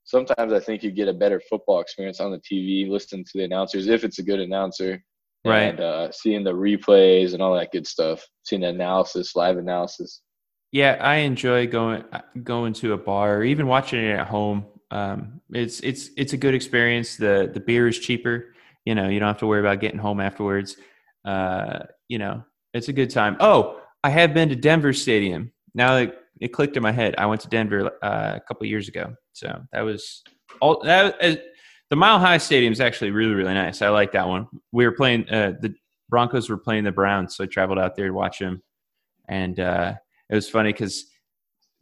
sometimes 0.04 0.52
I 0.52 0.60
think 0.60 0.82
you 0.82 0.90
get 0.90 1.08
a 1.08 1.12
better 1.12 1.40
football 1.48 1.80
experience 1.80 2.20
on 2.20 2.30
the 2.30 2.38
TV, 2.38 2.88
listening 2.88 3.24
to 3.24 3.30
the 3.34 3.44
announcers 3.44 3.88
if 3.88 4.04
it's 4.04 4.18
a 4.18 4.22
good 4.22 4.40
announcer. 4.40 5.02
Right. 5.44 5.64
And 5.64 5.80
uh, 5.80 6.12
seeing 6.12 6.42
the 6.42 6.54
replays 6.54 7.34
and 7.34 7.42
all 7.42 7.54
that 7.54 7.70
good 7.70 7.86
stuff, 7.86 8.26
seeing 8.44 8.62
the 8.62 8.68
analysis, 8.68 9.36
live 9.36 9.58
analysis. 9.58 10.22
Yeah, 10.72 10.96
I 11.00 11.16
enjoy 11.16 11.66
going 11.66 12.04
going 12.42 12.72
to 12.74 12.94
a 12.94 12.98
bar 12.98 13.36
or 13.36 13.44
even 13.44 13.66
watching 13.66 14.02
it 14.02 14.18
at 14.18 14.26
home. 14.26 14.66
Um, 14.90 15.40
it's 15.52 15.80
it's 15.80 16.10
it's 16.16 16.32
a 16.32 16.36
good 16.36 16.54
experience. 16.54 17.16
The 17.16 17.50
the 17.52 17.60
beer 17.60 17.86
is 17.86 17.98
cheaper. 17.98 18.54
You 18.84 18.94
know, 18.94 19.08
you 19.08 19.20
don't 19.20 19.28
have 19.28 19.38
to 19.38 19.46
worry 19.46 19.60
about 19.60 19.80
getting 19.80 19.98
home 19.98 20.18
afterwards. 20.18 20.76
Uh, 21.24 21.80
you 22.08 22.18
know, 22.18 22.42
it's 22.72 22.88
a 22.88 22.92
good 22.92 23.10
time. 23.10 23.36
Oh, 23.38 23.80
I 24.02 24.10
have 24.10 24.34
been 24.34 24.48
to 24.48 24.56
Denver 24.56 24.92
Stadium. 24.92 25.52
Now 25.74 25.96
it, 25.98 26.18
it 26.40 26.48
clicked 26.48 26.76
in 26.76 26.82
my 26.82 26.92
head. 26.92 27.14
I 27.18 27.26
went 27.26 27.40
to 27.42 27.48
Denver 27.48 27.90
uh, 28.02 28.32
a 28.36 28.40
couple 28.46 28.66
years 28.66 28.88
ago, 28.88 29.14
so 29.32 29.62
that 29.72 29.82
was 29.82 30.22
all. 30.60 30.82
That 30.82 31.16
uh, 31.22 31.36
the 31.90 31.96
Mile 31.96 32.18
High 32.18 32.38
Stadium 32.38 32.72
is 32.72 32.80
actually 32.80 33.10
really 33.10 33.34
really 33.34 33.54
nice. 33.54 33.82
I 33.82 33.88
like 33.88 34.12
that 34.12 34.28
one. 34.28 34.48
We 34.72 34.84
were 34.84 34.92
playing 34.92 35.28
uh, 35.28 35.54
the 35.60 35.74
Broncos 36.08 36.48
were 36.48 36.58
playing 36.58 36.84
the 36.84 36.92
Browns, 36.92 37.36
so 37.36 37.44
I 37.44 37.46
traveled 37.46 37.78
out 37.78 37.96
there 37.96 38.08
to 38.08 38.14
watch 38.14 38.38
them, 38.38 38.62
and 39.28 39.58
uh, 39.60 39.94
it 40.28 40.34
was 40.34 40.48
funny 40.48 40.72
because 40.72 41.06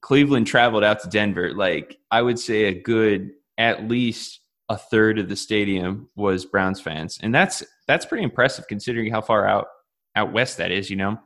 Cleveland 0.01 0.47
traveled 0.47 0.85
out 0.85 1.01
to 1.01 1.09
Denver. 1.09 1.55
Like 1.55 1.99
I 2.11 2.23
would 2.23 2.39
say, 2.39 2.65
a 2.65 2.75
good 2.75 3.31
at 3.59 3.89
least 3.89 4.41
a 4.69 4.77
third 4.77 5.19
of 5.19 5.29
the 5.29 5.37
stadium 5.37 6.09
was 6.17 6.45
Browns 6.45 6.81
fans, 6.81 7.19
and 7.23 7.35
that's 7.35 7.63
that's 7.87 8.07
pretty 8.07 8.25
impressive 8.25 8.67
considering 8.69 9.11
how 9.11 9.21
far 9.21 9.47
out 9.47 9.67
out 10.15 10.33
west 10.33 10.59
that 10.59 10.71
is. 10.71 10.91
You 10.91 10.97
know. 10.97 11.21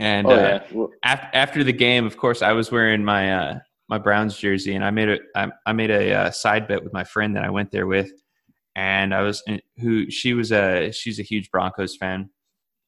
And 0.00 0.26
oh 0.26 0.30
uh, 0.30 0.36
yeah. 0.36 0.62
Well, 0.72 0.90
af- 1.04 1.28
after 1.34 1.62
the 1.62 1.74
game, 1.74 2.06
of 2.06 2.16
course, 2.16 2.40
I 2.42 2.52
was 2.52 2.72
wearing 2.72 3.04
my 3.04 3.32
uh, 3.32 3.58
my 3.88 3.98
Browns 3.98 4.36
jersey, 4.36 4.74
and 4.74 4.84
I 4.84 4.90
made 4.90 5.10
a 5.10 5.18
I, 5.36 5.48
I 5.66 5.72
made 5.72 5.90
a 5.90 6.12
uh, 6.12 6.30
side 6.30 6.66
bet 6.66 6.82
with 6.82 6.92
my 6.92 7.04
friend 7.04 7.36
that 7.36 7.44
I 7.44 7.50
went 7.50 7.70
there 7.70 7.86
with, 7.86 8.10
and 8.74 9.14
I 9.14 9.20
was 9.20 9.42
who 9.78 10.10
she 10.10 10.32
was 10.32 10.52
a 10.52 10.90
she's 10.90 11.20
a 11.20 11.22
huge 11.22 11.50
Broncos 11.50 11.96
fan, 11.96 12.30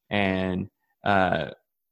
and 0.09 0.69
uh, 1.05 1.51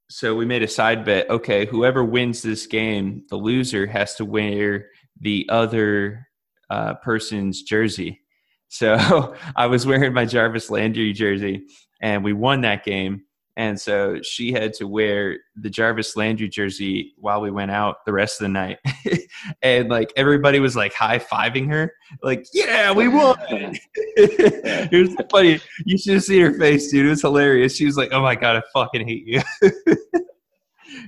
so 0.10 0.36
we 0.36 0.46
made 0.46 0.64
a 0.64 0.68
side 0.68 1.06
bet. 1.06 1.30
Okay, 1.30 1.68
whoever 1.68 2.04
wins 2.04 2.42
this 2.42 2.66
game, 2.66 3.24
the 3.30 3.38
loser 3.38 3.86
has 3.86 4.16
to 4.16 4.26
wear 4.26 4.88
the 5.20 5.48
other 5.50 6.28
uh, 6.72 6.96
person's 6.96 7.62
jersey. 7.62 8.22
So 8.70 9.36
I 9.56 9.68
was 9.68 9.86
wearing 9.86 10.14
my 10.14 10.26
Jarvis 10.26 10.72
Landry 10.72 11.14
jersey, 11.14 11.66
and 12.02 12.24
we 12.24 12.34
won 12.34 12.62
that 12.62 12.84
game. 12.84 13.24
And 13.58 13.80
so 13.80 14.22
she 14.22 14.52
had 14.52 14.74
to 14.76 14.88
wear 14.88 15.38
the 15.56 15.70
Jarvis 15.70 16.16
Landry 16.16 16.48
jersey 16.48 17.14
while 17.18 17.42
we 17.42 17.52
went 17.52 17.72
out 17.72 17.98
the 18.06 18.14
rest 18.14 18.40
of 18.40 18.46
the 18.46 18.50
night. 18.50 18.80
and 19.62 19.90
like 19.90 20.14
everybody 20.16 20.60
was 20.60 20.76
like 20.76 20.94
high 20.94 21.20
fiving 21.20 21.68
her, 21.68 21.94
like, 22.24 22.46
yeah, 22.54 22.92
we 22.92 23.08
won. 23.08 23.38
it 23.50 25.08
was 25.08 25.16
funny. 25.32 25.60
You 25.86 25.98
should 25.98 26.14
have 26.16 26.24
seen 26.24 26.42
her 26.42 26.54
face, 26.54 26.90
dude. 26.90 27.06
It 27.06 27.10
was 27.10 27.22
hilarious. 27.22 27.76
She 27.76 27.86
was 27.86 27.98
like, 27.98 28.14
oh 28.14 28.22
my 28.22 28.36
God, 28.36 28.56
I 28.56 28.64
fucking 28.74 29.06
hate 29.06 29.28
you. 29.28 29.42
it 29.62 29.98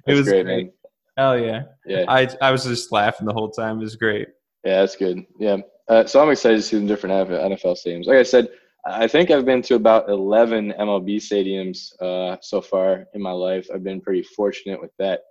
That's 0.06 0.18
was 0.18 0.28
great, 0.28 0.44
great. 0.44 0.66
man. 0.66 0.72
Hell 1.18 1.40
yeah. 1.40 1.64
Yeah. 1.86 2.06
I, 2.08 2.28
I 2.42 2.52
was 2.52 2.66
just 2.66 2.92
laughing 2.92 3.26
the 3.26 3.34
whole 3.34 3.52
time. 3.52 3.80
It 3.80 3.84
was 3.84 3.96
great. 3.96 4.28
Yeah, 4.66 4.82
that's 4.82 4.96
good. 4.96 5.26
Yeah. 5.40 5.58
Uh, 5.88 6.06
so 6.06 6.22
I'm 6.22 6.30
excited 6.30 6.58
to 6.58 6.62
see 6.62 6.80
the 6.80 6.88
different 6.88 7.30
NFL 7.30 7.82
teams. 7.82 8.08
Like 8.08 8.18
I 8.18 8.24
said, 8.24 8.48
I 8.86 9.08
think 9.08 9.32
I've 9.32 9.46
been 9.46 9.62
to 9.64 9.76
about 9.76 10.10
11 10.10 10.74
MLB 10.78 11.16
stadiums 11.18 11.94
uh, 12.02 12.38
so 12.42 12.62
far 12.62 13.06
in 13.14 13.22
my 13.22 13.32
life. 13.32 13.68
I've 13.74 13.84
been 13.84 14.02
pretty 14.02 14.24
fortunate 14.24 14.82
with 14.82 14.92
that. 15.00 15.22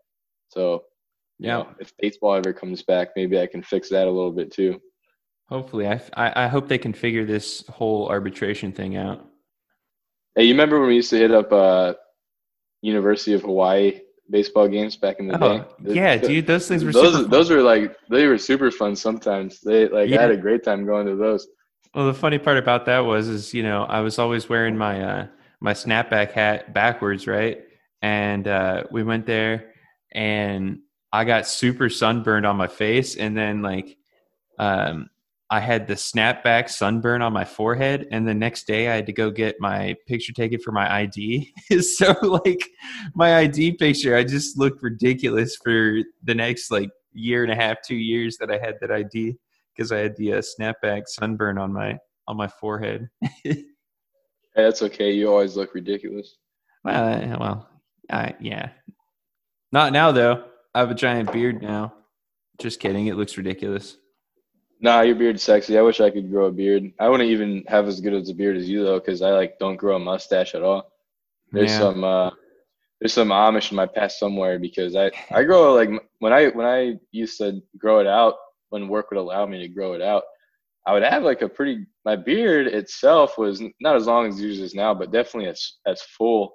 So, 0.49 0.85
you 1.39 1.49
Yeah. 1.49 1.59
know, 1.59 1.69
if 1.79 1.93
baseball 1.99 2.35
ever 2.35 2.53
comes 2.55 2.83
back, 2.83 3.11
maybe 3.15 3.39
I 3.39 3.47
can 3.47 3.63
fix 3.63 3.91
that 3.91 4.07
a 4.07 4.11
little 4.11 4.33
bit 4.33 4.51
too. 4.53 4.81
Hopefully. 5.49 5.87
I, 5.87 6.01
I, 6.15 6.45
I 6.45 6.47
hope 6.49 6.67
they 6.67 6.79
can 6.79 6.95
figure 6.95 7.27
this 7.27 7.67
whole 7.69 8.09
arbitration 8.09 8.73
thing 8.73 8.97
out. 8.97 9.27
Hey, 10.35 10.45
you 10.45 10.55
remember 10.55 10.79
when 10.81 10.89
we 10.89 10.95
used 10.97 11.11
to 11.11 11.19
hit 11.19 11.31
up 11.31 11.53
uh, 11.53 11.93
University 12.81 13.35
of 13.35 13.43
Hawaii 13.43 14.01
baseball 14.31 14.67
games 14.67 14.97
back 14.97 15.17
in 15.21 15.27
the 15.29 15.37
day? 15.37 15.61
Oh, 15.61 15.67
yeah, 15.85 16.17
dude. 16.17 16.47
Those 16.47 16.69
things 16.69 16.85
were 16.85 16.93
Those 16.93 17.13
super 17.13 17.23
fun. 17.25 17.31
those 17.31 17.51
were 17.51 17.61
like 17.61 17.95
they 18.09 18.27
were 18.27 18.39
super 18.39 18.71
fun 18.71 18.97
sometimes. 18.97 19.61
They 19.61 19.89
like 19.89 20.11
I 20.11 20.23
had 20.23 20.31
a 20.31 20.39
great 20.39 20.65
time 20.65 20.87
going 20.87 21.07
to 21.07 21.17
those. 21.17 21.47
Well, 21.95 22.07
the 22.07 22.15
funny 22.15 22.39
part 22.39 22.57
about 22.57 22.87
that 22.87 23.01
was, 23.01 23.29
is 23.29 23.53
you 23.53 23.63
know, 23.63 23.85
I 23.85 24.01
was 24.01 24.19
always 24.19 24.49
wearing 24.49 24.79
my 24.79 25.03
uh, 25.03 25.27
my 25.61 25.75
snapback 25.75 26.33
hat 26.33 26.73
backwards, 26.73 27.27
right? 27.27 27.61
And 28.01 28.49
uh, 28.49 28.85
we 28.91 29.03
went 29.03 29.27
there, 29.27 29.73
and 30.13 30.79
I 31.13 31.25
got 31.25 31.47
super 31.47 31.91
sunburned 31.91 32.47
on 32.47 32.57
my 32.57 32.67
face, 32.67 33.17
and 33.17 33.37
then 33.37 33.61
like, 33.61 33.99
um, 34.59 35.11
I 35.51 35.61
had 35.61 35.87
the 35.87 35.95
snapback 35.95 36.71
sunburn 36.71 37.21
on 37.21 37.35
my 37.35 37.45
forehead, 37.45 38.09
and 38.11 38.27
the 38.27 38.33
next 38.33 38.67
day 38.67 38.89
I 38.89 38.97
had 38.97 39.07
to 39.07 39.13
go 39.13 39.31
get 39.31 39.61
my 39.61 39.95
picture 40.07 40.33
taken 40.33 40.61
for 40.61 40.73
my 40.73 40.91
ID. 41.01 41.53
so 41.83 42.17
like, 42.23 42.71
my 43.15 43.37
ID 43.37 43.73
picture, 43.73 44.17
I 44.17 44.25
just 44.25 44.57
looked 44.57 44.83
ridiculous 44.83 45.57
for 45.57 45.99
the 46.23 46.35
next 46.35 46.71
like 46.71 46.89
year 47.13 47.43
and 47.43 47.53
a 47.53 47.57
half, 47.57 47.83
two 47.83 47.97
years 47.97 48.39
that 48.39 48.51
I 48.51 48.57
had 48.57 48.79
that 48.81 48.91
ID 48.91 49.37
because 49.83 49.91
I 49.93 49.99
had 49.99 50.17
the 50.17 50.35
uh, 50.35 50.43
snapback 50.43 51.09
sunburn 51.09 51.59
on 51.59 51.73
my 51.73 51.99
on 52.29 52.37
my 52.37 52.49
forehead. 52.49 53.09
Hey, 54.55 54.65
that's 54.65 54.83
okay. 54.83 55.13
You 55.13 55.31
always 55.31 55.57
look 55.57 55.75
ridiculous. 55.75 56.37
well, 56.85 57.15
uh, 57.15 57.39
well, 57.41 57.71
I, 58.11 58.35
yeah. 58.39 58.69
Not 59.73 59.95
now 59.95 60.13
though. 60.13 60.45
I 60.75 60.81
have 60.81 60.91
a 60.91 60.95
giant 60.95 61.33
beard 61.33 61.63
now. 61.63 61.95
Just 62.61 62.79
kidding. 62.79 63.07
It 63.07 63.17
looks 63.17 63.39
ridiculous. 63.39 63.97
Nah, 64.79 65.01
your 65.01 65.15
beard's 65.17 65.43
sexy. 65.43 65.79
I 65.79 65.81
wish 65.81 66.03
I 66.03 66.11
could 66.11 66.31
grow 66.31 66.47
a 66.49 66.53
beard. 66.53 66.93
I 67.01 67.09
wouldn't 67.09 67.31
even 67.31 67.65
have 67.67 67.89
as 67.89 68.03
good 68.03 68.13
as 68.13 68.29
a 68.29 68.35
beard 68.35 68.59
as 68.59 68.69
you 68.69 68.85
though, 68.85 69.01
because 69.01 69.23
I 69.23 69.31
like 69.31 69.59
don't 69.59 69.77
grow 69.77 69.97
a 69.97 69.99
mustache 69.99 70.55
at 70.55 70.63
all. 70.63 70.93
There's 71.51 71.71
Yeah. 71.71 71.79
some 71.79 72.05
uh, 72.05 72.31
there's 73.01 73.15
some 73.15 73.29
Amish 73.31 73.71
in 73.71 73.77
my 73.79 73.87
past 73.87 74.19
somewhere 74.19 74.59
because 74.59 74.95
I 74.97 75.11
I 75.31 75.45
grow 75.45 75.73
like 75.73 75.89
when 76.19 76.35
I 76.35 76.49
when 76.49 76.67
I 76.67 76.99
used 77.11 77.39
to 77.39 77.63
grow 77.79 78.01
it 78.01 78.07
out 78.07 78.35
when 78.73 78.89
work 78.89 79.11
would 79.11 79.19
allow 79.19 79.45
me 79.45 79.59
to 79.61 79.69
grow 79.69 79.93
it 79.93 80.03
out, 80.03 80.23
I 80.87 80.93
would 80.93 81.03
have 81.03 81.23
like 81.23 81.43
a 81.43 81.49
pretty 81.49 81.87
my 82.05 82.17
beard 82.17 82.67
itself 82.67 83.39
was 83.39 83.63
not 83.81 83.95
as 83.95 84.07
long 84.07 84.27
as 84.27 84.41
yours 84.41 84.59
is 84.59 84.75
now, 84.75 84.95
but 84.95 85.13
definitely 85.13 85.49
as 85.49 85.75
as 85.87 86.03
full. 86.03 86.55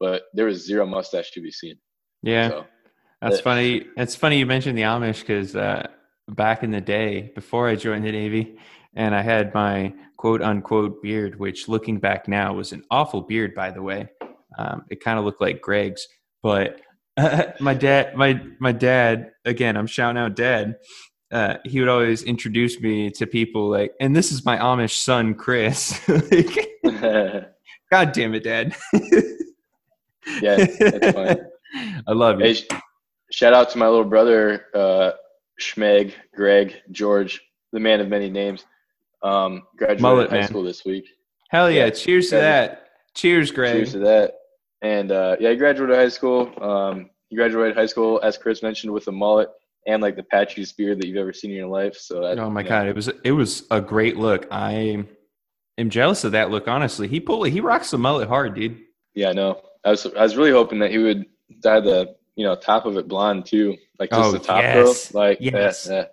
But 0.00 0.24
there 0.34 0.46
was 0.46 0.66
zero 0.66 0.84
mustache 0.84 1.30
to 1.32 1.40
be 1.40 1.52
seen. 1.52 1.76
Yeah, 2.22 2.48
So 2.48 2.64
that's 3.20 3.40
funny. 3.40 3.86
It's 3.96 4.16
funny 4.16 4.38
you 4.38 4.46
mentioned 4.46 4.76
the 4.76 4.82
Amish 4.82 5.20
because 5.20 5.54
uh, 5.54 5.86
back 6.28 6.64
in 6.64 6.72
the 6.72 6.80
day, 6.80 7.32
before 7.34 7.68
I 7.68 7.76
joined 7.76 8.04
the 8.04 8.12
Navy, 8.12 8.56
and 8.94 9.14
I 9.14 9.22
had 9.22 9.54
my 9.54 9.94
quote 10.16 10.42
unquote 10.42 11.02
beard, 11.02 11.38
which 11.38 11.68
looking 11.68 11.98
back 11.98 12.28
now 12.28 12.52
was 12.54 12.72
an 12.72 12.82
awful 12.90 13.22
beard, 13.22 13.54
by 13.54 13.70
the 13.70 13.82
way. 13.82 14.08
Um, 14.58 14.84
it 14.90 15.02
kind 15.02 15.18
of 15.18 15.24
looked 15.24 15.40
like 15.40 15.60
Greg's, 15.62 16.06
but 16.42 16.80
my 17.60 17.74
dad, 17.74 18.16
my 18.16 18.40
my 18.58 18.72
dad, 18.72 19.30
again, 19.44 19.76
I'm 19.76 19.86
shouting 19.86 20.20
out 20.20 20.36
dad. 20.36 20.76
Uh, 21.32 21.56
he 21.64 21.80
would 21.80 21.88
always 21.88 22.22
introduce 22.24 22.78
me 22.78 23.10
to 23.10 23.26
people 23.26 23.70
like, 23.70 23.94
and 24.00 24.14
this 24.14 24.30
is 24.30 24.44
my 24.44 24.58
Amish 24.58 25.02
son, 25.02 25.34
Chris. 25.34 26.06
like, 26.08 26.68
God 27.90 28.12
damn 28.12 28.34
it, 28.34 28.44
Dad. 28.44 28.76
Yeah, 30.40 30.56
that's 30.56 31.12
funny. 31.12 31.40
I 32.06 32.12
love 32.12 32.38
you. 32.38 32.46
Hey, 32.46 32.54
sh- 32.54 32.66
shout 33.30 33.54
out 33.54 33.70
to 33.70 33.78
my 33.78 33.88
little 33.88 34.04
brother, 34.04 34.66
uh, 34.74 35.12
Schmeg, 35.60 36.12
Greg, 36.34 36.82
George, 36.90 37.40
the 37.72 37.80
man 37.80 38.00
of 38.00 38.08
many 38.08 38.28
names. 38.28 38.66
Um, 39.22 39.62
graduated 39.76 40.02
Mullet 40.02 40.30
high 40.30 40.40
man. 40.40 40.48
school 40.48 40.62
this 40.62 40.84
week. 40.84 41.06
Hell 41.48 41.70
yeah! 41.70 41.84
yeah, 41.84 41.90
Cheers 41.90 42.28
to 42.30 42.36
that. 42.36 42.88
Cheers, 43.14 43.50
Greg. 43.50 43.74
Cheers 43.74 43.92
to 43.92 43.98
that. 44.00 44.34
And 44.82 45.12
uh, 45.12 45.36
yeah, 45.38 45.50
he 45.50 45.56
graduated 45.56 45.96
high 45.96 46.08
school. 46.08 46.52
Um, 46.62 47.10
he 47.28 47.36
graduated 47.36 47.76
high 47.76 47.86
school, 47.86 48.20
as 48.22 48.36
Chris 48.36 48.62
mentioned, 48.62 48.92
with 48.92 49.06
a 49.08 49.12
mullet 49.12 49.48
and 49.86 50.02
like 50.02 50.16
the 50.16 50.22
patchiest 50.22 50.76
beard 50.76 51.00
that 51.00 51.06
you've 51.06 51.16
ever 51.16 51.32
seen 51.32 51.50
in 51.50 51.56
your 51.56 51.68
life. 51.68 51.96
So 51.96 52.20
that, 52.22 52.38
Oh 52.38 52.50
my 52.50 52.60
you 52.60 52.64
know, 52.64 52.68
god, 52.70 52.86
it 52.88 52.94
was 52.96 53.08
it 53.24 53.32
was 53.32 53.66
a 53.70 53.80
great 53.80 54.16
look. 54.16 54.46
I 54.50 55.04
am 55.78 55.90
jealous 55.90 56.24
of 56.24 56.32
that 56.32 56.50
look. 56.50 56.68
Honestly, 56.68 57.08
he 57.08 57.20
pulled 57.20 57.48
he 57.48 57.60
rocks 57.60 57.90
the 57.90 57.98
mullet 57.98 58.28
hard, 58.28 58.54
dude. 58.54 58.78
Yeah, 59.14 59.30
I 59.30 59.32
know. 59.32 59.60
I 59.84 59.90
was 59.90 60.06
I 60.06 60.22
was 60.22 60.36
really 60.36 60.52
hoping 60.52 60.78
that 60.80 60.90
he 60.90 60.98
would 60.98 61.26
dye 61.60 61.80
the 61.80 62.14
you 62.36 62.44
know 62.46 62.54
top 62.54 62.86
of 62.86 62.96
it 62.96 63.08
blonde 63.08 63.46
too, 63.46 63.76
like 63.98 64.10
just 64.10 64.22
Oh, 64.22 64.32
the 64.32 64.38
top 64.38 64.62
yes. 64.62 65.08
though. 65.08 65.18
Like 65.18 65.38
Yes. 65.40 65.88
yeah, 65.90 66.06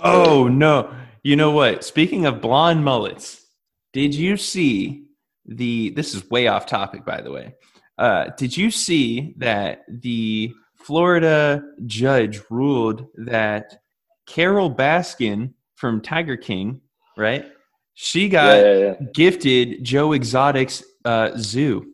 Oh 0.00 0.48
no! 0.48 0.94
You 1.22 1.36
know 1.36 1.50
what? 1.50 1.84
Speaking 1.84 2.26
of 2.26 2.40
blonde 2.40 2.84
mullets, 2.84 3.44
did 3.92 4.14
you 4.14 4.36
see 4.36 5.06
the? 5.46 5.90
This 5.90 6.14
is 6.14 6.28
way 6.30 6.46
off 6.46 6.66
topic, 6.66 7.04
by 7.04 7.20
the 7.20 7.32
way. 7.32 7.54
Uh, 7.96 8.26
did 8.36 8.56
you 8.56 8.70
see 8.70 9.34
that 9.38 9.84
the 9.88 10.52
Florida 10.88 11.62
judge 11.84 12.40
ruled 12.48 13.08
that 13.18 13.82
Carole 14.26 14.74
Baskin 14.74 15.52
from 15.74 16.00
Tiger 16.00 16.38
King, 16.38 16.80
right? 17.14 17.44
She 17.92 18.30
got 18.30 18.64
yeah, 18.64 18.72
yeah. 18.72 18.94
gifted 19.12 19.84
Joe 19.84 20.12
Exotic's 20.12 20.82
uh, 21.04 21.32
zoo. 21.36 21.92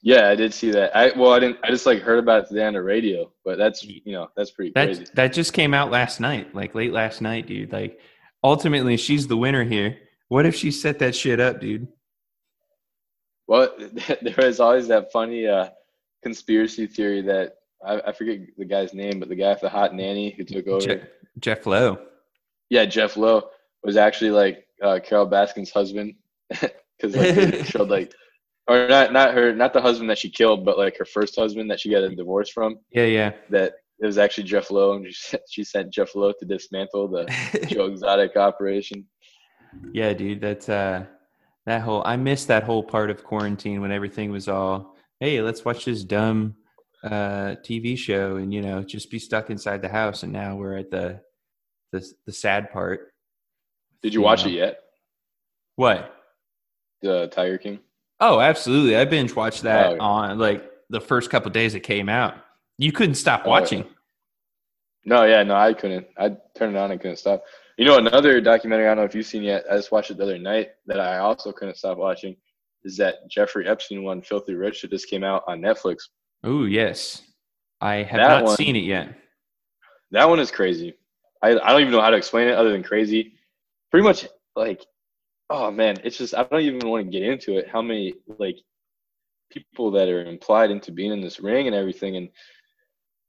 Yeah, 0.00 0.30
I 0.30 0.34
did 0.34 0.54
see 0.54 0.70
that. 0.70 0.96
I 0.96 1.12
well, 1.14 1.34
I 1.34 1.40
didn't. 1.40 1.58
I 1.62 1.68
just 1.68 1.84
like 1.84 2.00
heard 2.00 2.20
about 2.20 2.44
it 2.44 2.48
today 2.48 2.64
on 2.64 2.72
the 2.72 2.82
radio, 2.82 3.30
but 3.44 3.58
that's 3.58 3.84
you 3.84 4.00
know 4.06 4.28
that's 4.34 4.50
pretty 4.50 4.72
crazy. 4.72 5.04
That 5.04 5.14
that 5.16 5.32
just 5.34 5.52
came 5.52 5.74
out 5.74 5.90
last 5.90 6.20
night, 6.20 6.54
like 6.54 6.74
late 6.74 6.94
last 6.94 7.20
night, 7.20 7.46
dude. 7.46 7.70
Like 7.70 8.00
ultimately, 8.42 8.96
she's 8.96 9.26
the 9.26 9.36
winner 9.36 9.62
here. 9.62 9.98
What 10.28 10.46
if 10.46 10.54
she 10.54 10.70
set 10.70 11.00
that 11.00 11.14
shit 11.14 11.38
up, 11.38 11.60
dude? 11.60 11.86
Well, 13.46 13.68
there 14.22 14.40
is 14.40 14.58
always 14.58 14.88
that 14.88 15.12
funny 15.12 15.46
uh, 15.46 15.68
conspiracy 16.22 16.86
theory 16.86 17.22
that 17.22 17.54
I, 17.84 18.00
I 18.06 18.12
forget 18.12 18.38
the 18.56 18.64
guy's 18.64 18.94
name, 18.94 19.20
but 19.20 19.28
the 19.28 19.34
guy 19.34 19.50
with 19.50 19.60
the 19.60 19.68
hot 19.68 19.94
nanny 19.94 20.34
who 20.36 20.44
took 20.44 20.66
over. 20.68 20.86
Jeff, 20.86 21.00
Jeff 21.38 21.66
Lowe. 21.66 21.98
Yeah, 22.70 22.84
Jeff 22.84 23.16
Lowe 23.16 23.48
was 23.82 23.96
actually 23.96 24.30
like 24.30 24.66
uh, 24.82 25.00
Carole 25.02 25.28
Baskin's 25.28 25.70
husband 25.70 26.14
because 26.48 27.16
like, 27.16 27.34
they 27.34 27.62
showed 27.64 27.88
like, 27.88 28.12
or 28.68 28.86
not 28.88 29.12
not 29.12 29.34
her, 29.34 29.52
not 29.52 29.72
the 29.72 29.80
husband 29.80 30.08
that 30.10 30.18
she 30.18 30.30
killed, 30.30 30.64
but 30.64 30.78
like 30.78 30.96
her 30.96 31.04
first 31.04 31.36
husband 31.36 31.70
that 31.70 31.80
she 31.80 31.90
got 31.90 32.04
a 32.04 32.14
divorce 32.14 32.50
from. 32.50 32.78
Yeah, 32.92 33.06
yeah. 33.06 33.32
That 33.50 33.74
it 33.98 34.06
was 34.06 34.18
actually 34.18 34.44
Jeff 34.44 34.70
Lowe, 34.70 34.94
and 34.94 35.12
she, 35.12 35.38
she 35.50 35.64
sent 35.64 35.92
Jeff 35.92 36.14
Lowe 36.14 36.32
to 36.32 36.44
dismantle 36.44 37.08
the 37.08 37.66
Joe 37.68 37.86
Exotic 37.86 38.36
operation. 38.36 39.04
yeah, 39.92 40.12
dude. 40.12 40.40
That's 40.40 40.68
uh, 40.68 41.06
that 41.66 41.82
whole. 41.82 42.02
I 42.04 42.16
missed 42.16 42.48
that 42.48 42.62
whole 42.62 42.82
part 42.82 43.10
of 43.10 43.24
quarantine 43.24 43.80
when 43.80 43.90
everything 43.90 44.30
was 44.30 44.48
all, 44.48 44.91
hey, 45.22 45.40
let's 45.40 45.64
watch 45.64 45.84
this 45.84 46.02
dumb 46.02 46.56
uh 47.04 47.54
TV 47.64 47.96
show, 47.96 48.36
and 48.36 48.52
you 48.52 48.60
know, 48.60 48.82
just 48.82 49.08
be 49.08 49.20
stuck 49.20 49.50
inside 49.50 49.80
the 49.80 49.88
house. 49.88 50.24
And 50.24 50.32
now 50.32 50.56
we're 50.56 50.76
at 50.76 50.90
the 50.90 51.20
the 51.92 52.04
the 52.26 52.32
sad 52.32 52.72
part. 52.72 53.12
Did 54.02 54.14
you 54.14 54.20
watch 54.20 54.44
know. 54.44 54.50
it 54.50 54.54
yet? 54.54 54.78
What? 55.76 56.12
the 57.02 57.26
Tiger 57.28 57.58
King? 57.58 57.80
Oh, 58.20 58.38
absolutely. 58.40 58.96
I 58.96 59.04
binge 59.04 59.34
watched 59.34 59.62
that 59.62 59.86
Oh, 59.86 59.94
yeah. 59.94 60.00
on 60.00 60.38
like 60.38 60.68
the 60.90 61.00
first 61.00 61.30
couple 61.30 61.50
days 61.50 61.74
it 61.74 61.80
came 61.80 62.08
out. 62.08 62.34
You 62.78 62.92
couldn't 62.92 63.16
stop 63.16 63.42
Oh, 63.44 63.50
watching. 63.50 63.84
No, 65.04 65.24
yeah, 65.24 65.42
no, 65.42 65.56
I 65.56 65.74
couldn't. 65.74 66.06
I 66.16 66.36
turned 66.56 66.76
it 66.76 66.78
on 66.78 66.92
and 66.92 67.00
couldn't 67.00 67.16
stop. 67.16 67.42
You 67.76 67.84
know, 67.86 67.98
another 67.98 68.40
documentary 68.40 68.86
I 68.86 68.90
don't 68.90 68.98
know 68.98 69.04
if 69.04 69.14
you've 69.16 69.26
seen 69.26 69.42
yet. 69.42 69.64
I 69.68 69.74
just 69.76 69.90
watched 69.90 70.12
it 70.12 70.16
the 70.18 70.22
other 70.22 70.38
night 70.38 70.68
that 70.86 71.00
I 71.00 71.18
also 71.18 71.50
couldn't 71.50 71.76
stop 71.76 71.98
watching. 71.98 72.36
Is 72.84 72.96
that 72.96 73.28
Jeffrey 73.30 73.68
Epstein 73.68 74.02
one, 74.02 74.22
Filthy 74.22 74.54
Rich, 74.54 74.82
that 74.82 74.90
just 74.90 75.08
came 75.08 75.22
out 75.24 75.44
on 75.46 75.60
Netflix. 75.60 76.08
Oh, 76.42 76.64
yes. 76.64 77.22
I 77.80 77.96
have 77.96 78.20
That 78.20 78.28
not 78.28 78.44
one- 78.44 78.56
seen 78.56 78.76
it 78.76 78.84
yet. 78.84 79.14
That 80.10 80.28
one 80.28 80.40
is 80.40 80.50
crazy. 80.50 80.94
I 81.42 81.50
I 81.58 81.72
don't 81.72 81.80
even 81.80 81.92
know 81.92 82.00
how 82.00 82.10
to 82.10 82.16
explain 82.16 82.48
it 82.48 82.54
other 82.54 82.70
than 82.72 82.82
crazy. 82.82 83.34
Pretty 83.90 84.04
much 84.04 84.28
like, 84.54 84.84
oh 85.50 85.70
man, 85.70 85.96
it's 86.04 86.18
just 86.18 86.34
I 86.34 86.44
don't 86.44 86.60
even 86.60 86.86
want 86.88 87.06
to 87.06 87.10
get 87.10 87.22
into 87.28 87.56
it. 87.56 87.68
How 87.68 87.80
many 87.82 88.14
like 88.38 88.58
people 89.50 89.90
that 89.92 90.08
are 90.08 90.24
implied 90.24 90.70
into 90.70 90.92
being 90.92 91.12
in 91.12 91.20
this 91.20 91.40
ring 91.40 91.66
and 91.66 91.74
everything, 91.74 92.16
and 92.16 92.28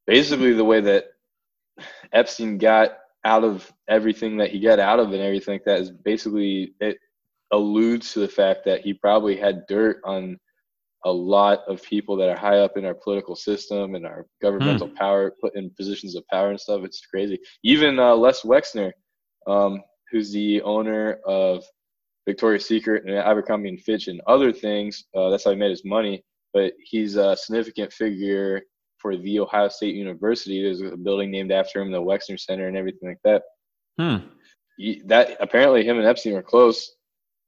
basically 0.07 0.53
the 0.53 0.63
way 0.63 0.81
that 0.81 1.05
Epstein 2.11 2.57
got 2.57 2.97
out 3.25 3.43
of 3.43 3.71
everything 3.87 4.37
that 4.37 4.51
he 4.51 4.59
got 4.59 4.79
out 4.79 4.99
of 4.99 5.13
and 5.13 5.21
everything 5.21 5.53
like 5.55 5.63
that 5.65 5.79
is 5.79 5.89
basically 5.91 6.73
it 6.81 6.97
alludes 7.53 8.11
to 8.13 8.19
the 8.19 8.27
fact 8.27 8.65
that 8.65 8.81
he 8.81 8.93
probably 8.93 9.37
had 9.37 9.65
dirt 9.67 10.01
on 10.03 10.37
a 11.05 11.11
lot 11.11 11.59
of 11.67 11.81
people 11.83 12.15
that 12.17 12.29
are 12.29 12.37
high 12.37 12.59
up 12.59 12.77
in 12.77 12.85
our 12.85 12.93
political 12.93 13.35
system 13.35 13.95
and 13.95 14.05
our 14.05 14.25
governmental 14.41 14.87
power, 14.97 15.33
put 15.41 15.55
in 15.55 15.69
positions 15.71 16.15
of 16.15 16.27
power 16.27 16.49
and 16.49 16.59
stuff. 16.59 16.81
It's 16.83 17.05
crazy. 17.05 17.39
Even 17.63 17.99
uh, 17.99 18.15
Les 18.15 18.41
Wexner, 18.41 18.91
um, 19.47 19.81
who's 20.11 20.31
the 20.31 20.61
owner 20.63 21.19
of 21.25 21.63
Victoria's 22.25 22.65
Secret 22.65 23.03
and 23.05 23.13
Abercrombie 23.17 23.69
and 23.69 23.81
Fitch 23.81 24.07
and 24.07 24.21
other 24.27 24.51
things, 24.53 25.05
uh, 25.15 25.29
that's 25.29 25.43
how 25.43 25.51
he 25.51 25.57
made 25.57 25.71
his 25.71 25.85
money. 25.85 26.23
But 26.53 26.73
he's 26.83 27.15
a 27.17 27.35
significant 27.35 27.91
figure 27.91 28.61
for 28.97 29.17
the 29.17 29.39
Ohio 29.39 29.67
State 29.67 29.95
University. 29.95 30.63
There's 30.63 30.81
a 30.81 30.95
building 30.95 31.29
named 31.29 31.51
after 31.51 31.81
him, 31.81 31.91
the 31.91 32.01
Wexner 32.01 32.39
Center, 32.39 32.67
and 32.67 32.77
everything 32.77 33.09
like 33.09 33.19
that 33.25 33.43
Hmm. 33.99 34.25
he, 34.77 35.01
that 35.05 35.37
apparently 35.39 35.83
him 35.85 35.97
and 35.97 36.07
Epstein 36.07 36.33
were 36.33 36.41
close. 36.41 36.95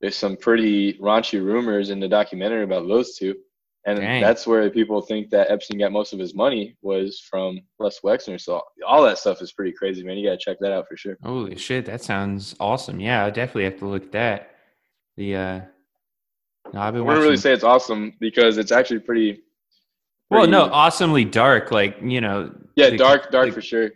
There's 0.05 0.15
some 0.15 0.37
pretty 0.37 0.93
raunchy 0.99 1.43
rumors 1.43 1.89
in 1.89 1.99
the 1.99 2.07
documentary 2.07 2.63
about 2.63 2.87
those 2.87 3.17
two, 3.17 3.33
and 3.87 3.99
Dang. 3.99 4.21
that's 4.21 4.45
where 4.45 4.69
people 4.69 5.01
think 5.01 5.31
that 5.31 5.49
Epstein 5.49 5.79
got 5.79 5.91
most 5.91 6.13
of 6.13 6.19
his 6.19 6.35
money 6.35 6.77
was 6.83 7.19
from 7.27 7.59
Les 7.79 7.99
Wexner. 8.01 8.39
So 8.39 8.61
all 8.85 9.01
that 9.01 9.17
stuff 9.17 9.41
is 9.41 9.51
pretty 9.53 9.71
crazy, 9.71 10.03
man. 10.03 10.15
You 10.19 10.27
gotta 10.27 10.37
check 10.37 10.57
that 10.59 10.71
out 10.71 10.87
for 10.87 10.95
sure. 10.95 11.17
Holy 11.23 11.55
shit, 11.57 11.87
that 11.87 12.03
sounds 12.03 12.55
awesome. 12.59 12.99
Yeah, 12.99 13.25
I 13.25 13.31
definitely 13.31 13.63
have 13.63 13.79
to 13.79 13.87
look 13.87 14.03
at 14.03 14.11
that. 14.11 14.51
The 15.17 15.35
uh 15.35 15.61
no, 16.71 16.81
I've 16.81 16.93
been 16.93 17.01
I 17.01 17.05
wouldn't 17.05 17.23
really 17.23 17.37
say 17.37 17.51
it's 17.51 17.63
awesome 17.63 18.13
because 18.19 18.59
it's 18.59 18.71
actually 18.71 18.99
pretty. 18.99 19.41
Well, 20.29 20.45
no, 20.45 20.65
awesomely 20.71 21.25
dark, 21.25 21.71
like, 21.71 21.97
you 21.99 22.21
know, 22.21 22.53
yeah, 22.75 22.91
the- 22.91 22.97
dark, 22.97 23.31
dark 23.31 23.47
the- 23.47 23.53
for 23.53 23.61
sure. 23.61 23.89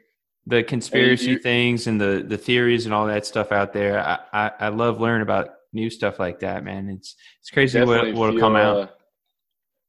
the 0.47 0.63
conspiracy 0.63 1.33
you- 1.33 1.37
things 1.39 1.85
and 1.85 2.01
the 2.01 2.25
the 2.27 2.37
theories 2.39 2.85
and 2.85 2.95
all 2.95 3.05
that 3.05 3.27
stuff 3.27 3.51
out 3.51 3.73
there. 3.73 3.99
I, 3.99 4.17
I, 4.33 4.51
I 4.61 4.69
love 4.69 4.99
learning 4.99 5.21
about 5.21 5.49
new 5.73 5.89
stuff 5.89 6.19
like 6.19 6.39
that, 6.39 6.63
man. 6.63 6.89
It's 6.89 7.15
it's 7.41 7.49
crazy 7.49 7.79
what 7.79 8.13
what'll 8.13 8.31
feel, 8.31 8.39
come 8.39 8.55
out. 8.55 8.77
uh, 8.77 8.87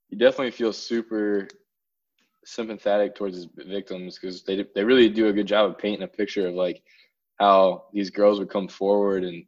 you 0.09 0.19
definitely 0.19 0.51
feel 0.51 0.73
super 0.73 1.49
sympathetic 2.45 3.15
towards 3.15 3.37
his 3.37 3.49
victims 3.57 4.19
because 4.19 4.43
they 4.43 4.65
they 4.75 4.85
really 4.85 5.09
do 5.09 5.29
a 5.29 5.33
good 5.33 5.47
job 5.47 5.71
of 5.71 5.79
painting 5.79 6.03
a 6.03 6.09
picture 6.09 6.49
of 6.49 6.55
like 6.55 6.83
how 7.39 7.85
these 7.93 8.11
girls 8.11 8.39
would 8.39 8.51
come 8.51 8.69
forward 8.69 9.25
and 9.25 9.45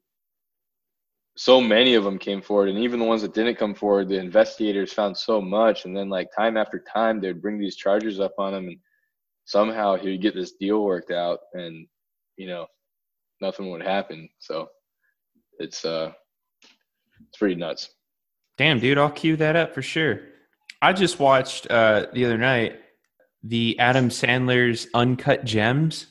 so 1.37 1.61
many 1.61 1.95
of 1.95 2.05
them 2.05 2.19
came 2.19 2.43
forward 2.43 2.69
and 2.69 2.79
even 2.79 3.01
the 3.01 3.07
ones 3.07 3.23
that 3.23 3.33
didn't 3.33 3.57
come 3.57 3.75
forward 3.75 4.09
the 4.09 4.19
investigators 4.19 4.93
found 4.93 5.17
so 5.17 5.41
much 5.41 5.85
and 5.87 5.97
then 5.97 6.11
like 6.11 6.29
time 6.37 6.57
after 6.59 6.85
time 6.93 7.21
they'd 7.21 7.41
bring 7.41 7.59
these 7.59 7.77
charges 7.77 8.21
up 8.21 8.35
on 8.39 8.53
him 8.53 8.69
and 8.69 8.79
somehow 9.47 9.97
he'd 9.97 10.21
get 10.21 10.35
this 10.35 10.53
deal 10.61 10.85
worked 10.85 11.11
out 11.11 11.41
and 11.55 11.87
you 12.37 12.47
know 12.47 12.67
nothing 13.41 13.71
would 13.71 13.83
happen 13.83 14.29
so 14.39 14.69
it's 15.59 15.85
uh 15.85 16.13
it's 17.29 17.39
pretty 17.39 17.55
nuts 17.55 17.91
Damn, 18.59 18.81
dude, 18.81 18.99
I'll 18.99 19.11
cue 19.11 19.37
that 19.37 19.57
up 19.57 19.75
for 19.75 19.83
sure. 19.83 20.21
I 20.81 20.93
just 20.93 21.19
watched 21.19 21.71
uh 21.71 22.07
the 22.13 22.25
other 22.25 22.39
night 22.39 22.79
the 23.43 23.79
Adam 23.79 24.09
Sandler's 24.09 24.87
Uncut 24.95 25.45
Gems. 25.45 26.07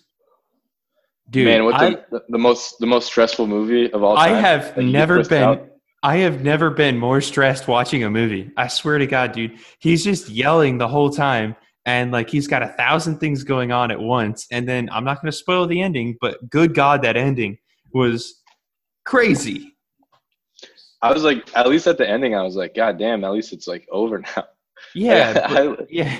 Dude, 1.29 1.45
Man, 1.45 1.63
what 1.63 1.75
I, 1.75 1.89
the, 2.11 2.23
the 2.29 2.37
most 2.37 2.79
the 2.79 2.87
most 2.87 3.05
stressful 3.05 3.47
movie 3.47 3.91
of 3.91 4.03
all 4.03 4.15
time? 4.15 4.33
I 4.33 4.37
have 4.37 4.75
never 4.77 5.23
been 5.23 5.43
out? 5.43 5.67
I 6.03 6.17
have 6.17 6.43
never 6.43 6.71
been 6.71 6.97
more 6.97 7.21
stressed 7.21 7.67
watching 7.67 8.03
a 8.03 8.09
movie. 8.09 8.51
I 8.57 8.67
swear 8.67 8.97
to 8.97 9.05
God, 9.05 9.33
dude. 9.33 9.57
He's 9.79 10.03
just 10.03 10.29
yelling 10.29 10.77
the 10.77 10.87
whole 10.87 11.11
time. 11.11 11.55
And 11.85 12.11
like 12.11 12.29
he's 12.29 12.47
got 12.47 12.63
a 12.63 12.67
thousand 12.69 13.19
things 13.19 13.43
going 13.43 13.71
on 13.71 13.91
at 13.91 13.99
once. 13.99 14.45
And 14.51 14.67
then 14.67 14.89
I'm 14.91 15.05
not 15.05 15.21
gonna 15.21 15.31
spoil 15.31 15.67
the 15.67 15.81
ending, 15.81 16.17
but 16.19 16.49
good 16.49 16.73
God, 16.73 17.01
that 17.03 17.17
ending 17.17 17.59
was 17.93 18.41
crazy. 19.05 19.70
I 21.01 21.11
was 21.13 21.23
like, 21.23 21.49
at 21.55 21.67
least 21.67 21.87
at 21.87 21.97
the 21.97 22.07
ending, 22.07 22.35
I 22.35 22.43
was 22.43 22.55
like, 22.55 22.75
God 22.75 22.99
damn, 22.99 23.23
at 23.23 23.31
least 23.31 23.53
it's 23.53 23.67
like 23.67 23.87
over 23.91 24.19
now. 24.19 24.45
Yeah. 24.93 25.45
I- 25.49 25.67
but- 25.67 25.91
yeah. 25.91 26.15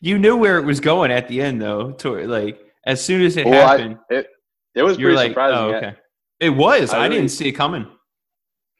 You 0.00 0.18
knew 0.18 0.36
where 0.36 0.58
it 0.58 0.64
was 0.64 0.80
going 0.80 1.10
at 1.12 1.28
the 1.28 1.40
end 1.40 1.62
though. 1.62 1.92
To 1.92 2.26
like 2.26 2.60
as 2.86 3.04
soon 3.04 3.22
as 3.22 3.36
it 3.36 3.46
Well, 3.46 3.66
I- 3.68 3.70
happened, 3.78 3.98
it 4.10 4.26
it 4.74 4.82
was 4.82 4.96
pretty 4.96 5.14
like, 5.14 5.30
surprising. 5.30 5.56
oh, 5.58 5.74
okay. 5.76 5.94
It 6.40 6.50
was. 6.50 6.92
I 6.92 6.98
I, 6.98 7.02
really- 7.04 7.16
didn't 7.16 7.30
see 7.30 7.48
it 7.48 7.52
coming. 7.52 7.86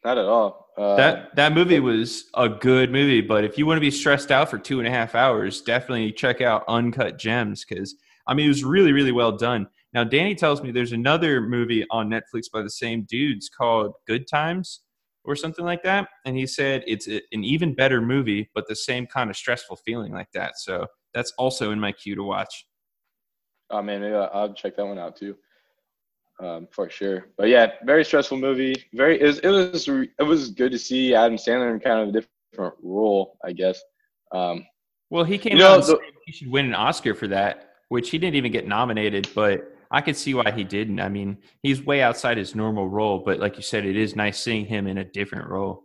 Not 0.04 0.18
at 0.18 0.24
all. 0.24 0.62
Uh, 0.76 0.96
that 0.96 1.36
that 1.36 1.52
movie 1.52 1.78
was 1.80 2.30
a 2.34 2.48
good 2.48 2.90
movie, 2.90 3.20
but 3.20 3.44
if 3.44 3.58
you 3.58 3.66
want 3.66 3.76
to 3.76 3.80
be 3.82 3.90
stressed 3.90 4.30
out 4.32 4.48
for 4.50 4.58
two 4.58 4.78
and 4.78 4.88
a 4.88 4.90
half 4.90 5.14
hours, 5.14 5.60
definitely 5.60 6.10
check 6.12 6.40
out 6.40 6.64
Uncut 6.66 7.18
Gems 7.18 7.64
because 7.64 7.94
I 8.26 8.32
mean 8.34 8.46
it 8.46 8.48
was 8.48 8.64
really 8.64 8.90
really 8.92 9.12
well 9.12 9.32
done. 9.32 9.68
Now 9.92 10.02
Danny 10.02 10.34
tells 10.34 10.62
me 10.62 10.72
there's 10.72 10.92
another 10.92 11.42
movie 11.42 11.84
on 11.90 12.08
Netflix 12.08 12.50
by 12.50 12.62
the 12.62 12.70
same 12.70 13.02
dudes 13.02 13.48
called 13.50 13.92
Good 14.08 14.26
Times 14.26 14.80
or 15.24 15.36
something 15.36 15.64
like 15.64 15.82
that, 15.84 16.08
and 16.24 16.36
he 16.36 16.46
said 16.46 16.82
it's 16.86 17.08
a, 17.08 17.16
an 17.32 17.44
even 17.44 17.74
better 17.74 18.00
movie, 18.00 18.50
but 18.54 18.66
the 18.68 18.74
same 18.76 19.06
kind 19.06 19.30
of 19.30 19.36
stressful 19.36 19.76
feeling 19.76 20.12
like 20.12 20.30
that. 20.34 20.58
So 20.58 20.86
that's 21.14 21.32
also 21.38 21.70
in 21.72 21.78
my 21.80 21.92
queue 21.92 22.14
to 22.16 22.22
watch. 22.22 22.66
oh 23.70 23.82
man, 23.82 24.00
maybe 24.00 24.14
I'll, 24.14 24.30
I'll 24.32 24.52
check 24.54 24.76
that 24.76 24.86
one 24.86 24.98
out 24.98 25.16
too. 25.16 25.36
Um, 26.40 26.66
for 26.72 26.90
sure. 26.90 27.26
But 27.36 27.48
yeah, 27.48 27.72
very 27.84 28.04
stressful 28.04 28.38
movie. 28.38 28.74
Very 28.94 29.20
it 29.20 29.24
was 29.26 29.38
it 29.40 29.48
was 29.48 29.88
it 29.88 30.22
was 30.24 30.50
good 30.50 30.72
to 30.72 30.78
see 30.78 31.14
Adam 31.14 31.36
Sandler 31.36 31.72
in 31.72 31.78
kind 31.78 32.00
of 32.00 32.08
a 32.08 32.12
different 32.20 32.74
role, 32.82 33.38
I 33.44 33.52
guess. 33.52 33.80
Um, 34.32 34.66
Well, 35.10 35.24
he 35.24 35.38
came 35.38 35.52
You 35.52 35.58
know, 35.58 35.74
out 35.74 35.86
the- 35.86 36.00
he 36.26 36.32
should 36.32 36.50
win 36.50 36.66
an 36.66 36.74
Oscar 36.74 37.14
for 37.14 37.28
that, 37.28 37.74
which 37.90 38.10
he 38.10 38.18
didn't 38.18 38.36
even 38.36 38.50
get 38.50 38.66
nominated, 38.66 39.28
but 39.34 39.72
I 39.92 40.00
could 40.00 40.16
see 40.16 40.32
why 40.32 40.50
he 40.50 40.64
didn't. 40.64 41.00
I 41.00 41.10
mean, 41.10 41.36
he's 41.62 41.84
way 41.84 42.00
outside 42.00 42.38
his 42.38 42.54
normal 42.54 42.88
role, 42.88 43.18
but 43.18 43.38
like 43.38 43.56
you 43.56 43.62
said, 43.62 43.84
it 43.84 43.96
is 43.96 44.16
nice 44.16 44.40
seeing 44.40 44.64
him 44.64 44.86
in 44.86 44.96
a 44.96 45.04
different 45.04 45.48
role. 45.48 45.84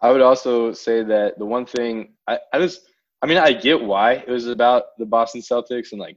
I 0.00 0.10
would 0.10 0.22
also 0.22 0.72
say 0.72 1.04
that 1.04 1.38
the 1.38 1.44
one 1.44 1.66
thing 1.66 2.14
I, 2.26 2.38
I 2.52 2.58
just 2.58 2.80
I 3.20 3.26
mean 3.26 3.36
I 3.38 3.52
get 3.52 3.80
why 3.80 4.14
it 4.14 4.28
was 4.28 4.48
about 4.48 4.84
the 4.98 5.04
Boston 5.06 5.42
Celtics 5.42 5.92
and 5.92 6.00
like 6.00 6.16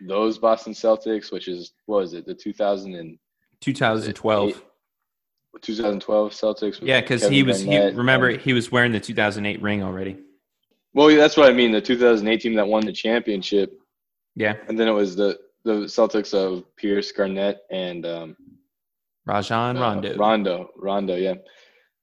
those 0.00 0.38
Boston 0.38 0.72
Celtics, 0.72 1.30
which 1.30 1.46
is 1.46 1.72
what 1.86 1.98
was 1.98 2.14
it, 2.14 2.26
the 2.26 2.34
2000 2.34 2.94
and 2.94 3.18
2012. 3.60 4.62
2012 5.60 6.32
Celtics? 6.32 6.78
Yeah, 6.80 7.00
because 7.02 7.28
he 7.28 7.42
was. 7.42 7.60
He, 7.60 7.78
remember, 7.78 8.28
and- 8.30 8.40
he 8.40 8.52
was 8.52 8.72
wearing 8.72 8.92
the 8.92 9.00
2008 9.00 9.60
ring 9.60 9.82
already. 9.82 10.16
well, 10.94 11.08
that's 11.14 11.36
what 11.36 11.50
I 11.50 11.52
mean. 11.52 11.72
The 11.72 11.80
2008 11.80 12.40
team 12.40 12.54
that 12.54 12.66
won 12.66 12.86
the 12.86 12.92
championship, 12.92 13.78
Yeah, 14.34 14.54
and 14.68 14.78
then 14.80 14.88
it 14.88 14.92
was 14.92 15.14
the 15.14 15.38
the 15.64 15.84
Celtics 15.84 16.34
of 16.34 16.64
Pierce, 16.76 17.12
Garnett, 17.12 17.58
and 17.70 18.06
um, 18.06 18.36
Rajon 19.26 19.76
uh, 19.76 19.80
Rondo. 19.80 20.16
Rondo, 20.16 20.70
Rondo, 20.76 21.16
yeah. 21.16 21.34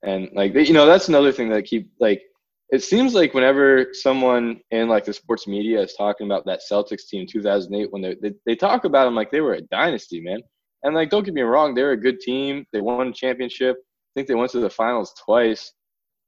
And 0.02 0.28
like 0.34 0.54
they, 0.54 0.64
you 0.64 0.72
know, 0.72 0.86
that's 0.86 1.08
another 1.08 1.32
thing 1.32 1.48
that 1.48 1.56
I 1.56 1.62
keep 1.62 1.90
like 1.98 2.22
it 2.70 2.82
seems 2.82 3.14
like 3.14 3.34
whenever 3.34 3.88
someone 3.92 4.60
in 4.70 4.88
like 4.88 5.04
the 5.04 5.12
sports 5.12 5.46
media 5.46 5.80
is 5.80 5.94
talking 5.94 6.26
about 6.26 6.44
that 6.46 6.60
Celtics 6.70 7.06
team 7.08 7.26
2008 7.26 7.90
when 7.90 8.02
they 8.02 8.16
they, 8.20 8.32
they 8.46 8.56
talk 8.56 8.84
about 8.84 9.04
them 9.04 9.14
like 9.14 9.30
they 9.30 9.40
were 9.40 9.54
a 9.54 9.62
dynasty, 9.62 10.20
man. 10.20 10.40
And 10.82 10.94
like 10.94 11.10
don't 11.10 11.24
get 11.24 11.34
me 11.34 11.42
wrong, 11.42 11.74
they're 11.74 11.92
a 11.92 11.96
good 11.96 12.20
team. 12.20 12.66
They 12.72 12.80
won 12.80 13.08
a 13.08 13.12
championship. 13.12 13.76
I 13.78 14.10
think 14.14 14.28
they 14.28 14.34
went 14.34 14.52
to 14.52 14.60
the 14.60 14.70
finals 14.70 15.14
twice. 15.24 15.72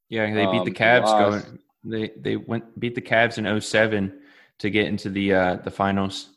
yeah, 0.08 0.26
they 0.26 0.46
beat 0.46 0.64
the 0.64 0.84
um, 0.84 1.02
Cavs. 1.02 1.04
lost. 1.04 1.46
Going, 1.46 1.58
they 1.84 2.10
they 2.18 2.36
went 2.36 2.78
beat 2.80 2.94
the 2.94 3.02
Cavs 3.02 3.38
in 3.38 3.60
07 3.60 4.20
to 4.58 4.70
get 4.70 4.86
into 4.86 5.08
the 5.08 5.34
uh, 5.34 5.56
the 5.56 5.70
finals. 5.70 6.30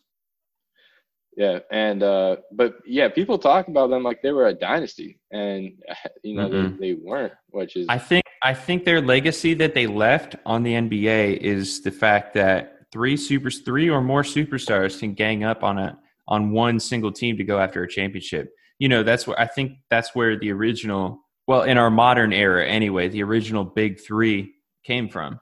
Yeah, 1.35 1.59
and 1.71 2.03
uh 2.03 2.37
but 2.51 2.75
yeah, 2.85 3.09
people 3.09 3.39
talk 3.39 3.67
about 3.67 3.89
them 3.89 4.03
like 4.03 4.21
they 4.21 4.31
were 4.31 4.47
a 4.47 4.53
dynasty 4.53 5.19
and 5.31 5.71
you 6.23 6.35
know 6.35 6.49
Mhm. 6.49 6.77
they, 6.79 6.93
they 6.93 6.93
weren't, 6.93 7.33
which 7.49 7.75
is 7.75 7.89
I 7.89 7.97
think 7.97 8.23
I 8.43 8.53
think 8.53 8.85
their 8.85 9.01
legacy 9.01 9.53
that 9.55 9.73
they 9.73 9.87
left 9.87 10.35
on 10.45 10.63
the 10.63 10.73
NBA 10.75 11.37
is 11.37 11.81
the 11.81 11.91
fact 11.91 12.33
that 12.35 12.77
three 12.91 13.17
supers, 13.17 13.59
three 13.59 13.89
or 13.89 14.01
more 14.01 14.23
superstars 14.23 14.99
can 14.99 15.13
gang 15.13 15.43
up 15.43 15.63
on 15.63 15.77
a 15.77 15.99
on 16.27 16.51
one 16.51 16.79
single 16.79 17.11
team 17.11 17.37
to 17.37 17.43
go 17.43 17.59
after 17.59 17.83
a 17.83 17.87
championship. 17.89 18.49
You 18.79 18.89
know, 18.89 19.03
that's 19.03 19.27
where 19.27 19.39
I 19.39 19.47
think 19.47 19.73
that's 19.89 20.15
where 20.15 20.37
the 20.37 20.51
original 20.51 21.19
Well, 21.47 21.63
in 21.63 21.77
our 21.77 21.89
modern 21.91 22.31
era, 22.33 22.65
anyway, 22.65 23.09
the 23.09 23.23
original 23.23 23.65
big 23.65 23.99
three 23.99 24.53
came 24.85 25.09
from. 25.09 25.39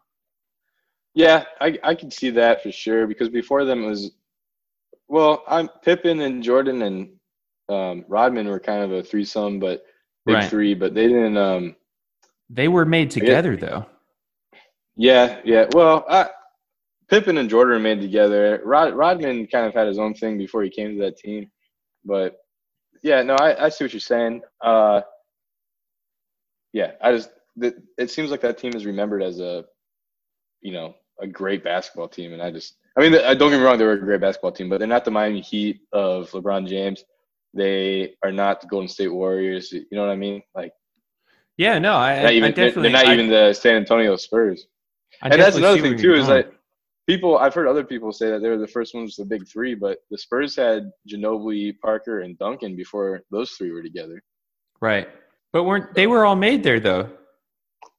Yeah, 1.14 1.44
I 1.60 1.78
I 1.84 1.96
can 1.96 2.10
see 2.10 2.30
that 2.32 2.64
for 2.64 2.72
sure 2.72 3.06
because 3.08 3.30
before 3.30 3.66
them 3.66 3.84
it 3.84 3.88
was, 3.88 4.12
well, 5.12 5.44
I'm 5.46 5.68
Pippen 5.84 6.22
and 6.22 6.42
Jordan 6.42 6.82
and 6.84 7.10
um, 7.68 8.06
Rodman 8.08 8.48
were 8.48 8.60
kind 8.62 8.82
of 8.82 8.92
a 8.94 9.04
threesome, 9.04 9.60
but 9.60 9.84
big 10.26 10.36
Right. 10.36 10.50
three, 10.50 10.74
but 10.74 10.94
they 10.94 11.08
didn't. 11.08 11.38
Um, 11.38 11.76
They 12.50 12.68
were 12.70 12.86
made 12.86 13.10
guess- 13.10 13.16
together, 13.16 13.58
though. 13.58 13.86
yeah, 14.96 15.42
yeah. 15.44 15.68
Well, 15.74 16.06
I, 16.10 16.30
Pippen 17.10 17.38
and 17.38 17.50
Jordan 17.50 17.74
were 17.74 17.80
made 17.80 18.00
together. 18.02 18.62
Rod, 18.64 18.94
Rodman 18.94 19.48
kind 19.48 19.66
of 19.66 19.74
had 19.74 19.88
his 19.88 20.00
own 20.00 20.14
thing 20.14 20.38
before 20.38 20.64
he 20.64 20.70
came 20.70 20.96
to 20.96 21.02
that 21.04 21.18
team, 21.18 21.52
but 22.06 22.38
yeah, 23.04 23.22
no, 23.22 23.36
I, 23.36 23.66
I 23.66 23.70
see 23.70 23.84
what 23.84 23.94
you're 23.94 24.00
saying. 24.00 24.42
Uh, 24.62 25.02
yeah, 26.72 26.92
I 27.02 27.12
just 27.12 27.32
it, 27.58 27.76
it 27.98 28.10
seems 28.12 28.32
like 28.32 28.42
that 28.42 28.58
team 28.58 28.74
is 28.76 28.86
remembered 28.86 29.22
as 29.24 29.40
a, 29.42 29.66
you 30.62 30.72
know, 30.72 30.96
a 31.20 31.28
great 31.28 31.64
basketball 31.66 32.08
team, 32.08 32.32
and 32.32 32.42
I 32.42 32.50
just, 32.52 32.78
I 32.98 33.02
mean, 33.02 33.16
I 33.16 33.34
don't 33.34 33.50
get 33.52 33.58
me 33.60 33.64
wrong, 33.64 33.78
they 33.78 33.86
were 33.86 33.94
a 33.94 34.00
great 34.00 34.20
basketball 34.22 34.52
team, 34.52 34.70
but 34.70 34.80
they're 34.80 34.88
not 34.88 35.06
the 35.06 35.12
Miami 35.12 35.42
Heat 35.42 35.82
of 35.94 36.30
LeBron 36.32 36.68
James. 36.68 37.04
They 37.54 38.14
are 38.24 38.32
not 38.32 38.62
the 38.62 38.68
Golden 38.68 38.88
State 38.88 39.08
Warriors. 39.14 39.72
You 39.72 39.86
know 39.92 40.02
what 40.06 40.12
I 40.12 40.16
mean? 40.16 40.42
Like, 40.56 40.74
Yeah, 41.58 41.80
no, 41.80 41.94
I, 41.96 42.22
not 42.24 42.34
even 42.34 42.54
they're, 42.54 42.68
definitely. 42.68 42.92
they're 42.92 43.04
not 43.04 43.08
I- 43.08 43.14
even 43.14 43.30
the 43.30 43.54
San 43.54 43.76
Antonio 43.76 44.16
Spurs. 44.18 44.68
I 45.22 45.30
and 45.30 45.42
that's 45.42 45.56
another 45.58 45.80
thing 45.82 45.98
too 45.98 46.16
is 46.16 46.28
that 46.28 46.52
people 47.08 47.38
I've 47.38 47.54
heard 47.54 47.68
other 47.68 47.84
people 47.84 48.12
say 48.12 48.30
that 48.32 48.42
they 48.42 48.50
were 48.50 48.58
the 48.58 48.68
first 48.68 48.96
ones 48.96 49.16
the 49.16 49.26
big 49.26 49.48
three, 49.48 49.76
but 49.76 50.00
the 50.10 50.18
Spurs 50.18 50.56
had 50.56 50.90
Ginobili, 51.08 51.78
Parker, 51.80 52.22
and 52.22 52.38
Duncan 52.40 52.76
before 52.76 53.22
those 53.30 53.52
three 53.52 53.72
were 53.72 53.84
together. 53.84 54.24
Right. 54.80 55.08
But 55.54 55.64
weren't 55.66 55.94
they 55.94 56.08
were 56.08 56.26
all 56.26 56.36
made 56.38 56.64
there 56.64 56.80
though? 56.80 57.10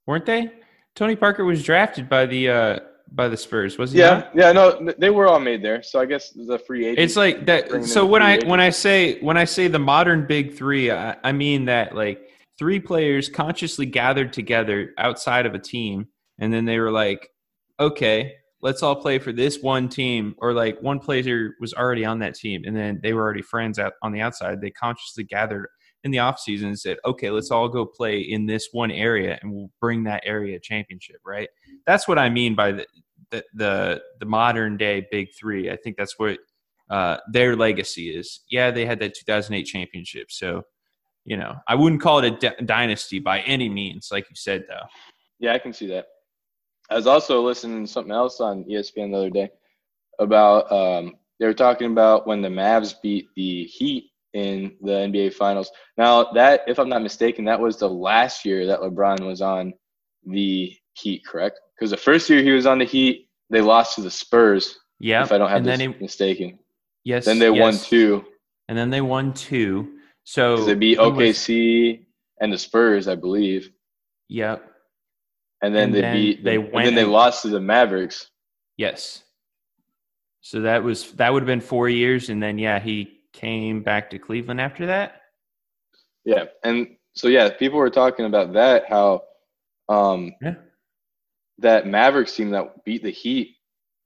Weren't 0.07 0.27
they? 0.27 0.51
Tony 0.97 1.15
Parker 1.17 1.45
was 1.45 1.63
drafted 1.63 2.09
by 2.09 2.27
the 2.27 2.49
uh 2.49 2.79
by 3.15 3.29
the 3.29 3.37
Spurs, 3.37 3.79
was 3.79 3.93
he 3.93 3.99
Yeah, 4.01 4.11
not? 4.15 4.31
yeah, 4.35 4.53
no, 4.53 4.93
they 4.99 5.11
were 5.11 5.29
all 5.29 5.41
made 5.41 5.63
there. 5.63 5.83
So 5.83 6.01
I 6.01 6.07
guess 6.07 6.31
the 6.31 6.59
free 6.59 6.87
agent. 6.87 6.99
It's 6.99 7.17
like 7.17 7.47
that 7.47 7.85
so 7.85 8.07
when 8.07 8.23
I 8.23 8.35
agents. 8.35 8.51
when 8.51 8.61
I 8.61 8.71
say 8.71 9.21
when 9.21 9.37
I 9.37 9.45
say 9.45 9.69
the 9.69 9.79
modern 9.79 10.27
big 10.27 10.55
3, 10.55 10.91
I, 10.91 11.17
I 11.23 11.33
mean 11.33 11.67
that 11.67 11.95
like 11.95 12.29
three 12.59 12.81
players 12.81 13.29
consciously 13.29 13.87
gathered 13.87 14.33
together 14.33 14.93
outside 14.99 15.47
of 15.47 15.55
a 15.55 15.59
team 15.59 16.09
and 16.39 16.53
then 16.53 16.65
they 16.65 16.79
were 16.79 16.91
like, 16.91 17.29
"Okay, 17.79 18.33
let's 18.63 18.83
all 18.83 18.97
play 18.97 19.19
for 19.19 19.33
this 19.33 19.61
one 19.61 19.89
team 19.89 20.35
or 20.39 20.53
like 20.55 20.81
one 20.81 20.99
player 20.99 21.51
was 21.61 21.75
already 21.75 22.05
on 22.05 22.21
that 22.21 22.35
team 22.35 22.63
and 22.65 22.77
then 22.77 23.01
they 23.03 23.13
were 23.13 23.23
already 23.23 23.43
friends 23.43 23.79
out 23.79 23.93
on 24.03 24.13
the 24.13 24.21
outside 24.21 24.61
they 24.61 24.71
consciously 24.71 25.25
gathered 25.25 25.67
in 26.05 26.11
the 26.11 26.19
off 26.19 26.39
season 26.39 26.69
and 26.69 26.79
said 26.79 26.97
okay 27.05 27.31
let's 27.31 27.51
all 27.51 27.69
go 27.69 27.85
play 27.87 28.21
in 28.21 28.47
this 28.47 28.69
one 28.73 28.91
area 28.91 29.39
and 29.41 29.53
we'll 29.53 29.71
bring 29.81 30.05
that 30.05 30.23
area 30.25 30.59
championship 30.59 31.17
right? 31.25 31.49
That's 31.87 32.07
what 32.07 32.19
i 32.19 32.29
mean 32.29 32.55
by 32.55 32.73
the 32.73 32.87
the 33.31 33.45
the, 33.55 34.03
the 34.21 34.27
modern 34.27 34.77
day 34.77 35.07
big 35.11 35.29
three. 35.39 35.71
I 35.71 35.77
think 35.77 35.97
that's 35.97 36.19
what 36.19 36.39
uh, 36.91 37.17
their 37.31 37.57
legacy 37.57 38.15
is. 38.15 38.41
Yeah 38.51 38.71
they 38.71 38.85
had 38.87 39.01
that 39.01 39.15
2008 39.15 39.65
championship 39.65 40.31
so 40.31 40.63
you 41.25 41.37
know 41.37 41.55
i 41.69 41.75
wouldn't 41.75 42.03
call 42.03 42.19
it 42.19 42.33
a 42.33 42.37
d- 42.37 42.65
dynasty 42.65 43.21
by 43.21 43.41
any 43.41 43.69
means 43.69 44.09
like 44.11 44.29
you 44.29 44.37
said 44.37 44.65
though. 44.69 44.87
Yeah, 45.43 45.55
I 45.55 45.59
can 45.59 45.73
see 45.73 45.89
that. 45.89 46.07
I 46.89 46.95
was 46.95 47.09
also 47.09 47.43
listening 47.43 47.85
to 47.85 47.91
something 47.91 48.13
else 48.13 48.41
on 48.41 48.65
ESPN 48.65 49.11
the 49.11 49.17
other 49.17 49.31
day 49.31 49.51
about 50.21 50.71
um, 50.71 51.17
they 51.41 51.47
were 51.47 51.55
talking 51.55 51.91
about 51.91 52.29
when 52.29 52.43
the 52.43 52.49
Mavs 52.49 52.95
beat 53.03 53.27
the 53.35 53.65
Heat 53.65 54.12
in 54.35 54.77
the 54.81 54.93
NBA 54.93 55.35
Finals. 55.35 55.71
Now 55.97 56.25
that, 56.33 56.63
if 56.67 56.79
I'm 56.79 56.89
not 56.89 57.03
mistaken, 57.03 57.45
that 57.47 57.61
was 57.61 57.79
the 57.79 57.89
last 57.89 58.45
year 58.45 58.67
that 58.67 58.81
LeBron 58.81 59.21
was 59.27 59.43
on 59.43 59.75
the 60.27 60.75
Heat, 60.95 61.25
correct? 61.27 61.59
Because 61.77 61.91
the 61.91 61.97
first 61.97 62.29
year 62.31 62.43
he 62.43 62.51
was 62.51 62.67
on 62.67 62.79
the 62.79 62.85
Heat, 62.85 63.29
they 63.51 63.61
lost 63.61 63.95
to 63.97 64.01
the 64.03 64.11
Spurs. 64.11 64.79
yeah 65.01 65.23
If 65.23 65.33
I 65.33 65.39
don't 65.39 65.49
have 65.49 65.59
and 65.59 65.67
this 65.67 65.81
it, 65.81 66.01
mistaken, 66.01 66.59
yes 67.05 67.25
then 67.25 67.39
they 67.39 67.51
won 67.51 67.77
two 67.77 68.25
and 68.69 68.79
then 68.79 68.91
they 68.91 69.01
won 69.01 69.33
two 69.35 69.97
so 70.25 70.65
they 70.65 70.75
beat 70.75 70.99
who 70.99 71.11
was- 71.11 71.37
OKC 71.37 72.05
and 72.41 72.53
the 72.53 72.59
Spurs, 72.59 73.09
I 73.09 73.15
believe. 73.17 73.71
Yep. 74.29 74.65
And 75.63 75.75
then 75.75 75.85
And 75.85 75.95
they 75.95 76.01
then 76.01 76.17
beat. 76.17 76.45
they 76.45 76.55
and 76.57 76.73
went 76.73 76.85
then 76.87 76.95
they 76.95 77.05
lost 77.05 77.43
to 77.43 77.49
the 77.49 77.61
Mavericks. 77.61 78.29
Yes. 78.77 79.25
So 80.41 80.61
that 80.63 80.83
was 80.83 81.13
that 81.13 81.33
would 81.33 81.43
have 81.43 81.47
been 81.47 81.61
four 81.61 81.89
years, 81.89 82.29
and 82.31 82.43
then 82.43 82.59
yeah, 82.59 82.81
he 82.81 83.21
came 83.33 83.83
back 83.83 84.11
to 84.11 84.19
Cleveland 84.19 84.61
after 84.61 84.87
that. 84.87 85.23
Yeah, 86.25 86.45
and 86.65 86.97
so 87.15 87.29
yeah, 87.29 87.51
people 87.51 87.79
were 87.79 87.91
talking 87.91 88.27
about 88.27 88.53
that 88.55 88.89
how 88.89 89.23
um 89.89 90.33
Yeah. 90.41 90.55
that 91.59 91.87
Mavericks 91.87 92.35
team 92.37 92.51
that 92.51 92.85
beat 92.85 93.03
the 93.03 93.11
Heat, 93.11 93.57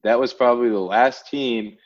that 0.02 0.18
was 0.18 0.32
probably 0.32 0.70
the 0.70 0.78
last 0.78 1.28
team 1.28 1.76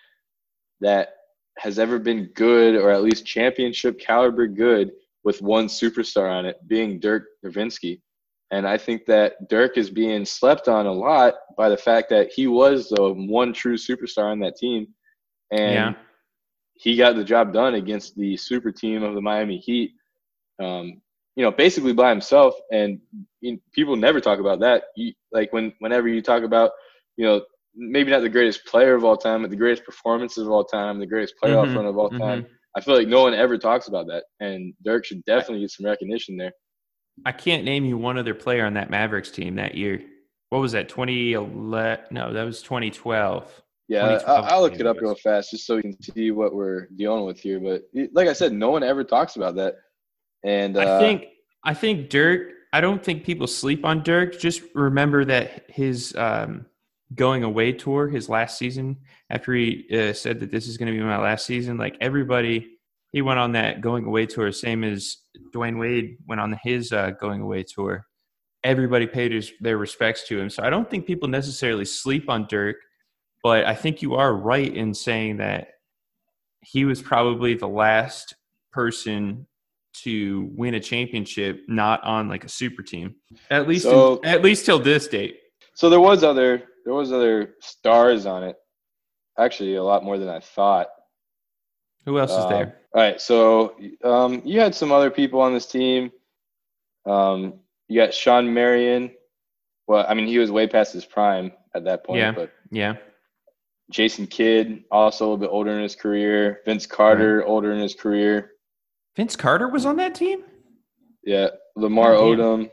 that 0.80 1.14
has 1.58 1.78
ever 1.78 1.98
been 1.98 2.26
good 2.34 2.74
or 2.76 2.90
at 2.90 3.02
least 3.02 3.26
championship 3.26 3.98
caliber 3.98 4.46
good 4.46 4.92
with 5.24 5.42
one 5.42 5.66
superstar 5.66 6.30
on 6.30 6.46
it, 6.46 6.56
being 6.66 6.98
Dirk 6.98 7.24
Nowitzki. 7.44 8.00
And 8.50 8.66
I 8.66 8.78
think 8.78 9.04
that 9.06 9.48
Dirk 9.48 9.76
is 9.76 9.90
being 9.90 10.24
slept 10.24 10.68
on 10.68 10.86
a 10.86 10.92
lot 10.92 11.34
by 11.56 11.68
the 11.68 11.76
fact 11.76 12.08
that 12.10 12.32
he 12.32 12.46
was 12.46 12.88
the 12.88 13.12
one 13.12 13.52
true 13.52 13.76
superstar 13.76 14.24
on 14.24 14.40
that 14.40 14.56
team. 14.56 14.88
And 15.52 15.72
Yeah. 15.74 15.94
He 16.80 16.96
got 16.96 17.14
the 17.14 17.24
job 17.24 17.52
done 17.52 17.74
against 17.74 18.16
the 18.16 18.36
super 18.38 18.72
team 18.72 19.02
of 19.02 19.14
the 19.14 19.20
Miami 19.20 19.58
Heat. 19.58 19.92
Um, 20.62 21.02
you 21.36 21.44
know, 21.44 21.50
basically 21.50 21.92
by 21.92 22.10
himself. 22.10 22.54
And 22.72 23.00
you, 23.40 23.60
people 23.72 23.96
never 23.96 24.20
talk 24.20 24.40
about 24.40 24.60
that. 24.60 24.84
You, 24.96 25.12
like 25.30 25.52
when 25.52 25.72
whenever 25.80 26.08
you 26.08 26.22
talk 26.22 26.42
about, 26.42 26.70
you 27.16 27.26
know, 27.26 27.42
maybe 27.74 28.10
not 28.10 28.20
the 28.22 28.28
greatest 28.30 28.64
player 28.64 28.94
of 28.94 29.04
all 29.04 29.16
time, 29.16 29.42
but 29.42 29.50
the 29.50 29.56
greatest 29.56 29.84
performances 29.84 30.46
of 30.46 30.50
all 30.50 30.64
time, 30.64 30.98
the 30.98 31.06
greatest 31.06 31.34
playoff 31.42 31.66
Mhm, 31.66 31.76
run 31.76 31.86
of 31.86 31.98
all 31.98 32.10
mhm. 32.10 32.18
time. 32.20 32.46
I 32.76 32.80
feel 32.80 32.96
like 32.96 33.08
no 33.08 33.22
one 33.22 33.34
ever 33.34 33.58
talks 33.58 33.88
about 33.88 34.06
that, 34.06 34.24
and 34.40 34.72
Dirk 34.84 35.04
should 35.04 35.24
definitely 35.24 35.60
get 35.60 35.70
some 35.70 35.86
recognition 35.86 36.36
there. 36.36 36.52
I 37.24 37.32
can't 37.32 37.64
name 37.64 37.84
you 37.84 37.98
one 37.98 38.16
other 38.18 38.34
player 38.34 38.64
on 38.64 38.74
that 38.74 38.90
Mavericks 38.90 39.30
team 39.30 39.56
that 39.56 39.74
year. 39.74 40.02
What 40.48 40.60
was 40.60 40.72
that? 40.72 40.88
2011? 40.88 42.06
No, 42.10 42.32
that 42.32 42.44
was 42.44 42.62
2012. 42.62 43.62
Yeah, 43.90 44.20
I, 44.24 44.32
I'll 44.32 44.62
look 44.62 44.78
it 44.78 44.86
up 44.86 45.00
real 45.00 45.16
fast 45.16 45.50
just 45.50 45.66
so 45.66 45.74
we 45.74 45.82
can 45.82 46.00
see 46.00 46.30
what 46.30 46.54
we're 46.54 46.86
dealing 46.94 47.24
with 47.24 47.40
here. 47.40 47.58
But 47.58 47.82
like 48.12 48.28
I 48.28 48.32
said, 48.32 48.52
no 48.52 48.70
one 48.70 48.84
ever 48.84 49.02
talks 49.02 49.34
about 49.34 49.56
that. 49.56 49.74
And 50.44 50.76
uh, 50.76 50.96
I 50.96 51.00
think 51.00 51.24
I 51.64 51.74
think 51.74 52.08
Dirk. 52.08 52.52
I 52.72 52.80
don't 52.80 53.02
think 53.02 53.24
people 53.24 53.48
sleep 53.48 53.84
on 53.84 54.04
Dirk. 54.04 54.38
Just 54.38 54.62
remember 54.76 55.24
that 55.24 55.68
his 55.68 56.14
um, 56.14 56.66
going 57.16 57.42
away 57.42 57.72
tour, 57.72 58.08
his 58.08 58.28
last 58.28 58.58
season, 58.58 58.96
after 59.28 59.52
he 59.54 59.84
uh, 59.92 60.12
said 60.12 60.38
that 60.38 60.52
this 60.52 60.68
is 60.68 60.76
going 60.76 60.86
to 60.86 60.96
be 60.96 61.04
my 61.04 61.18
last 61.18 61.44
season, 61.44 61.76
like 61.76 61.96
everybody, 62.00 62.78
he 63.10 63.22
went 63.22 63.40
on 63.40 63.50
that 63.52 63.80
going 63.80 64.04
away 64.04 64.24
tour, 64.24 64.52
same 64.52 64.84
as 64.84 65.16
Dwyane 65.52 65.80
Wade 65.80 66.16
went 66.28 66.40
on 66.40 66.56
his 66.62 66.92
uh, 66.92 67.10
going 67.20 67.40
away 67.40 67.64
tour. 67.64 68.06
Everybody 68.62 69.08
paid 69.08 69.32
his, 69.32 69.50
their 69.60 69.78
respects 69.78 70.28
to 70.28 70.38
him. 70.38 70.48
So 70.48 70.62
I 70.62 70.70
don't 70.70 70.88
think 70.88 71.06
people 71.06 71.28
necessarily 71.28 71.84
sleep 71.84 72.30
on 72.30 72.46
Dirk, 72.48 72.76
but 73.42 73.64
I 73.64 73.74
think 73.74 74.02
you 74.02 74.14
are 74.14 74.34
right 74.34 74.74
in 74.74 74.94
saying 74.94 75.38
that 75.38 75.68
he 76.62 76.84
was 76.84 77.00
probably 77.00 77.54
the 77.54 77.68
last 77.68 78.34
person 78.72 79.46
to 79.92 80.48
win 80.54 80.74
a 80.74 80.80
championship 80.80 81.62
not 81.68 82.02
on 82.04 82.28
like 82.28 82.44
a 82.44 82.48
super 82.48 82.82
team 82.82 83.16
at 83.50 83.66
least 83.66 83.84
So- 83.84 84.20
at 84.24 84.42
least 84.42 84.64
till 84.64 84.78
this 84.78 85.08
date 85.08 85.38
so. 85.74 85.88
There 85.88 86.00
was 86.00 86.22
other 86.22 86.62
there 86.84 86.94
was 86.94 87.12
other 87.12 87.54
stars 87.60 88.26
on 88.26 88.42
it. 88.42 88.56
Actually, 89.38 89.76
a 89.76 89.82
lot 89.82 90.04
more 90.04 90.18
than 90.18 90.28
I 90.28 90.40
thought. 90.40 90.88
who 92.04 92.18
else 92.18 92.30
is 92.30 92.48
there 92.48 92.76
All 92.94 93.00
right, 93.02 93.20
so 93.20 93.76
um, 94.04 94.42
you 94.44 94.60
had 94.60 94.74
some 94.74 94.92
other 94.92 95.10
people 95.10 95.40
on 95.40 95.54
this 95.54 95.66
team. 95.66 96.10
Um, 97.06 97.60
you 97.88 98.00
got 98.00 98.12
Shawn 98.12 98.52
Marion. 98.52 99.10
Well, 99.86 100.04
I 100.08 100.14
mean, 100.14 100.26
he 100.26 100.38
was 100.38 100.50
way 100.50 100.66
past 100.66 100.92
his 100.92 101.04
prime 101.04 101.52
at 101.74 101.84
that 101.84 102.04
point. 102.04 102.18
Yeah. 102.18 102.32
But 102.32 102.52
yeah 102.70 102.96
Jason 103.90 104.26
Kidd, 104.26 104.84
also 104.90 105.24
a 105.24 105.26
little 105.26 105.36
bit 105.38 105.50
older 105.50 105.72
in 105.76 105.82
his 105.82 105.96
career. 105.96 106.60
Vince 106.64 106.86
Carter, 106.86 107.44
older 107.44 107.72
in 107.72 107.80
his 107.80 107.94
career. 107.94 108.52
vince 109.16 109.36
carter 109.36 109.68
was 109.68 109.84
on 109.84 109.96
that 109.96 110.14
team 110.14 110.44
Yeah, 111.24 111.48
Lamar 111.76 112.14
Oh. 112.14 112.30
Odom, 112.36 112.70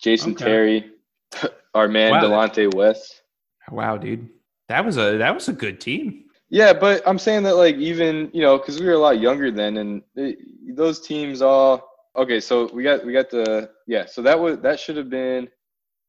Jason 0.00 0.32
Okay. 0.32 0.44
Terry, 0.44 0.90
our 1.74 1.88
man 1.88 2.10
Wow. 2.12 2.22
Delonte 2.22 2.74
West. 2.74 3.22
wow 3.70 3.96
dude 3.96 4.28
that 4.68 4.84
was 4.84 4.96
a 4.96 5.18
that 5.18 5.34
was 5.34 5.48
a 5.48 5.52
good 5.52 5.80
team 5.80 6.24
Yeah, 6.48 6.72
but 6.72 7.02
I'm 7.06 7.18
saying 7.18 7.42
that 7.44 7.56
like 7.56 7.76
even 7.76 8.30
you 8.32 8.42
know 8.42 8.56
because 8.58 8.80
we 8.80 8.86
were 8.86 8.92
a 8.94 8.98
lot 8.98 9.20
younger 9.20 9.50
then, 9.50 9.76
and 9.78 10.02
it, 10.14 10.38
those 10.76 11.00
teams 11.00 11.42
all 11.42 11.82
okay. 12.16 12.40
So 12.40 12.70
we 12.72 12.82
got 12.82 13.04
we 13.04 13.12
got 13.12 13.28
the 13.30 13.70
yeah. 13.86 14.06
So 14.06 14.22
that 14.22 14.38
was 14.38 14.58
that 14.60 14.78
should 14.80 14.96
have 14.96 15.10
been. 15.10 15.48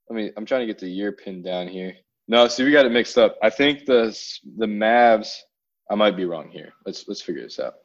I 0.09 0.13
mean, 0.13 0.31
I'm 0.37 0.45
trying 0.45 0.61
to 0.61 0.67
get 0.67 0.79
the 0.79 0.87
year 0.89 1.11
pinned 1.11 1.43
down 1.43 1.67
here. 1.67 1.93
No, 2.27 2.47
see, 2.47 2.63
we 2.63 2.71
got 2.71 2.85
it 2.85 2.91
mixed 2.91 3.17
up. 3.17 3.37
I 3.41 3.49
think 3.49 3.85
the 3.85 4.07
the 4.57 4.65
Mavs. 4.65 5.33
I 5.89 5.95
might 5.95 6.17
be 6.17 6.25
wrong 6.25 6.49
here. 6.49 6.73
Let's 6.85 7.07
let's 7.07 7.21
figure 7.21 7.43
this 7.43 7.59
out. 7.59 7.75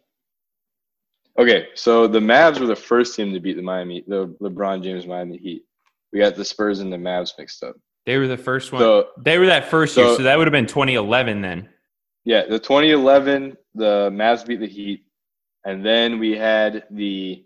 Okay, 1.38 1.68
so 1.74 2.07
the 2.07 2.18
Mavs 2.20 2.61
were 2.61 2.66
the 2.66 2.76
first 2.76 3.14
team 3.16 3.32
to 3.32 3.40
beat 3.40 3.57
the 3.57 3.62
Miami, 3.62 4.05
the 4.07 4.26
LeBron 4.43 4.82
James 4.82 5.07
Miami 5.07 5.38
Heat. 5.38 5.64
We 6.12 6.18
got 6.18 6.34
the 6.34 6.45
Spurs 6.45 6.80
and 6.80 6.93
the 6.93 6.97
Mavs 6.99 7.32
mixed 7.38 7.62
up. 7.64 7.76
They 8.05 8.18
were 8.18 8.26
the 8.28 8.36
first 8.36 8.72
one. 8.72 8.80
So 8.82 9.09
they 9.18 9.38
were 9.38 9.47
that 9.47 9.66
first 9.70 9.97
year, 9.97 10.07
so- 10.09 10.16
so 10.18 10.22
that 10.24 10.36
would 10.36 10.47
have 10.47 10.53
been 10.53 10.66
2011 10.66 11.40
then. 11.40 11.68
yeah, 12.24 12.45
the 12.47 12.59
2011, 12.59 13.57
the 13.74 14.11
Mavs 14.12 14.45
beat 14.47 14.61
the 14.61 14.66
Heat, 14.68 15.05
and 15.64 15.84
then 15.86 16.18
we 16.18 16.36
had 16.36 16.84
the 16.90 17.45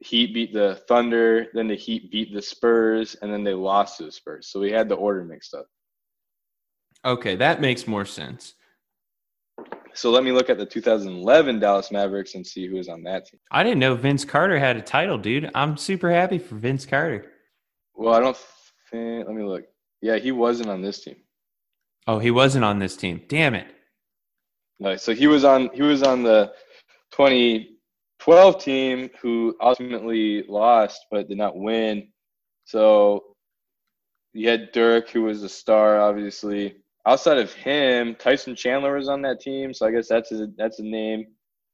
Heat 0.00 0.34
beat 0.34 0.52
the 0.52 0.74
Thunder, 0.86 1.46
then 1.54 1.66
the 1.68 1.76
Heat 1.76 2.10
beat 2.10 2.34
the 2.34 2.42
Spurs, 2.42 3.14
and 3.22 3.32
then 3.32 3.42
they 3.42 3.54
lost 3.54 3.96
to 3.98 4.04
the 4.04 4.12
Spurs. 4.12 4.48
So 4.48 4.60
we 4.60 4.70
had 4.70 4.88
the 4.88 4.96
order 4.96 5.24
mixed 5.24 5.54
up. 5.54 5.66
Okay, 7.04 7.36
that 7.36 7.60
makes 7.60 7.86
more 7.86 8.04
sense. 8.04 8.54
So 9.92 10.10
let 10.10 10.24
me 10.24 10.32
look 10.32 10.50
at 10.50 10.58
the 10.58 10.66
2011 10.66 11.60
Dallas 11.60 11.92
Mavericks 11.92 12.34
and 12.34 12.44
see 12.44 12.66
who 12.66 12.78
is 12.78 12.88
on 12.88 13.02
that 13.04 13.26
team. 13.26 13.38
I 13.50 13.62
didn't 13.62 13.78
know 13.78 13.94
Vince 13.94 14.24
Carter 14.24 14.58
had 14.58 14.76
a 14.76 14.82
title, 14.82 15.18
dude. 15.18 15.50
I'm 15.54 15.76
super 15.76 16.10
happy 16.10 16.38
for 16.38 16.56
Vince 16.56 16.84
Carter. 16.84 17.30
Well, 17.94 18.12
I 18.12 18.20
don't 18.20 18.36
think. 18.90 19.26
Let 19.26 19.36
me 19.36 19.44
look. 19.44 19.64
Yeah, 20.02 20.16
he 20.16 20.32
wasn't 20.32 20.68
on 20.68 20.82
this 20.82 21.04
team. 21.04 21.16
Oh, 22.06 22.18
he 22.18 22.32
wasn't 22.32 22.64
on 22.64 22.80
this 22.80 22.96
team. 22.96 23.22
Damn 23.28 23.54
it. 23.54 23.68
No, 24.80 24.96
so 24.96 25.14
he 25.14 25.28
was 25.28 25.44
on. 25.44 25.70
He 25.72 25.82
was 25.82 26.02
on 26.02 26.24
the 26.24 26.52
2012 27.12 28.62
team, 28.62 29.10
who 29.22 29.56
ultimately 29.60 30.42
lost 30.48 31.06
but 31.10 31.28
did 31.28 31.38
not 31.38 31.56
win. 31.56 32.08
So 32.64 33.22
you 34.32 34.48
had 34.48 34.72
Dirk, 34.72 35.10
who 35.10 35.22
was 35.22 35.44
a 35.44 35.48
star, 35.48 36.00
obviously. 36.00 36.74
Outside 37.06 37.38
of 37.38 37.52
him, 37.52 38.14
Tyson 38.14 38.56
Chandler 38.56 38.96
was 38.96 39.08
on 39.08 39.20
that 39.22 39.40
team, 39.40 39.74
so 39.74 39.86
I 39.86 39.90
guess 39.90 40.08
that's 40.08 40.32
a, 40.32 40.48
that's 40.56 40.78
a 40.78 40.82
name. 40.84 41.26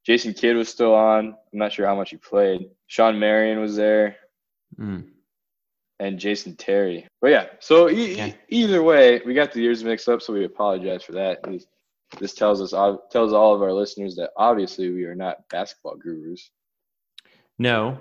Jason 0.05 0.33
Kidd 0.33 0.55
was 0.55 0.67
still 0.67 0.93
on. 0.93 1.27
I'm 1.53 1.59
not 1.59 1.71
sure 1.71 1.85
how 1.85 1.95
much 1.95 2.09
he 2.09 2.17
played. 2.17 2.69
Shawn 2.87 3.17
Marion 3.19 3.59
was 3.59 3.75
there. 3.75 4.17
Mm. 4.79 5.05
and 5.99 6.17
Jason 6.17 6.55
Terry. 6.55 7.05
But 7.21 7.29
yeah, 7.31 7.45
so 7.59 7.89
e- 7.89 8.15
Yeah. 8.15 8.27
e- 8.27 8.35
either 8.49 8.81
way, 8.81 9.21
we 9.25 9.33
got 9.33 9.51
the 9.51 9.61
years 9.61 9.83
mixed 9.83 10.07
up, 10.09 10.21
so 10.21 10.33
we 10.33 10.45
apologize 10.45 11.03
for 11.03 11.11
that. 11.11 11.43
This, 11.43 11.65
this 12.19 12.33
tells 12.33 12.61
us 12.61 12.71
tells 13.11 13.33
all 13.33 13.53
of 13.53 13.61
our 13.61 13.71
listeners 13.73 14.15
that 14.15 14.31
obviously 14.37 14.89
we 14.91 15.03
are 15.05 15.13
not 15.15 15.47
basketball 15.49 15.95
gurus. 15.97 16.49
No, 17.59 17.99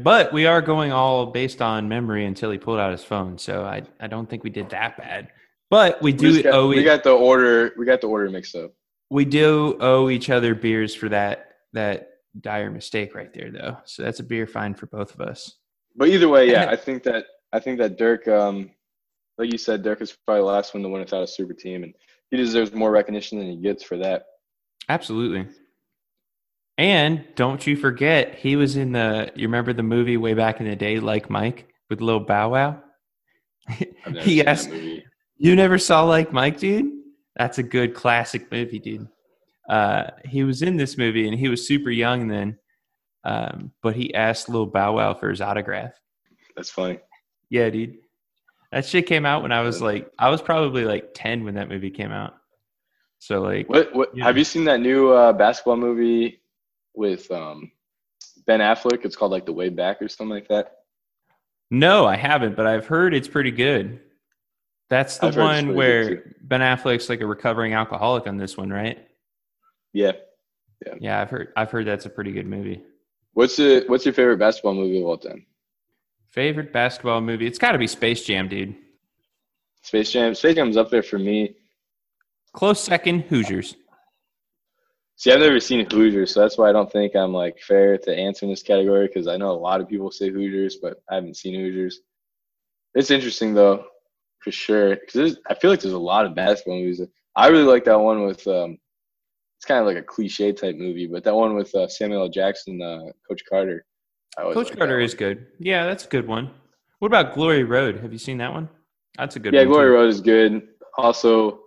but 0.00 0.32
we 0.32 0.46
are 0.46 0.62
going 0.62 0.92
all 0.92 1.26
based 1.26 1.60
on 1.60 1.88
memory 1.88 2.24
until 2.24 2.50
he 2.50 2.58
pulled 2.58 2.78
out 2.80 2.92
his 2.92 3.04
phone. 3.04 3.36
So 3.36 3.64
I, 3.64 3.82
I 4.00 4.06
don't 4.06 4.30
think 4.30 4.42
we 4.44 4.50
did 4.50 4.70
that 4.70 4.96
bad. 4.96 5.28
But 5.70 6.00
we 6.02 6.12
We, 6.12 6.18
do 6.18 6.32
just 6.32 6.44
got, 6.44 6.54
owe 6.54 6.68
we 6.68 6.84
got 6.84 7.02
the 7.02 7.10
order. 7.12 7.72
We 7.76 7.86
got 7.86 8.00
the 8.00 8.08
order 8.08 8.30
mixed 8.30 8.54
up. 8.54 8.72
we 9.10 9.24
do 9.24 9.76
owe 9.80 10.08
each 10.10 10.30
other 10.30 10.54
beers 10.54 10.94
for 10.94 11.08
that 11.10 11.48
that 11.72 12.10
dire 12.40 12.70
mistake 12.70 13.14
right 13.14 13.32
there, 13.32 13.50
though. 13.50 13.76
So 13.84 14.02
that's 14.02 14.20
a 14.20 14.24
beer 14.24 14.46
fine 14.46 14.74
for 14.74 14.86
both 14.86 15.14
of 15.14 15.20
us. 15.20 15.56
But 15.96 16.08
either 16.08 16.28
way, 16.28 16.50
yeah, 16.50 16.66
I 16.70 16.76
think 16.76 17.02
that 17.04 17.26
I 17.52 17.60
think 17.60 17.78
that 17.78 17.96
Dirk, 17.98 18.26
um, 18.28 18.70
like 19.38 19.50
you 19.52 19.58
said, 19.58 19.82
Dirk 19.82 20.00
is 20.00 20.16
probably 20.26 20.42
the 20.42 20.46
last 20.46 20.74
one 20.74 20.82
to 20.82 20.88
win 20.88 21.00
without 21.00 21.22
a 21.22 21.26
super 21.26 21.54
team, 21.54 21.82
and 21.84 21.94
he 22.30 22.36
deserves 22.36 22.72
more 22.72 22.90
recognition 22.90 23.38
than 23.38 23.48
he 23.48 23.56
gets 23.56 23.82
for 23.82 23.96
that. 23.98 24.26
Absolutely. 24.88 25.46
And 26.76 27.24
don't 27.36 27.64
you 27.66 27.76
forget, 27.76 28.34
he 28.34 28.56
was 28.56 28.76
in 28.76 28.92
the. 28.92 29.30
You 29.36 29.46
remember 29.46 29.72
the 29.72 29.84
movie 29.84 30.16
way 30.16 30.34
back 30.34 30.60
in 30.60 30.66
the 30.66 30.74
day, 30.76 30.98
like 30.98 31.30
Mike 31.30 31.68
with 31.88 32.00
Lil 32.00 32.20
Bow 32.20 32.50
Wow. 32.50 32.82
He 34.20 34.44
asked. 34.44 34.70
You 35.36 35.56
never 35.56 35.78
saw 35.78 36.04
Like 36.04 36.32
Mike, 36.32 36.58
dude? 36.58 36.92
That's 37.36 37.58
a 37.58 37.62
good 37.62 37.94
classic 37.94 38.50
movie, 38.52 38.78
dude. 38.78 39.08
Uh, 39.68 40.10
he 40.24 40.44
was 40.44 40.62
in 40.62 40.76
this 40.76 40.96
movie 40.98 41.26
and 41.26 41.38
he 41.38 41.48
was 41.48 41.66
super 41.66 41.90
young 41.90 42.28
then, 42.28 42.58
um, 43.24 43.72
but 43.82 43.96
he 43.96 44.14
asked 44.14 44.48
Lil 44.48 44.66
Bow 44.66 44.96
Wow 44.96 45.14
for 45.14 45.30
his 45.30 45.40
autograph. 45.40 45.94
That's 46.54 46.70
funny. 46.70 46.98
Yeah, 47.50 47.70
dude. 47.70 47.96
That 48.72 48.84
shit 48.84 49.06
came 49.06 49.24
out 49.24 49.42
when 49.42 49.52
I 49.52 49.62
was 49.62 49.80
like, 49.80 50.10
I 50.18 50.30
was 50.30 50.42
probably 50.42 50.84
like 50.84 51.10
10 51.14 51.44
when 51.44 51.54
that 51.54 51.68
movie 51.68 51.90
came 51.90 52.12
out. 52.12 52.34
So, 53.20 53.40
like, 53.40 53.68
What? 53.68 53.94
What? 53.94 54.14
Yeah. 54.14 54.24
Have 54.24 54.36
you 54.36 54.44
seen 54.44 54.64
that 54.64 54.80
new 54.80 55.10
uh, 55.12 55.32
basketball 55.32 55.76
movie 55.76 56.40
with 56.94 57.30
um, 57.30 57.70
Ben 58.46 58.60
Affleck? 58.60 59.04
It's 59.04 59.16
called 59.16 59.32
like 59.32 59.46
The 59.46 59.52
Way 59.52 59.70
Back 59.70 60.02
or 60.02 60.08
something 60.08 60.28
like 60.34 60.48
that. 60.48 60.72
no, 61.70 62.04
I 62.06 62.16
haven't, 62.16 62.54
but 62.56 62.66
I've 62.66 62.86
heard 62.86 63.14
it's 63.14 63.28
pretty 63.28 63.50
good. 63.50 64.00
That's 64.94 65.18
the 65.18 65.26
I've 65.26 65.36
one 65.36 65.74
where 65.74 66.36
Ben 66.42 66.60
Affleck's 66.60 67.08
like 67.08 67.20
a 67.20 67.26
recovering 67.26 67.72
alcoholic 67.72 68.28
on 68.28 68.36
this 68.36 68.56
one, 68.56 68.70
right? 68.70 69.04
Yeah. 69.92 70.12
Yeah, 71.00 71.20
I've 71.20 71.30
heard. 71.30 71.52
I've 71.56 71.72
heard 71.72 71.84
that's 71.84 72.06
a 72.06 72.08
pretty 72.08 72.30
good 72.30 72.46
movie. 72.46 72.80
What's 73.32 73.56
the 73.56 73.82
What's 73.88 74.04
your 74.04 74.14
favorite 74.14 74.36
basketball 74.36 74.74
movie 74.74 75.00
of 75.00 75.06
all 75.06 75.18
time? 75.18 75.46
Favorite 76.30 76.72
basketball 76.72 77.20
movie? 77.20 77.44
It's 77.44 77.58
got 77.58 77.72
to 77.72 77.78
be 77.78 77.88
Space 77.88 78.24
Jam, 78.24 78.46
dude. 78.46 78.76
Space 79.82 80.12
Jam. 80.12 80.32
Space 80.32 80.54
Jam's 80.54 80.76
up 80.76 80.90
there 80.90 81.02
for 81.02 81.18
me. 81.18 81.56
Close 82.52 82.80
second, 82.80 83.22
Hoosiers. 83.22 83.74
See, 85.16 85.32
I've 85.32 85.40
never 85.40 85.58
seen 85.58 85.90
Hoosiers, 85.90 86.32
so 86.32 86.38
that's 86.38 86.56
why 86.56 86.68
I 86.68 86.72
don't 86.72 86.92
think 86.92 87.16
I'm 87.16 87.32
like 87.32 87.58
fair 87.58 87.98
to 87.98 88.16
answer 88.16 88.46
in 88.46 88.50
this 88.50 88.62
category 88.62 89.08
because 89.08 89.26
I 89.26 89.38
know 89.38 89.50
a 89.50 89.58
lot 89.58 89.80
of 89.80 89.88
people 89.88 90.12
say 90.12 90.30
Hoosiers, 90.30 90.76
but 90.76 91.02
I 91.10 91.16
haven't 91.16 91.36
seen 91.36 91.56
Hoosiers. 91.56 91.98
It's 92.94 93.10
interesting 93.10 93.54
though, 93.54 93.86
for 94.44 94.52
sure, 94.52 94.96
because 94.96 95.38
I 95.48 95.54
feel 95.54 95.70
like 95.70 95.80
there's 95.80 95.94
a 95.94 95.98
lot 95.98 96.26
of 96.26 96.34
basketball 96.34 96.78
movies. 96.78 97.00
I 97.34 97.48
really 97.48 97.64
like 97.64 97.84
that 97.86 97.98
one 97.98 98.26
with. 98.26 98.46
um 98.46 98.78
It's 99.56 99.64
kind 99.66 99.80
of 99.80 99.86
like 99.86 99.96
a 99.96 100.02
cliche 100.02 100.52
type 100.52 100.76
movie, 100.76 101.06
but 101.06 101.24
that 101.24 101.34
one 101.34 101.54
with 101.54 101.74
uh, 101.74 101.88
Samuel 101.88 102.22
L. 102.22 102.28
Jackson, 102.28 102.82
uh, 102.82 103.06
Coach 103.26 103.42
Carter. 103.48 103.86
I 104.36 104.42
Coach 104.52 104.76
Carter 104.76 105.00
is 105.00 105.14
good. 105.14 105.46
Yeah, 105.58 105.86
that's 105.86 106.04
a 106.04 106.08
good 106.08 106.26
one. 106.26 106.50
What 106.98 107.08
about 107.08 107.34
Glory 107.34 107.64
Road? 107.64 108.00
Have 108.00 108.12
you 108.12 108.18
seen 108.18 108.38
that 108.38 108.52
one? 108.52 108.68
That's 109.16 109.36
a 109.36 109.40
good 109.40 109.54
Yeah, 109.54 109.60
one. 109.60 109.68
Glory 109.68 109.88
too. 109.88 109.92
Road 109.94 110.08
is 110.08 110.20
good. 110.20 110.68
Also, 110.98 111.60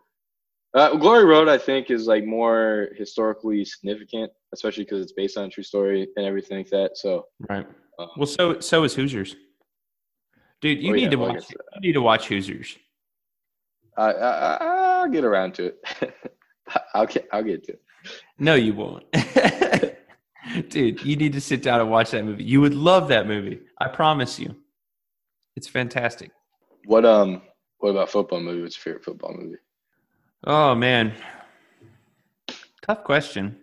uh, 0.75 0.95
Glory 0.95 1.25
Road, 1.25 1.47
I 1.47 1.57
think, 1.57 1.89
is 1.89 2.05
like 2.07 2.25
more 2.25 2.89
historically 2.95 3.65
significant, 3.65 4.31
especially 4.53 4.83
because 4.83 5.01
it's 5.01 5.13
based 5.13 5.37
on 5.37 5.45
a 5.45 5.49
true 5.49 5.63
story 5.63 6.07
and 6.17 6.25
everything 6.25 6.57
like 6.57 6.69
that. 6.69 6.97
So, 6.97 7.25
Right. 7.49 7.65
um, 7.99 8.09
Well, 8.17 8.27
so 8.27 8.59
so 8.59 8.83
is 8.83 8.93
Hoosiers. 8.95 9.35
Dude, 10.61 10.81
you 10.81 10.91
Oh, 10.91 10.95
need 10.95 11.03
yeah, 11.03 11.09
to 11.09 11.15
watch. 11.17 11.49
You 11.49 11.81
need 11.81 11.93
to 11.93 12.01
watch 12.01 12.27
Hoosiers. 12.27 12.77
I, 13.97 14.11
I, 14.11 14.29
I- 14.55 14.99
I'll 15.01 15.09
get 15.09 15.23
around 15.23 15.53
to 15.55 15.65
it. 15.67 15.87
I'll 16.93 17.05
get, 17.05 17.27
I'll 17.31 17.43
get 17.43 17.63
to 17.65 17.73
it. 17.73 17.81
No, 18.39 18.55
you 18.55 18.73
won't. 18.73 19.03
Dude, 20.69 21.03
you 21.03 21.15
need 21.15 21.33
to 21.33 21.41
sit 21.41 21.61
down 21.61 21.81
and 21.81 21.89
watch 21.91 22.11
that 22.11 22.23
movie. 22.25 22.43
You 22.43 22.61
would 22.61 22.73
love 22.73 23.07
that 23.09 23.27
movie. 23.27 23.59
I 23.79 23.87
promise 23.89 24.39
you. 24.39 24.55
It's 25.55 25.67
fantastic. 25.67 26.31
What 26.85 27.05
um, 27.05 27.41
what 27.79 27.89
about 27.89 28.09
football 28.09 28.39
movie? 28.39 28.61
What's 28.61 28.77
your 28.77 28.83
favorite 28.83 29.03
football 29.03 29.33
movie? 29.37 29.57
Oh 30.45 30.73
man. 30.75 31.13
Tough 32.81 33.03
question. 33.03 33.57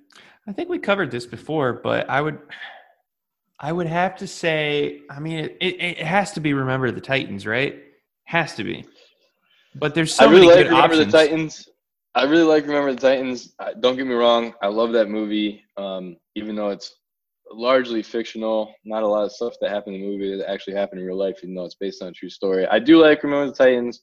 I 0.46 0.52
think 0.52 0.68
we 0.68 0.78
covered 0.78 1.10
this 1.10 1.24
before, 1.24 1.72
but 1.72 2.08
I 2.10 2.20
would 2.20 2.38
I 3.64 3.72
would 3.72 3.86
have 3.86 4.14
to 4.16 4.26
say, 4.26 5.00
I 5.08 5.18
mean 5.20 5.38
it, 5.38 5.56
it, 5.58 5.80
it 5.80 5.96
has 5.96 6.32
to 6.32 6.40
be 6.40 6.52
Remember 6.52 6.90
the 6.90 7.00
Titans, 7.00 7.46
right? 7.46 7.82
Has 8.26 8.54
to 8.56 8.62
be. 8.62 8.84
But 9.76 9.94
there's 9.94 10.14
so 10.14 10.26
I 10.26 10.28
really 10.28 10.48
many 10.48 10.50
like 10.50 10.64
good 10.64 10.70
Remember 10.72 10.94
options. 10.96 11.12
the 11.12 11.18
Titans. 11.18 11.68
I 12.14 12.24
really 12.24 12.42
like 12.42 12.66
Remember 12.66 12.92
the 12.92 13.00
Titans. 13.00 13.54
Don't 13.80 13.96
get 13.96 14.06
me 14.06 14.12
wrong, 14.12 14.52
I 14.60 14.66
love 14.66 14.92
that 14.92 15.08
movie. 15.08 15.64
Um, 15.78 16.18
even 16.34 16.56
though 16.56 16.68
it's 16.68 16.94
largely 17.50 18.02
fictional, 18.02 18.74
not 18.84 19.02
a 19.02 19.06
lot 19.06 19.24
of 19.24 19.32
stuff 19.32 19.54
that 19.62 19.70
happened 19.70 19.96
in 19.96 20.02
the 20.02 20.08
movie 20.08 20.36
that 20.36 20.50
actually 20.50 20.74
happened 20.74 21.00
in 21.00 21.06
real 21.06 21.16
life, 21.16 21.38
even 21.42 21.54
though 21.54 21.64
it's 21.64 21.74
based 21.74 22.02
on 22.02 22.08
a 22.08 22.12
true 22.12 22.28
story. 22.28 22.66
I 22.66 22.78
do 22.78 22.98
like 22.98 23.22
Remember 23.22 23.46
the 23.46 23.56
Titans. 23.56 24.02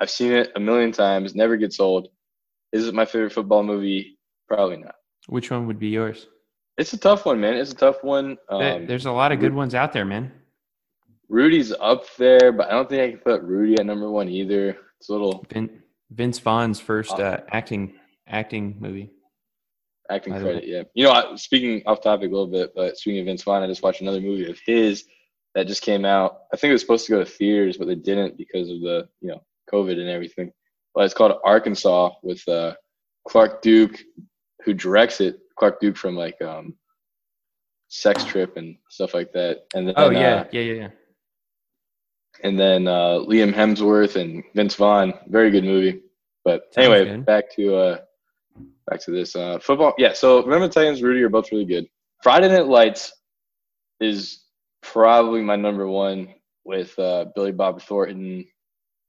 I've 0.00 0.10
seen 0.10 0.30
it 0.30 0.52
a 0.54 0.60
million 0.60 0.92
times. 0.92 1.34
Never 1.34 1.56
gets 1.56 1.80
old. 1.80 2.10
Is 2.72 2.86
it 2.86 2.94
my 2.94 3.06
favorite 3.06 3.32
football 3.32 3.64
movie? 3.64 4.20
Probably 4.46 4.76
not. 4.76 4.94
Which 5.26 5.50
one 5.50 5.66
would 5.66 5.80
be 5.80 5.88
yours? 5.88 6.28
It's 6.78 6.92
a 6.92 6.98
tough 6.98 7.26
one, 7.26 7.40
man. 7.40 7.54
It's 7.54 7.72
a 7.72 7.76
tough 7.76 8.02
one. 8.02 8.38
Um, 8.48 8.86
there's 8.86 9.06
a 9.06 9.12
lot 9.12 9.32
of 9.32 9.40
good 9.40 9.54
ones 9.54 9.74
out 9.74 9.92
there, 9.92 10.04
man. 10.04 10.32
Rudy's 11.28 11.72
up 11.72 12.04
there, 12.16 12.52
but 12.52 12.68
I 12.68 12.72
don't 12.72 12.88
think 12.88 13.02
I 13.02 13.10
can 13.10 13.20
put 13.20 13.42
Rudy 13.42 13.78
at 13.78 13.86
number 13.86 14.10
one 14.10 14.28
either. 14.28 14.76
It's 14.98 15.08
a 15.08 15.12
little 15.12 15.44
Vin, 15.50 15.82
Vince 16.10 16.38
Vaughn's 16.38 16.80
first 16.80 17.12
uh, 17.12 17.40
acting 17.50 17.94
acting 18.26 18.76
movie. 18.78 19.10
acting 20.10 20.34
By 20.34 20.38
the 20.38 20.44
way. 20.44 20.52
credit, 20.52 20.68
yeah. 20.68 20.82
You 20.94 21.04
know, 21.04 21.12
I, 21.12 21.34
speaking 21.36 21.82
off 21.86 22.02
topic 22.02 22.28
a 22.28 22.32
little 22.32 22.46
bit, 22.46 22.72
but 22.74 22.96
speaking 22.96 23.20
of 23.20 23.26
Vince 23.26 23.42
Vaughn, 23.42 23.62
I 23.62 23.66
just 23.66 23.82
watched 23.82 24.00
another 24.00 24.20
movie 24.20 24.50
of 24.50 24.58
his 24.66 25.04
that 25.54 25.66
just 25.66 25.82
came 25.82 26.04
out. 26.04 26.40
I 26.52 26.56
think 26.56 26.70
it 26.70 26.74
was 26.74 26.82
supposed 26.82 27.06
to 27.06 27.12
go 27.12 27.18
to 27.18 27.30
theaters, 27.30 27.76
but 27.76 27.86
they 27.86 27.94
didn't 27.94 28.36
because 28.36 28.70
of 28.70 28.80
the 28.80 29.08
you 29.20 29.28
know 29.28 29.42
COVID 29.72 29.98
and 29.98 30.08
everything. 30.08 30.52
But 30.94 31.04
it's 31.04 31.14
called 31.14 31.40
Arkansas 31.44 32.10
with 32.22 32.46
uh, 32.48 32.74
Clark 33.26 33.62
Duke, 33.62 34.02
who 34.64 34.74
directs 34.74 35.20
it. 35.20 35.38
Clark 35.58 35.80
Duke 35.80 35.96
from 35.96 36.16
like 36.16 36.40
um, 36.42 36.74
Sex 37.88 38.24
Trip 38.24 38.56
and 38.56 38.76
stuff 38.88 39.14
like 39.14 39.32
that. 39.32 39.64
And 39.74 39.86
then 39.88 39.94
Oh 39.96 40.06
uh, 40.06 40.10
yeah, 40.10 40.44
yeah, 40.52 40.60
yeah, 40.60 40.72
yeah. 40.74 40.88
and 42.42 42.58
then 42.58 42.88
uh, 42.88 43.18
Liam 43.28 43.52
Hemsworth 43.52 44.16
and 44.16 44.42
Vince 44.54 44.74
Vaughn. 44.74 45.14
Very 45.28 45.50
good 45.50 45.64
movie. 45.64 46.00
But 46.44 46.72
Sounds 46.74 46.88
anyway, 46.88 47.04
good. 47.04 47.26
back 47.26 47.54
to 47.56 47.76
uh, 47.76 47.98
back 48.88 49.00
to 49.02 49.10
this 49.10 49.36
uh, 49.36 49.58
football. 49.60 49.94
Yeah, 49.98 50.12
so 50.12 50.42
remember 50.42 50.68
Titans, 50.68 51.02
Rudy 51.02 51.22
are 51.22 51.28
both 51.28 51.52
really 51.52 51.64
good. 51.66 51.86
Friday 52.22 52.48
Night 52.48 52.66
Lights 52.66 53.12
is 54.00 54.42
probably 54.82 55.42
my 55.42 55.56
number 55.56 55.86
one 55.86 56.34
with 56.64 56.98
uh, 56.98 57.26
Billy 57.34 57.52
Bob 57.52 57.80
Thornton. 57.82 58.44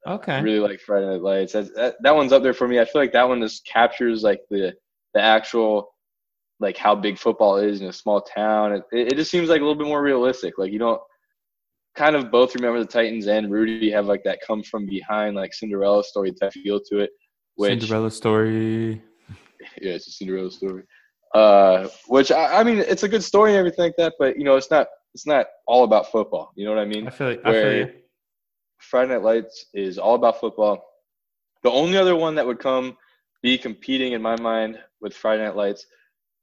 Okay. 0.06 0.34
I 0.34 0.42
really 0.42 0.60
like 0.60 0.80
Friday 0.82 1.08
Night 1.08 1.22
Lights. 1.22 1.54
That, 1.54 1.74
that, 1.76 1.96
that 2.04 2.16
one's 2.16 2.34
up 2.34 2.44
there 2.44 2.54
for 2.54 2.68
me. 2.68 2.80
I 2.80 2.86
feel 2.86 3.02
like 3.02 3.14
that 3.14 3.28
one 3.28 3.42
just 3.42 3.66
captures 3.66 4.22
like 4.24 4.42
the 4.50 4.74
the 5.14 5.22
actual 5.22 5.93
like 6.64 6.78
how 6.78 6.96
big 6.96 7.20
football 7.20 7.58
is 7.58 7.82
in 7.82 7.88
a 7.88 7.94
small 7.94 8.22
town. 8.22 8.72
It, 8.72 8.84
it 8.92 9.16
just 9.16 9.30
seems 9.30 9.50
like 9.50 9.60
a 9.60 9.64
little 9.64 9.78
bit 9.78 9.88
more 9.88 10.02
realistic. 10.02 10.58
Like 10.58 10.72
you 10.72 10.80
don't 10.80 11.02
kind 11.96 12.16
of 12.16 12.32
both 12.32 12.56
remember 12.56 12.80
the 12.80 12.86
Titans 12.86 13.28
and 13.28 13.52
Rudy 13.52 13.92
have 13.92 14.08
like 14.08 14.24
that 14.24 14.40
come 14.46 14.64
from 14.64 14.86
behind 14.88 15.36
like 15.36 15.54
Cinderella 15.54 16.04
story 16.04 16.32
type 16.32 16.54
feel 16.54 16.80
to 16.90 17.00
it. 17.00 17.12
Which, 17.56 17.82
Cinderella 17.82 18.10
story. 18.10 19.02
Yeah, 19.82 19.94
it's 19.94 20.08
a 20.08 20.12
Cinderella 20.12 20.52
story. 20.52 20.84
Uh, 21.34 21.88
which 22.08 22.34
I, 22.34 22.60
I 22.60 22.64
mean, 22.64 22.80
it's 22.80 23.04
a 23.04 23.08
good 23.08 23.24
story 23.24 23.52
and 23.52 23.60
everything 23.60 23.86
like 23.86 23.96
that, 23.98 24.14
but 24.20 24.38
you 24.38 24.44
know, 24.44 24.58
it's 24.58 24.70
not 24.70 24.88
it's 25.14 25.26
not 25.26 25.46
all 25.68 25.84
about 25.84 26.12
football. 26.12 26.52
You 26.56 26.66
know 26.66 26.72
what 26.72 26.82
I 26.82 26.86
mean? 26.86 27.08
I 27.08 27.12
feel 27.12 27.28
like, 27.28 27.40
I 27.46 27.52
feel 27.52 27.62
Where- 27.62 27.78
you. 27.78 27.94
Friday 28.80 29.14
Night 29.14 29.24
Lights 29.24 29.68
is 29.74 29.98
all 29.98 30.16
about 30.16 30.42
football. 30.42 30.84
The 31.64 31.72
only 31.72 31.98
other 31.98 32.18
one 32.18 32.36
that 32.36 32.46
would 32.46 32.60
come 32.60 32.98
be 33.42 33.58
competing 33.58 34.12
in 34.12 34.22
my 34.22 34.40
mind 34.42 34.78
with 35.00 35.14
Friday 35.14 35.44
Night 35.46 35.56
Lights 35.56 35.86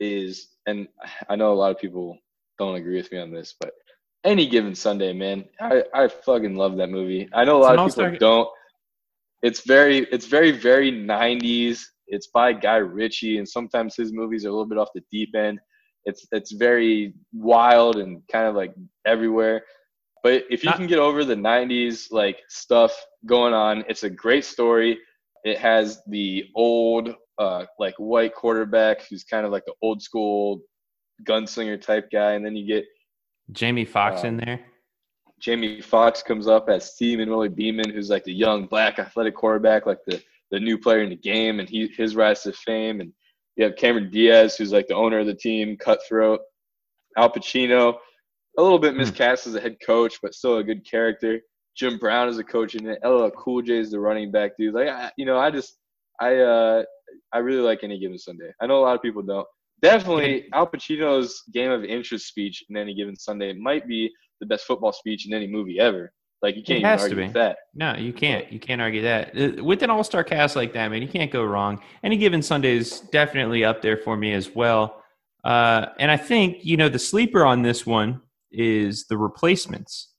is, 0.00 0.48
and 0.66 0.88
I 1.28 1.36
know 1.36 1.52
a 1.52 1.54
lot 1.54 1.70
of 1.70 1.78
people 1.78 2.18
don't 2.58 2.76
agree 2.76 2.96
with 2.96 3.12
me 3.12 3.18
on 3.18 3.30
this, 3.30 3.54
but 3.60 3.72
any 4.24 4.46
given 4.46 4.74
Sunday, 4.74 5.12
man, 5.12 5.44
I, 5.60 5.82
I 5.94 6.08
fucking 6.08 6.56
love 6.56 6.76
that 6.76 6.90
movie. 6.90 7.28
I 7.32 7.44
know 7.44 7.58
a 7.58 7.62
lot 7.62 7.74
an 7.74 7.80
of 7.80 7.94
people 7.94 8.16
don't. 8.18 8.48
It's 9.42 9.66
very, 9.66 10.00
it's 10.12 10.26
very, 10.26 10.50
very 10.50 10.92
'90s. 10.92 11.80
It's 12.06 12.26
by 12.26 12.52
Guy 12.52 12.76
Ritchie, 12.76 13.38
and 13.38 13.48
sometimes 13.48 13.96
his 13.96 14.12
movies 14.12 14.44
are 14.44 14.48
a 14.48 14.52
little 14.52 14.66
bit 14.66 14.78
off 14.78 14.88
the 14.94 15.02
deep 15.10 15.34
end. 15.34 15.58
It's 16.04 16.26
it's 16.32 16.52
very 16.52 17.14
wild 17.32 17.96
and 17.96 18.22
kind 18.30 18.46
of 18.46 18.54
like 18.54 18.74
everywhere. 19.06 19.62
But 20.22 20.44
if 20.50 20.62
you 20.62 20.70
Not- 20.70 20.76
can 20.76 20.86
get 20.86 20.98
over 20.98 21.24
the 21.24 21.34
'90s 21.34 22.08
like 22.10 22.40
stuff 22.48 22.92
going 23.24 23.54
on, 23.54 23.84
it's 23.88 24.04
a 24.04 24.10
great 24.10 24.44
story. 24.44 24.98
It 25.44 25.58
has 25.58 26.02
the 26.06 26.44
old 26.54 27.14
uh, 27.40 27.64
like 27.78 27.94
white 27.98 28.34
quarterback 28.34 29.02
who's 29.08 29.24
kind 29.24 29.44
of 29.46 29.50
like 29.52 29.64
the 29.64 29.74
old 29.82 30.00
school 30.02 30.60
gunslinger 31.28 31.80
type 31.80 32.08
guy, 32.12 32.32
and 32.32 32.44
then 32.44 32.54
you 32.54 32.66
get 32.66 32.84
Jamie 33.52 33.84
Foxx 33.84 34.22
in 34.22 34.34
Um, 34.34 34.36
there. 34.44 34.60
Jamie 35.40 35.80
Foxx 35.80 36.22
comes 36.22 36.46
up 36.46 36.68
as 36.68 36.92
Steamin' 36.92 37.30
Willie 37.30 37.48
Beamen, 37.48 37.90
who's 37.90 38.10
like 38.10 38.24
the 38.24 38.32
young 38.32 38.66
black 38.66 38.98
athletic 38.98 39.34
quarterback, 39.34 39.86
like 39.86 39.98
the 40.06 40.22
the 40.50 40.60
new 40.60 40.76
player 40.76 41.00
in 41.02 41.10
the 41.10 41.16
game, 41.16 41.60
and 41.60 41.68
he 41.68 41.88
his 41.96 42.14
rise 42.16 42.42
to 42.42 42.52
fame. 42.52 43.00
And 43.00 43.12
you 43.56 43.64
have 43.64 43.76
Cameron 43.76 44.10
Diaz, 44.10 44.56
who's 44.56 44.72
like 44.72 44.86
the 44.88 44.94
owner 44.94 45.18
of 45.20 45.26
the 45.26 45.34
team, 45.34 45.76
cutthroat. 45.76 46.40
Al 47.16 47.30
Pacino, 47.32 47.94
a 48.58 48.62
little 48.62 48.78
bit 48.78 48.92
Hmm. 48.92 48.98
miscast 48.98 49.46
as 49.46 49.54
a 49.54 49.60
head 49.60 49.76
coach, 49.84 50.18
but 50.22 50.34
still 50.34 50.58
a 50.58 50.64
good 50.64 50.84
character. 50.88 51.40
Jim 51.76 51.98
Brown 51.98 52.28
is 52.28 52.38
a 52.38 52.44
coach 52.44 52.74
in 52.74 52.86
it. 52.88 52.98
LL 53.04 53.30
Cool 53.30 53.62
J 53.62 53.78
is 53.78 53.90
the 53.92 53.98
running 54.00 54.30
back 54.30 54.56
dude. 54.58 54.74
Like 54.74 54.88
I, 54.88 55.10
you 55.16 55.24
know, 55.24 55.38
I 55.38 55.50
just 55.50 55.78
I 56.20 56.36
uh 56.36 56.82
I 57.32 57.38
really 57.38 57.62
like 57.62 57.80
any 57.82 57.98
given 57.98 58.18
Sunday. 58.18 58.52
I 58.60 58.66
know 58.66 58.78
a 58.78 58.82
lot 58.82 58.96
of 58.96 59.02
people 59.02 59.22
don't. 59.22 59.46
Definitely, 59.82 60.46
Al 60.52 60.66
Pacino's 60.66 61.42
game 61.52 61.70
of 61.70 61.84
inches 61.84 62.26
speech 62.26 62.64
in 62.68 62.76
any 62.76 62.94
given 62.94 63.16
Sunday 63.16 63.52
might 63.54 63.86
be 63.86 64.10
the 64.40 64.46
best 64.46 64.66
football 64.66 64.92
speech 64.92 65.26
in 65.26 65.32
any 65.32 65.46
movie 65.46 65.78
ever. 65.80 66.12
Like 66.42 66.56
you 66.56 66.62
can't 66.62 66.82
has 66.84 67.00
to 67.00 67.04
argue 67.04 67.16
be. 67.16 67.22
with 67.24 67.34
that. 67.34 67.58
No, 67.74 67.94
you 67.96 68.12
can't. 68.12 68.50
You 68.50 68.58
can't 68.58 68.80
argue 68.80 69.02
that. 69.02 69.36
Uh, 69.36 69.62
With 69.62 69.82
an 69.82 69.90
all-star 69.90 70.24
cast 70.24 70.56
like 70.56 70.72
that, 70.72 70.88
man, 70.90 71.02
you 71.02 71.08
can't 71.08 71.30
go 71.30 71.44
wrong. 71.44 71.82
Any 72.02 72.16
given 72.16 72.40
Sunday 72.40 72.76
is 72.76 73.00
definitely 73.12 73.64
up 73.64 73.82
there 73.82 73.98
for 73.98 74.16
me 74.16 74.32
as 74.32 74.54
well. 74.54 75.02
Uh, 75.44 75.86
and 75.98 76.10
I 76.10 76.16
think 76.16 76.64
you 76.64 76.76
know 76.76 76.88
the 76.88 76.98
sleeper 76.98 77.44
on 77.44 77.62
this 77.62 77.86
one 77.86 78.22
is 78.50 79.06
the 79.06 79.18
replacements. 79.18 80.12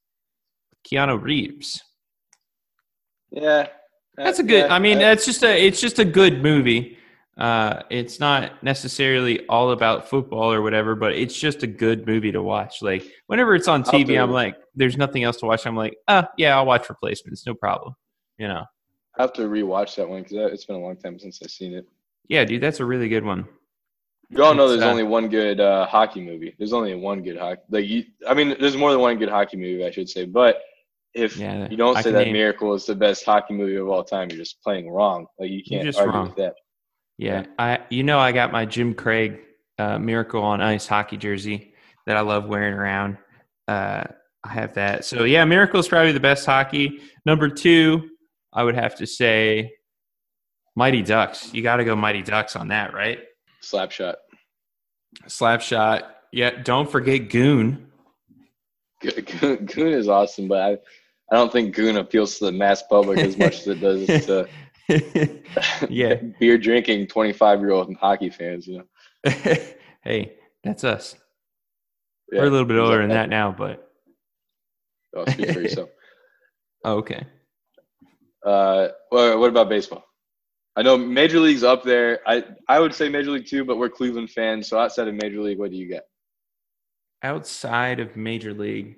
Keanu 0.87 1.21
Reeves. 1.21 1.81
Yeah, 3.31 3.67
That's 4.23 4.39
a 4.39 4.43
good. 4.43 4.69
I 4.69 4.79
mean, 4.79 4.99
that's 4.99 5.25
just 5.25 5.43
a. 5.43 5.65
It's 5.65 5.81
just 5.81 5.99
a 5.99 6.05
good 6.05 6.41
movie. 6.41 6.97
Uh, 7.37 7.81
it's 7.89 8.19
not 8.19 8.61
necessarily 8.63 9.45
all 9.47 9.71
about 9.71 10.09
football 10.09 10.51
or 10.51 10.61
whatever, 10.61 10.95
but 10.95 11.13
it's 11.13 11.37
just 11.37 11.63
a 11.63 11.67
good 11.67 12.05
movie 12.05 12.31
to 12.31 12.41
watch. 12.41 12.81
Like 12.81 13.03
whenever 13.27 13.55
it's 13.55 13.67
on 13.67 13.83
TV, 13.83 14.21
I'm 14.21 14.31
like, 14.31 14.57
there's 14.75 14.97
nothing 14.97 15.23
else 15.23 15.37
to 15.37 15.45
watch. 15.45 15.65
I'm 15.65 15.75
like, 15.75 15.97
ah, 16.07 16.27
yeah, 16.37 16.55
I'll 16.55 16.65
watch 16.65 16.89
Replacements, 16.89 17.45
no 17.47 17.53
problem. 17.55 17.95
You 18.37 18.47
know, 18.47 18.65
I 19.17 19.21
have 19.21 19.33
to 19.33 19.43
rewatch 19.43 19.95
that 19.95 20.07
one 20.07 20.23
because 20.23 20.51
it's 20.53 20.65
been 20.65 20.75
a 20.75 20.79
long 20.79 20.97
time 20.97 21.17
since 21.19 21.39
I've 21.43 21.51
seen 21.51 21.73
it. 21.73 21.85
yeah, 22.27 22.45
dude, 22.45 22.61
that's 22.61 22.79
a 22.79 22.85
really 22.85 23.09
good 23.09 23.25
one. 23.25 23.47
You 24.29 24.43
all 24.43 24.53
know 24.53 24.69
there's 24.69 24.81
uh, 24.81 24.89
only 24.89 25.03
one 25.03 25.27
good 25.27 25.59
uh, 25.59 25.85
hockey 25.87 26.21
movie. 26.21 26.55
There's 26.57 26.71
only 26.71 26.95
one 26.95 27.21
good 27.21 27.37
hockey. 27.37 27.61
Like 27.69 27.85
you, 27.85 28.05
I 28.27 28.33
mean, 28.33 28.55
there's 28.59 28.77
more 28.77 28.91
than 28.91 29.01
one 29.01 29.17
good 29.17 29.29
hockey 29.29 29.57
movie, 29.57 29.85
I 29.85 29.91
should 29.91 30.09
say. 30.09 30.25
But 30.25 30.61
if 31.13 31.37
Yeah, 31.37 31.67
you 31.69 31.77
don't 31.77 31.97
I 31.97 32.01
say 32.01 32.11
that 32.11 32.25
name- 32.25 32.33
Miracle 32.33 32.73
is 32.73 32.85
the 32.85 32.95
best 32.95 33.25
hockey 33.25 33.53
movie 33.53 33.75
of 33.75 33.87
all 33.89 34.03
time, 34.03 34.29
you're 34.29 34.39
just 34.39 34.61
playing 34.61 34.89
wrong. 34.89 35.27
Like 35.39 35.49
you 35.51 35.61
can't 35.63 35.87
argue 35.97 36.11
wrong. 36.13 36.27
with 36.27 36.35
that. 36.37 36.55
Yeah, 37.17 37.45
I 37.59 37.79
you 37.89 38.03
know 38.03 38.17
I 38.19 38.31
got 38.31 38.51
my 38.51 38.65
Jim 38.65 38.93
Craig 38.93 39.39
uh, 39.77 39.99
Miracle 39.99 40.41
on 40.41 40.61
Ice 40.61 40.87
hockey 40.87 41.17
jersey 41.17 41.73
that 42.07 42.17
I 42.17 42.21
love 42.21 42.45
wearing 42.47 42.73
around. 42.73 43.17
Uh, 43.67 44.03
I 44.43 44.49
have 44.53 44.73
that. 44.73 45.05
So 45.05 45.23
yeah, 45.25 45.45
Miracle 45.45 45.79
is 45.79 45.87
probably 45.87 46.13
the 46.13 46.19
best 46.19 46.45
hockey. 46.45 46.99
Number 47.25 47.47
two, 47.49 48.09
I 48.53 48.63
would 48.63 48.75
have 48.75 48.95
to 48.95 49.05
say 49.05 49.73
Mighty 50.75 51.03
Ducks. 51.03 51.53
You 51.53 51.61
got 51.61 51.75
to 51.77 51.83
go 51.85 51.95
Mighty 51.95 52.23
Ducks 52.23 52.55
on 52.55 52.69
that, 52.69 52.93
right? 52.93 53.19
Slap 53.61 53.91
shot. 53.91 54.15
Slap 55.27 55.61
shot. 55.61 56.15
Yeah, 56.31 56.61
don't 56.63 56.89
forget 56.89 57.29
Goon. 57.29 57.91
Goon, 59.01 59.65
Goon 59.65 59.87
is 59.93 60.07
awesome, 60.07 60.47
but 60.47 60.59
I, 60.61 60.77
I 61.31 61.35
don't 61.37 61.51
think 61.51 61.73
Goon 61.75 61.97
appeals 61.97 62.37
to 62.39 62.45
the 62.45 62.51
mass 62.51 62.83
public 62.83 63.19
as 63.19 63.37
much 63.37 63.59
as 63.61 63.67
it 63.67 63.79
does 63.79 64.05
to 64.25 64.47
Yeah. 65.89 66.15
beer 66.39 66.57
drinking 66.57 67.07
25 67.07 67.59
year 67.61 67.71
old 67.71 67.95
hockey 67.95 68.29
fans. 68.29 68.67
You 68.67 68.79
know, 68.79 69.31
hey, 70.03 70.33
that's 70.63 70.83
us. 70.83 71.15
Yeah, 72.31 72.41
We're 72.41 72.47
a 72.47 72.49
little 72.51 72.65
bit 72.65 72.77
older 72.77 72.97
than 72.97 73.11
exactly. 73.11 73.29
that 73.29 73.29
now, 73.29 73.51
but 73.57 73.87
Oh, 75.15 75.25
speak 75.25 75.51
for 75.51 75.59
yourself. 75.61 75.89
oh, 76.85 76.95
okay. 76.97 77.25
Uh, 78.45 78.87
well, 79.11 79.37
what 79.39 79.49
about 79.49 79.67
baseball? 79.69 80.05
I 80.77 80.81
know 80.83 80.97
Major 80.97 81.39
League's 81.39 81.63
up 81.63 81.83
there. 81.83 82.19
I 82.25 82.45
I 82.69 82.79
would 82.79 82.93
say 82.93 83.09
Major 83.09 83.31
League 83.31 83.45
too, 83.45 83.65
but 83.65 83.77
we're 83.77 83.89
Cleveland 83.89 84.31
fans. 84.31 84.69
So 84.69 84.77
outside 84.79 85.07
of 85.09 85.13
Major 85.15 85.41
League, 85.41 85.59
what 85.59 85.71
do 85.71 85.77
you 85.77 85.87
get? 85.87 86.03
outside 87.23 87.99
of 87.99 88.15
Major 88.15 88.51
League, 88.53 88.95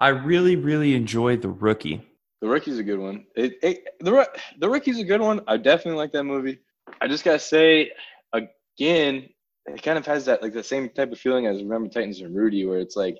I 0.00 0.08
really, 0.08 0.56
really 0.56 0.94
enjoyed 0.94 1.42
the 1.42 1.48
rookie. 1.48 2.06
The 2.40 2.48
Rookie's 2.48 2.78
a 2.78 2.82
good 2.82 2.98
one. 2.98 3.24
It, 3.36 3.54
it 3.62 3.84
the 4.00 4.28
the 4.58 4.68
Rookie's 4.68 4.98
a 4.98 5.04
good 5.04 5.20
one. 5.20 5.40
I 5.48 5.56
definitely 5.56 5.98
like 5.98 6.12
that 6.12 6.24
movie. 6.24 6.58
I 7.00 7.08
just 7.08 7.24
gotta 7.24 7.38
say 7.38 7.90
again, 8.32 9.28
it 9.66 9.82
kind 9.82 9.96
of 9.98 10.06
has 10.06 10.26
that 10.26 10.42
like 10.42 10.52
the 10.52 10.62
same 10.62 10.90
type 10.90 11.10
of 11.12 11.18
feeling 11.18 11.46
as 11.46 11.62
Remember 11.62 11.88
Titans 11.88 12.20
and 12.20 12.34
Rudy, 12.36 12.66
where 12.66 12.78
it's 12.78 12.96
like 12.96 13.16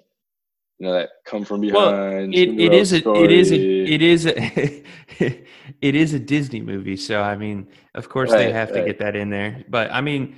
you 0.79 0.87
know 0.87 0.93
that 0.95 1.11
come 1.25 1.45
from 1.45 1.61
Well, 1.71 1.91
behind. 1.91 2.35
It, 2.35 2.51
it 2.59 2.73
is 2.75 2.93
a 2.93 3.03
it 3.15 3.31
is 3.31 3.53
a 3.53 3.57
it 3.85 4.03
is 4.03 4.27
a 4.27 4.85
it 5.81 5.95
is 5.95 6.13
a 6.15 6.19
Disney 6.19 6.61
movie, 6.61 6.97
so 6.97 7.23
I 7.23 7.37
mean, 7.37 7.69
of 7.95 8.09
course 8.09 8.35
they 8.35 8.51
Right, 8.51 8.53
have 8.53 8.73
to 8.73 8.81
get 8.83 8.99
that 8.99 9.17
in 9.17 9.31
there. 9.31 9.65
But 9.69 9.91
I 9.93 10.01
mean, 10.01 10.37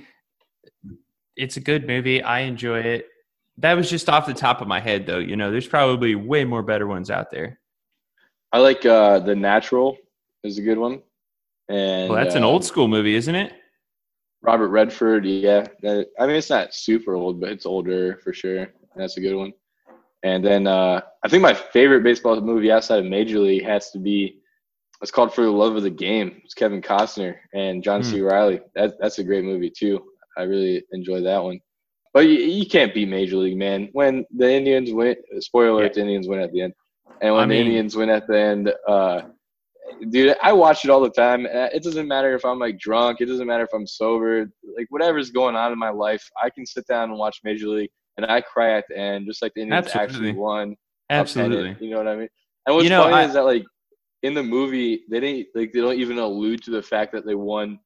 it's 1.35 1.57
a 1.57 1.61
good 1.61 1.87
movie. 1.87 2.21
I 2.21 2.41
enjoy 2.41 2.79
it. 2.79 3.07
That 3.59 3.73
was 3.73 3.89
just 3.89 4.09
off 4.09 4.25
the 4.27 4.33
top 4.33 4.61
of 4.61 4.67
my 4.67 4.79
head, 4.79 5.05
though. 5.05 5.17
You 5.17 5.35
know, 5.35 5.51
there's 5.51 5.67
probably 5.67 6.15
way 6.15 6.45
more 6.45 6.61
better 6.61 6.87
ones 6.87 7.09
out 7.09 7.31
there. 7.31 7.59
I 8.53 8.59
like 8.59 8.85
uh, 8.85 9.19
the 9.19 9.35
Natural 9.35 9.97
is 10.43 10.57
a 10.57 10.61
good 10.61 10.77
one. 10.77 11.01
And 11.69 12.09
Well, 12.09 12.23
that's 12.23 12.35
an 12.35 12.43
uh, 12.43 12.47
old 12.47 12.63
school 12.63 12.87
movie, 12.87 13.15
isn't 13.15 13.35
it? 13.35 13.53
Robert 14.41 14.69
Redford, 14.69 15.25
yeah. 15.25 15.65
That- 15.81 16.07
I 16.19 16.27
mean, 16.27 16.35
it's 16.35 16.49
not 16.49 16.73
super 16.73 17.15
old, 17.15 17.41
but 17.41 17.49
it's 17.49 17.65
older 17.65 18.19
for 18.23 18.31
sure. 18.31 18.67
That's 18.95 19.17
a 19.17 19.21
good 19.21 19.35
one. 19.35 19.53
And 20.23 20.43
then 20.43 20.67
uh, 20.67 21.01
I 21.23 21.27
think 21.29 21.41
my 21.41 21.53
favorite 21.53 22.03
baseball 22.03 22.39
movie 22.41 22.71
outside 22.71 22.99
of 22.99 23.05
Major 23.05 23.39
League 23.39 23.63
has 23.65 23.91
to 23.91 23.99
be 23.99 24.39
it's 25.01 25.11
called 25.11 25.33
For 25.33 25.43
the 25.43 25.51
Love 25.51 25.75
of 25.75 25.83
the 25.83 25.91
Game. 25.91 26.41
It's 26.43 26.55
Kevin 26.55 26.81
Costner 26.81 27.35
and 27.53 27.83
John 27.83 28.03
C. 28.03 28.19
Reilly. 28.21 28.61
That, 28.73 28.93
that's 28.99 29.19
a 29.19 29.23
great 29.23 29.43
movie 29.43 29.69
too. 29.69 30.03
I 30.37 30.43
really 30.43 30.83
enjoy 30.91 31.21
that 31.21 31.43
one. 31.43 31.59
But 32.17 32.25
you, 32.25 32.39
you 32.39 32.65
can't 32.65 32.95
beat 32.95 33.09
Major 33.09 33.37
League, 33.37 33.57
man. 33.59 33.89
When 33.91 34.25
the 34.35 34.51
Indians 34.51 34.91
win, 34.91 35.15
spoiler 35.39 35.67
alert, 35.69 35.93
the 35.93 36.01
Indians 36.01 36.27
win 36.27 36.39
at 36.39 36.51
the 36.51 36.61
end. 36.63 36.73
And 37.21 37.35
when 37.35 37.43
I 37.43 37.45
mean- 37.45 37.57
the 37.59 37.65
Indians 37.67 37.95
win 37.95 38.09
at 38.09 38.25
the 38.25 38.35
end, 38.39 38.73
uh, 38.87 39.21
dude, 40.09 40.35
I 40.41 40.51
watch 40.51 40.83
it 40.83 40.89
all 40.89 40.99
the 40.99 41.11
time. 41.11 41.45
Uh, 41.45 41.69
It 41.71 41.83
doesn't 41.83 42.07
matter 42.07 42.33
if 42.33 42.43
I'm 42.43 42.57
like 42.57 42.79
drunk. 42.79 43.21
It 43.21 43.27
doesn't 43.27 43.45
matter 43.45 43.65
if 43.65 43.69
I'm 43.71 43.85
sober. 43.85 44.49
Like 44.75 44.87
whatever's 44.89 45.29
going 45.29 45.55
on 45.55 45.71
in 45.71 45.77
my 45.77 45.91
life, 45.91 46.27
I 46.41 46.49
can 46.49 46.65
sit 46.65 46.87
down 46.87 47.11
and 47.11 47.19
watch 47.19 47.41
Major 47.43 47.67
League, 47.67 47.91
and 48.17 48.25
I 48.25 48.41
cry 48.41 48.75
at 48.79 48.85
the 48.89 48.97
end, 48.97 49.27
just 49.27 49.43
like 49.43 49.53
the 49.53 49.61
Indians 49.61 49.85
Absolutely. 49.85 50.29
actually 50.29 50.31
won. 50.41 50.75
Absolutely. 51.11 51.77
you 51.85 51.91
know 51.91 51.97
what 51.99 52.07
I 52.07 52.15
mean? 52.15 52.29
And 52.65 52.75
what's 52.75 52.85
You 52.85 52.89
know, 52.89 53.03
funny 53.03 53.13
I- 53.13 53.25
is 53.25 53.33
that 53.35 53.45
like 53.45 53.63
in 54.23 54.33
the 54.33 54.41
movie, 54.41 55.03
they 55.07 55.19
didn't 55.19 55.49
like 55.53 55.71
they 55.71 55.81
don't 55.81 55.99
even 55.99 56.17
allude 56.17 56.63
to 56.63 56.71
the 56.71 56.81
fact 56.81 57.11
that 57.13 57.27
they 57.27 57.35
won, 57.35 57.77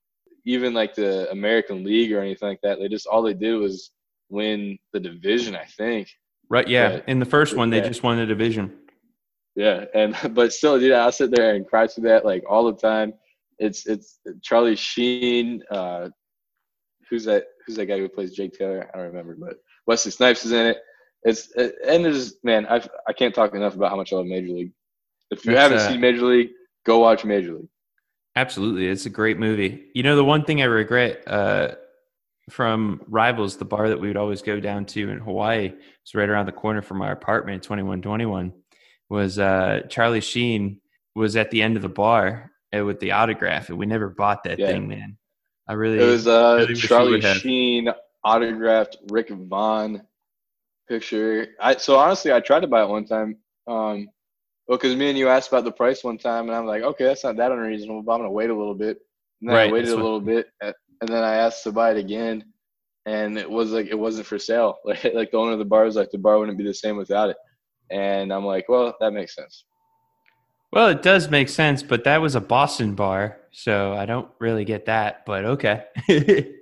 even 0.46 0.74
like 0.74 0.96
the 0.96 1.30
American 1.32 1.84
League 1.84 2.14
or 2.14 2.22
anything 2.22 2.48
like 2.48 2.62
that. 2.62 2.80
They 2.80 2.88
just 2.88 3.08
all 3.08 3.22
they 3.24 3.34
did 3.34 3.56
was 3.56 3.92
win 4.32 4.78
the 4.94 5.00
division. 5.00 5.56
I 5.56 5.66
think. 5.66 6.10
Right. 6.50 6.68
Yeah. 6.68 6.98
But- 6.98 7.10
In 7.10 7.20
the 7.20 7.26
first 7.26 7.56
one, 7.56 7.70
they 7.70 7.78
yeah. 7.78 7.88
just 7.88 8.04
won 8.04 8.18
the 8.18 8.26
division. 8.26 8.74
Yeah, 9.56 9.86
and 9.94 10.16
but 10.34 10.54
still, 10.54 10.80
dude, 10.80 10.94
I'll 10.94 11.12
sit 11.12 11.32
there 11.32 11.56
and 11.56 11.68
cry 11.68 11.88
through 11.88 12.06
that 12.06 12.26
like 12.26 12.44
all 12.50 12.66
the 12.66 12.78
time. 12.78 13.14
It's 13.60 13.86
it's 13.86 14.20
Charlie 14.42 14.76
Sheen. 14.76 15.62
Uh, 15.70 16.10
who's 17.10 17.26
that? 17.26 17.46
Who's 17.66 17.76
that 17.76 17.86
guy 17.86 18.00
who 18.00 18.10
plays 18.10 18.34
Jake 18.34 18.54
Taylor? 18.54 18.90
I 18.94 18.98
don't 18.98 19.08
remember, 19.08 19.36
but 19.40 19.58
Wesley 19.88 20.12
Snipes 20.12 20.46
is 20.46 20.52
in 20.52 20.68
it. 20.68 20.78
It's 21.24 21.52
it, 21.56 21.76
and 21.88 22.04
there's 22.04 22.36
man, 22.44 22.66
I 22.68 22.82
I 23.08 23.14
can't 23.14 23.36
talk 23.36 23.54
enough 23.54 23.76
about 23.76 23.92
how 23.92 23.98
much 23.98 24.14
I 24.14 24.16
love 24.16 24.26
Major 24.26 24.54
League. 24.54 24.72
If 25.30 25.46
you 25.46 25.54
That's, 25.54 25.72
haven't 25.72 25.86
uh, 25.86 25.90
seen 25.90 26.02
Major 26.02 26.26
League, 26.26 26.50
go 26.86 27.00
watch 27.00 27.24
Major 27.24 27.54
League. 27.54 27.70
Absolutely. 28.36 28.88
It's 28.88 29.06
a 29.06 29.10
great 29.10 29.38
movie. 29.38 29.88
You 29.94 30.04
know, 30.04 30.16
the 30.16 30.24
one 30.24 30.44
thing 30.46 30.62
I 30.62 30.66
regret 30.66 31.24
uh, 31.28 31.76
from 32.52 33.02
Rivals, 33.08 33.58
the 33.58 33.66
bar 33.66 33.90
that 33.90 34.00
we 34.00 34.08
would 34.08 34.18
always 34.18 34.42
go 34.42 34.60
down 34.60 34.86
to 34.88 35.10
in 35.10 35.20
Hawaii, 35.20 35.74
it's 36.02 36.14
right 36.14 36.30
around 36.30 36.46
the 36.46 36.52
corner 36.52 36.82
from 36.82 37.02
our 37.02 37.12
apartment, 37.12 37.64
2121, 37.64 38.54
was 39.10 39.40
uh, 39.40 39.82
Charlie 39.90 40.22
Sheen 40.22 40.82
was 41.16 41.36
at 41.36 41.52
the 41.52 41.62
end 41.62 41.76
of 41.76 41.82
the 41.82 41.90
bar 41.90 42.52
uh, 42.78 42.84
with 42.86 43.00
the 43.00 43.12
autograph, 43.14 43.70
and 43.70 43.78
we 43.78 43.86
never 43.86 44.10
bought 44.10 44.44
that 44.44 44.60
Yeah. 44.60 44.68
thing, 44.68 44.88
man. 44.88 45.18
I 45.68 45.74
really, 45.74 46.00
It 46.00 46.06
was 46.06 46.28
uh, 46.28 46.58
really 46.58 46.76
Charlie. 46.76 47.22
Sheen 47.22 47.90
autographed 48.24 48.98
Rick 49.10 49.30
Vaughn 49.30 50.02
picture. 50.88 51.48
I 51.60 51.76
so 51.78 51.98
honestly, 51.98 52.32
I 52.34 52.40
tried 52.40 52.62
to 52.62 52.68
buy 52.68 52.84
it 52.84 52.90
one 52.90 53.06
time. 53.06 53.38
Um, 53.68 54.10
well, 54.68 54.78
because 54.78 54.96
me 54.96 55.10
and 55.10 55.18
you 55.18 55.28
asked 55.30 55.50
about 55.50 55.64
the 55.64 55.72
price 55.72 56.04
one 56.04 56.18
time, 56.18 56.48
and 56.48 56.56
I'm 56.56 56.66
like, 56.66 56.84
okay, 56.84 57.06
that's 57.06 57.24
not 57.24 57.38
that 57.38 57.52
unreasonable, 57.52 58.04
but 58.04 58.14
I'm 58.14 58.20
gonna 58.20 58.32
wait 58.32 58.50
a 58.50 58.56
little 58.56 58.76
bit. 58.76 59.00
And 59.42 59.50
then 59.50 59.56
Right, 59.56 59.70
I 59.70 59.72
waited 59.72 59.92
a 59.92 59.96
little 59.96 60.22
bit, 60.22 60.48
uh, 60.64 60.74
and 61.02 61.10
then 61.10 61.24
I 61.24 61.36
asked 61.36 61.64
to 61.64 61.72
buy 61.72 61.92
it 61.92 61.98
again, 61.98 62.46
and 63.06 63.38
it 63.38 63.50
was 63.50 63.72
like 63.72 63.88
it 63.88 63.98
wasn't 64.00 64.28
for 64.28 64.40
sale. 64.40 64.78
Like, 64.86 65.04
like 65.14 65.32
the 65.32 65.38
owner 65.38 65.54
of 65.54 65.60
the 65.60 65.66
bar 65.66 65.84
was 65.86 65.96
like, 65.96 66.12
the 66.12 66.18
bar 66.18 66.40
wouldn't 66.40 66.58
be 66.58 66.64
the 66.64 66.74
same 66.74 66.98
without 66.98 67.30
it. 67.30 67.38
And 67.90 68.32
I'm 68.32 68.46
like, 68.46 68.70
well, 68.70 68.96
that 69.02 69.12
makes 69.12 69.36
sense. 69.36 69.66
well, 70.72 70.88
it 70.88 71.02
does 71.02 71.30
make 71.30 71.50
sense, 71.50 71.84
but 71.84 72.04
that 72.06 72.22
was 72.22 72.36
a 72.36 72.42
Boston 72.42 72.96
bar, 72.96 73.38
so 73.52 73.94
I 73.94 74.06
don't 74.06 74.30
really 74.40 74.64
get 74.64 74.86
that, 74.86 75.26
but 75.26 75.44
okay. 75.46 75.84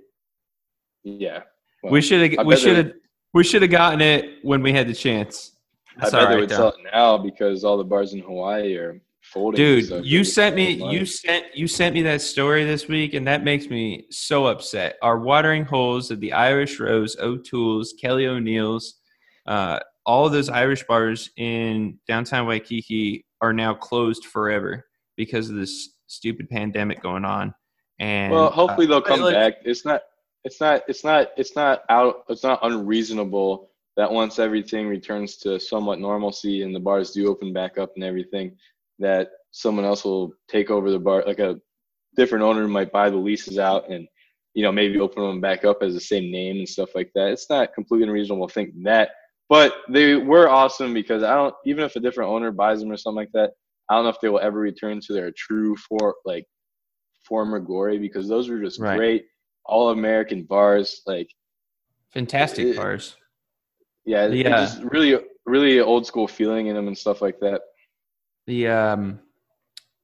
Yeah. 1.03 1.43
Well, 1.81 1.93
we 1.93 2.01
should 2.01 2.31
have, 2.33 2.45
we 2.45 2.55
should 2.57 2.77
have, 2.77 2.91
we 3.33 3.43
should 3.43 3.61
have 3.61 3.71
gotten 3.71 4.01
it 4.01 4.39
when 4.43 4.61
we 4.61 4.73
had 4.73 4.87
the 4.87 4.93
chance. 4.93 5.53
I 5.97 6.01
That's 6.01 6.11
bet 6.11 6.21
all 6.23 6.29
they 6.29 6.35
would 6.41 6.49
though. 6.49 6.55
sell 6.55 6.67
it 6.69 6.91
now 6.91 7.17
because 7.17 7.63
all 7.63 7.77
the 7.77 7.83
bars 7.83 8.13
in 8.13 8.19
Hawaii 8.19 8.75
are 8.75 8.99
folding. 9.29 9.57
Dude, 9.57 9.85
stuff. 9.85 10.05
you 10.05 10.23
sent 10.23 10.55
me 10.55 10.71
you 10.91 11.05
sent 11.05 11.45
you 11.55 11.67
sent 11.67 11.93
me 11.95 12.01
that 12.03 12.21
story 12.21 12.65
this 12.65 12.87
week, 12.87 13.13
and 13.13 13.27
that 13.27 13.43
makes 13.43 13.67
me 13.67 14.05
so 14.09 14.47
upset. 14.47 14.97
Our 15.01 15.19
watering 15.19 15.65
holes 15.65 16.11
of 16.11 16.19
the 16.19 16.33
Irish 16.33 16.79
Rose, 16.79 17.15
O'Toole's, 17.19 17.93
Kelley 17.99 18.27
O'Neil's, 18.27 18.95
uh, 19.47 19.79
all 20.05 20.25
of 20.25 20.31
those 20.31 20.49
Irish 20.49 20.83
bars 20.87 21.29
in 21.37 21.99
downtown 22.07 22.47
Waikiki 22.47 23.25
are 23.41 23.53
now 23.53 23.73
closed 23.73 24.25
forever 24.25 24.85
because 25.15 25.49
of 25.49 25.55
this 25.55 25.97
stupid 26.07 26.49
pandemic 26.49 27.01
going 27.01 27.25
on. 27.25 27.53
And 27.99 28.33
Well, 28.33 28.49
hopefully 28.49 28.87
uh, 28.87 28.89
they'll 28.89 29.01
come 29.01 29.21
like- 29.21 29.33
back. 29.33 29.53
It's 29.63 29.85
not. 29.85 30.01
It's 30.45 30.61
not. 30.61 30.83
It's 30.87 31.03
not. 31.03 31.31
It's 31.37 31.55
not 31.55 31.83
out. 31.89 32.23
It's 32.29 32.43
not 32.43 32.59
unreasonable 32.63 33.69
that 33.97 34.09
once 34.09 34.39
everything 34.39 34.87
returns 34.87 35.35
to 35.35 35.59
somewhat 35.59 35.99
normalcy 35.99 36.63
and 36.63 36.73
the 36.73 36.79
bars 36.79 37.11
do 37.11 37.27
open 37.27 37.51
back 37.51 37.77
up 37.77 37.91
and 37.95 38.03
everything, 38.03 38.55
that 38.99 39.29
someone 39.51 39.85
else 39.85 40.03
will 40.05 40.31
take 40.47 40.69
over 40.69 40.91
the 40.91 40.99
bar. 40.99 41.23
Like 41.25 41.39
a 41.39 41.59
different 42.15 42.43
owner 42.43 42.67
might 42.67 42.91
buy 42.91 43.09
the 43.09 43.17
leases 43.17 43.57
out 43.59 43.89
and 43.89 44.07
you 44.53 44.63
know 44.63 44.71
maybe 44.71 44.99
open 44.99 45.23
them 45.23 45.41
back 45.41 45.63
up 45.65 45.81
as 45.81 45.93
the 45.93 45.99
same 46.01 46.31
name 46.31 46.57
and 46.57 46.67
stuff 46.69 46.89
like 46.95 47.11
that. 47.15 47.29
It's 47.31 47.49
not 47.49 47.73
completely 47.73 48.07
unreasonable 48.07 48.47
to 48.47 48.53
think 48.53 48.71
that. 48.83 49.09
But 49.47 49.73
they 49.89 50.15
were 50.15 50.47
awesome 50.49 50.93
because 50.93 51.23
I 51.23 51.33
don't. 51.33 51.55
Even 51.65 51.83
if 51.83 51.95
a 51.95 51.99
different 51.99 52.29
owner 52.29 52.51
buys 52.51 52.79
them 52.81 52.91
or 52.91 52.97
something 52.97 53.17
like 53.17 53.31
that, 53.33 53.51
I 53.89 53.95
don't 53.95 54.03
know 54.03 54.09
if 54.11 54.19
they 54.21 54.29
will 54.29 54.39
ever 54.39 54.59
return 54.59 54.99
to 55.01 55.13
their 55.13 55.31
true 55.35 55.75
for 55.77 56.15
like 56.25 56.45
former 57.27 57.59
glory 57.59 57.97
because 57.97 58.27
those 58.27 58.49
were 58.49 58.59
just 58.59 58.79
Right. 58.79 58.97
great 58.97 59.25
all 59.65 59.89
American 59.89 60.43
bars. 60.43 61.01
Like, 61.07 61.27
fantastic 62.13 62.65
it- 62.67 62.75
bars. 62.75 63.15
yeah, 64.05 64.23
uh, 64.23 64.31
just 64.65 64.83
really, 64.83 65.19
really 65.45 65.79
old 65.79 66.05
school 66.05 66.27
feeling 66.27 66.67
in 66.67 66.75
them 66.75 66.87
and 66.87 66.97
stuff 66.97 67.21
like 67.21 67.39
that. 67.39 67.61
The 68.49 68.67
um, 68.67 69.19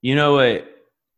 you 0.04 0.14
know 0.14 0.36
what? 0.36 0.70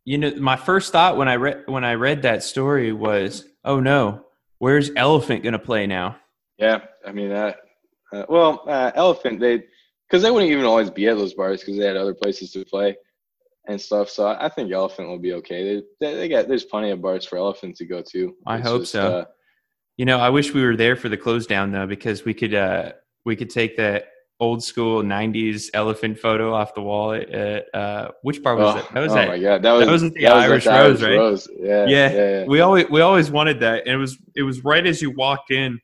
You 0.05 0.17
know, 0.17 0.31
my 0.37 0.55
first 0.55 0.93
thought 0.93 1.17
when 1.17 1.27
I 1.27 1.35
read 1.35 1.63
when 1.65 1.83
I 1.83 1.95
read 1.95 2.21
that 2.21 2.41
story 2.41 2.93
was, 2.93 3.43
"Oh 3.65 3.81
no, 3.81 4.25
where's 4.59 4.91
Elephant 4.95 5.43
gonna 5.43 5.59
play 5.59 5.87
now?" 5.87 6.15
Yeah, 6.57 6.79
I 7.05 7.11
mean 7.11 7.27
that. 7.27 7.57
Uh, 8.13 8.23
well, 8.29 8.63
uh, 8.65 8.91
Elephant, 8.95 9.41
they 9.41 9.65
because 10.07 10.23
they 10.23 10.31
wouldn't 10.31 10.49
even 10.53 10.63
always 10.63 10.89
be 10.89 11.07
at 11.09 11.17
those 11.17 11.33
bars 11.33 11.59
because 11.59 11.77
they 11.77 11.85
had 11.85 11.97
other 11.97 12.13
places 12.13 12.53
to 12.53 12.63
play 12.63 12.95
and 13.67 13.79
stuff. 13.79 14.09
So 14.09 14.27
I 14.27 14.47
think 14.47 14.71
Elephant 14.71 15.09
will 15.09 15.19
be 15.19 15.33
okay. 15.33 15.81
They, 15.81 15.83
they, 15.99 16.15
they 16.15 16.29
got 16.29 16.47
there's 16.47 16.63
plenty 16.63 16.91
of 16.91 17.01
bars 17.01 17.25
for 17.25 17.37
Elephant 17.37 17.75
to 17.75 17.85
go 17.85 18.01
to. 18.13 18.35
I 18.45 18.59
It's 18.59 18.67
hope 18.69 18.81
just, 18.83 18.93
so. 18.93 19.05
uh, 19.05 19.25
You 19.97 20.05
know, 20.05 20.19
I 20.19 20.29
wish 20.29 20.53
we 20.53 20.63
were 20.63 20.77
there 20.77 20.95
for 20.95 21.09
the 21.09 21.17
close 21.17 21.45
down 21.45 21.73
though, 21.73 21.87
because 21.87 22.23
we 22.23 22.33
could 22.33 22.53
uh 22.55 22.93
we 23.25 23.35
could 23.35 23.49
take 23.49 23.75
that 23.75 24.05
old 24.39 24.63
school 24.63 25.01
'90s 25.01 25.69
elephant 25.73 26.19
photo 26.19 26.53
off 26.53 26.73
the 26.75 26.81
wall 26.81 27.13
at, 27.13 27.73
uh 27.73 28.11
which 28.21 28.43
bar 28.43 28.55
was 28.55 28.75
oh, 28.75 28.77
that? 28.77 28.93
That 28.93 28.99
was 28.99 29.13
oh 29.13 29.17
at 29.17 29.27
my 29.29 29.39
god, 29.39 29.61
that 29.63 29.71
was 29.71 29.87
was 29.87 30.03
at 30.03 30.13
the 30.13 30.25
at 30.27 30.33
Irish 30.33 30.65
Rose, 30.65 31.01
right? 31.01 31.17
Rose. 31.17 31.47
Yeah, 31.59 31.85
Yeah. 31.85 32.11
yeah, 32.11 32.11
yeah. 32.11 32.45
we 32.45 32.59
always 32.59 32.87
we 32.89 33.01
always 33.01 33.31
wanted 33.31 33.59
that 33.61 33.83
and 33.85 33.95
it 33.95 33.97
was 33.97 34.17
it 34.35 34.43
was 34.43 34.63
right 34.63 34.85
as 34.85 35.01
you 35.01 35.11
walked 35.11 35.51
in 35.51 35.79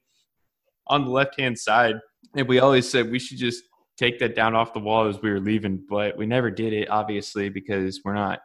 on 0.87 1.05
the 1.05 1.11
left 1.11 1.39
hand 1.39 1.57
side 1.57 1.95
and 2.35 2.47
we 2.47 2.59
always 2.59 2.87
said 2.89 3.09
we 3.09 3.19
should 3.19 3.37
just 3.37 3.63
take 3.97 4.19
that 4.19 4.35
down 4.35 4.55
off 4.55 4.73
the 4.73 4.79
wall 4.79 5.07
as 5.07 5.21
we 5.21 5.31
were 5.31 5.39
leaving 5.39 5.83
but 5.89 6.17
we 6.17 6.25
never 6.25 6.51
did 6.51 6.73
it 6.73 6.89
obviously 6.89 7.49
because 7.49 8.01
we're 8.03 8.13
not 8.13 8.39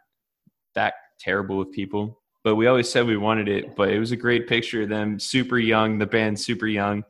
that 0.74 0.94
terrible 1.18 1.58
with 1.58 1.72
people 1.72 2.22
but 2.44 2.54
we 2.54 2.66
always 2.66 2.88
said 2.88 3.06
we 3.06 3.16
wanted 3.16 3.48
it 3.48 3.74
but 3.76 3.90
it 3.90 3.98
was 3.98 4.12
a 4.12 4.16
great 4.16 4.46
picture 4.46 4.82
of 4.82 4.88
them 4.88 5.18
super 5.18 5.58
young 5.58 5.98
the 5.98 6.06
band 6.06 6.38
super 6.38 6.66
young 6.66 7.02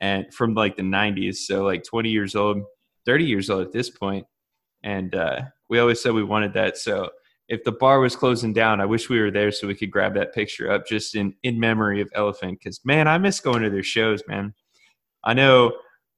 and 0.00 0.32
from 0.32 0.54
like 0.54 0.76
the 0.76 0.82
90s 0.82 1.36
so 1.36 1.64
like 1.64 1.82
20 1.84 2.08
years 2.08 2.34
old 2.34 2.62
30 3.06 3.24
years 3.24 3.50
old 3.50 3.62
at 3.62 3.72
this 3.72 3.90
point 3.90 4.26
and 4.82 5.14
uh, 5.14 5.40
we 5.68 5.78
always 5.78 6.00
said 6.00 6.12
we 6.12 6.24
wanted 6.24 6.52
that 6.52 6.76
so 6.76 7.08
if 7.48 7.64
the 7.64 7.72
bar 7.72 8.00
was 8.00 8.14
closing 8.14 8.52
down, 8.52 8.80
I 8.80 8.84
wish 8.84 9.08
we 9.08 9.20
were 9.20 9.30
there 9.30 9.50
so 9.50 9.66
we 9.66 9.74
could 9.74 9.90
grab 9.90 10.14
that 10.14 10.34
picture 10.34 10.70
up 10.70 10.86
just 10.86 11.14
in 11.14 11.34
in 11.42 11.58
memory 11.58 12.00
of 12.00 12.10
Elephant. 12.14 12.58
Because 12.58 12.80
man, 12.84 13.08
I 13.08 13.18
miss 13.18 13.40
going 13.40 13.62
to 13.62 13.70
their 13.70 13.82
shows, 13.82 14.22
man. 14.28 14.54
I 15.24 15.34
know 15.34 15.72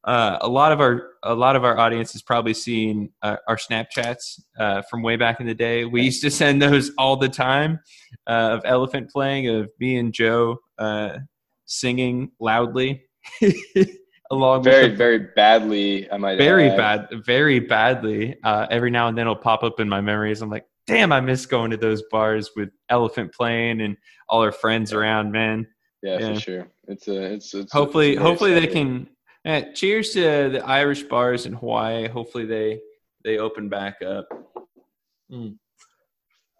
uh, 0.05 0.39
a 0.41 0.49
lot 0.49 0.73
of 0.73 0.81
our 0.81 1.11
a 1.23 1.35
lot 1.35 1.57
of 1.57 1.65
our 1.65 1.79
audience 1.79 2.13
has 2.13 2.23
probably 2.23 2.55
seen 2.55 3.11
uh, 3.23 3.37
our 3.47 3.57
Snapchats 3.57 4.41
uh, 4.59 4.83
from 4.83 5.03
way 5.03 5.17
back 5.17 5.41
in 5.41 5.47
the 5.47 5.55
day. 5.55 5.85
We 5.85 6.03
used 6.03 6.23
to 6.23 6.31
send 6.31 6.61
those 6.61 6.91
all 6.99 7.17
the 7.17 7.29
time 7.29 7.79
uh, 8.27 8.59
of 8.59 8.63
Elephant 8.65 9.11
playing, 9.11 9.49
of 9.49 9.71
me 9.79 9.99
and 9.99 10.13
Joe 10.13 10.59
uh, 10.79 11.19
singing 11.67 12.33
loudly. 12.41 13.05
Along 14.33 14.63
very, 14.63 14.83
with 14.85 14.93
the 14.93 14.97
very 14.97 15.19
badly. 15.35 16.11
I 16.11 16.17
might 16.17 16.39
very 16.39 16.71
add. 16.71 16.77
bad, 17.11 17.25
very 17.27 17.59
badly. 17.59 18.37
Uh, 18.45 18.67
every 18.71 18.91
now 18.91 19.09
and 19.09 19.19
then 19.19 19.23
it'll 19.23 19.35
pop 19.35 19.65
up 19.65 19.81
in 19.81 19.89
my 19.89 20.01
memories. 20.01 20.41
I'm 20.41 20.51
like, 20.51 20.67
damn, 20.87 21.11
I 21.13 21.21
miss 21.21 21.47
going 21.47 21.73
to 21.73 21.77
those 21.77 22.03
bars 22.13 22.51
with 22.55 22.69
Elephant 22.91 23.33
playing 23.35 23.81
and 23.81 23.97
all 24.29 24.41
our 24.43 24.53
friends 24.53 24.93
around, 24.93 25.33
man. 25.33 25.67
Yeah, 26.03 26.19
Yeah. 26.21 26.35
for 26.35 26.41
sure. 26.41 26.69
It's 26.87 27.09
a, 27.09 27.35
it's, 27.35 27.55
it's 27.55 27.73
Hopefully, 27.73 28.13
it's 28.13 28.21
hopefully 28.23 28.55
they 28.55 28.67
can. 28.69 29.09
eh, 29.45 29.73
cheers 29.75 30.11
to 30.13 30.21
the 30.51 30.63
Irish 30.65 31.03
bars 31.05 31.47
in 31.47 31.53
Hawaii. 31.55 32.07
Hopefully 32.09 32.47
they 32.47 32.81
they 33.25 33.39
open 33.39 33.69
back 33.69 33.97
up. 34.03 34.27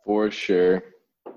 For 0.05 0.31
sure. 0.31 0.83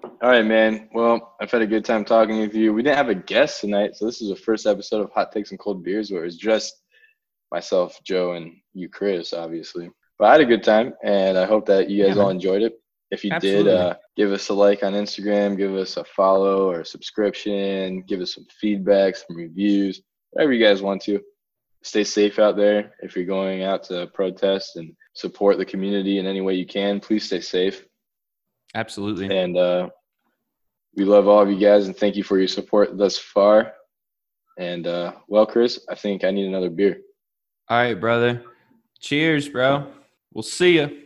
All 0.04 0.30
right, 0.30 0.46
man. 0.46 0.90
Well, 0.94 1.36
I've 1.40 1.52
had 1.52 1.62
a 1.62 1.68
good 1.68 1.86
time 1.86 2.04
talking 2.04 2.40
with 2.40 2.54
you. 2.54 2.74
We 2.74 2.84
didn't 2.84 2.98
have 2.98 3.10
a 3.10 3.16
guest 3.16 3.62
tonight, 3.62 3.96
so 3.96 4.06
this 4.06 4.22
is 4.22 4.30
the 4.30 4.36
first 4.36 4.66
episode 4.66 5.02
of 5.02 5.12
Hot 5.12 5.32
Takes 5.32 5.52
and 5.52 5.60
Cold 5.60 5.84
Beers 5.84 6.12
where 6.12 6.24
it 6.24 6.26
was 6.26 6.38
just 6.38 6.82
myself, 7.52 7.98
Joe, 8.04 8.34
and 8.34 8.54
you, 8.74 8.90
Chris, 8.90 9.32
obviously. 9.32 9.90
But 10.20 10.26
I 10.26 10.32
had 10.34 10.42
a 10.42 10.46
good 10.46 10.64
time, 10.64 10.94
and 11.04 11.38
I 11.38 11.46
hope 11.46 11.66
that 11.68 11.90
you 11.90 12.04
guys 12.04 12.18
Yeah, 12.18 12.24
all 12.24 12.30
enjoyed 12.30 12.64
it. 12.64 12.74
If 13.12 13.24
you 13.24 13.32
Absolutely. 13.32 13.64
did, 13.64 13.74
uh, 13.74 13.96
give 14.18 14.32
us 14.32 14.50
a 14.50 14.54
like 14.54 14.84
on 14.84 14.94
Instagram, 14.94 15.56
give 15.56 15.74
us 15.76 15.96
a 15.98 16.04
follow 16.04 16.70
or 16.70 16.82
a 16.82 16.86
subscription, 16.86 18.02
give 18.02 18.20
us 18.20 18.34
some 18.34 18.46
feedback, 18.60 19.16
some 19.16 19.38
reviews, 19.38 20.02
whatever 20.32 20.52
you 20.52 20.66
guys 20.66 20.82
want 20.82 21.02
to. 21.04 21.22
Stay 21.84 22.04
safe 22.04 22.40
out 22.40 22.58
there. 22.58 22.94
If 23.02 23.16
you're 23.16 23.26
going 23.26 23.64
out 23.64 23.84
to 23.84 24.08
protest 24.08 24.76
and 24.76 24.96
support 25.14 25.58
the 25.58 25.66
community 25.66 26.18
in 26.18 26.26
any 26.26 26.42
way 26.42 26.56
you 26.56 26.66
can, 26.66 27.00
please 27.00 27.26
stay 27.26 27.40
safe. 27.42 27.86
Absolutely. 28.76 29.36
And 29.36 29.58
uh, 29.58 29.90
we 30.96 31.06
love 31.06 31.28
all 31.28 31.42
of 31.42 31.50
you 31.50 31.58
guys 31.58 31.88
and 31.88 31.96
thank 31.96 32.16
you 32.16 32.24
for 32.24 32.38
your 32.40 32.48
support 32.48 32.98
thus 32.98 33.18
far. 33.18 33.74
And 34.58 34.86
uh, 34.86 35.14
well, 35.28 35.46
Chris, 35.46 35.84
I 35.90 35.96
think 35.96 36.24
I 36.24 36.32
need 36.32 36.48
another 36.48 36.70
beer. 36.70 37.02
All 37.70 37.78
right, 37.78 38.00
brother. 38.00 38.44
Cheers, 39.00 39.50
bro. 39.50 39.88
We'll 40.34 40.44
see 40.44 40.76
you. 40.76 41.04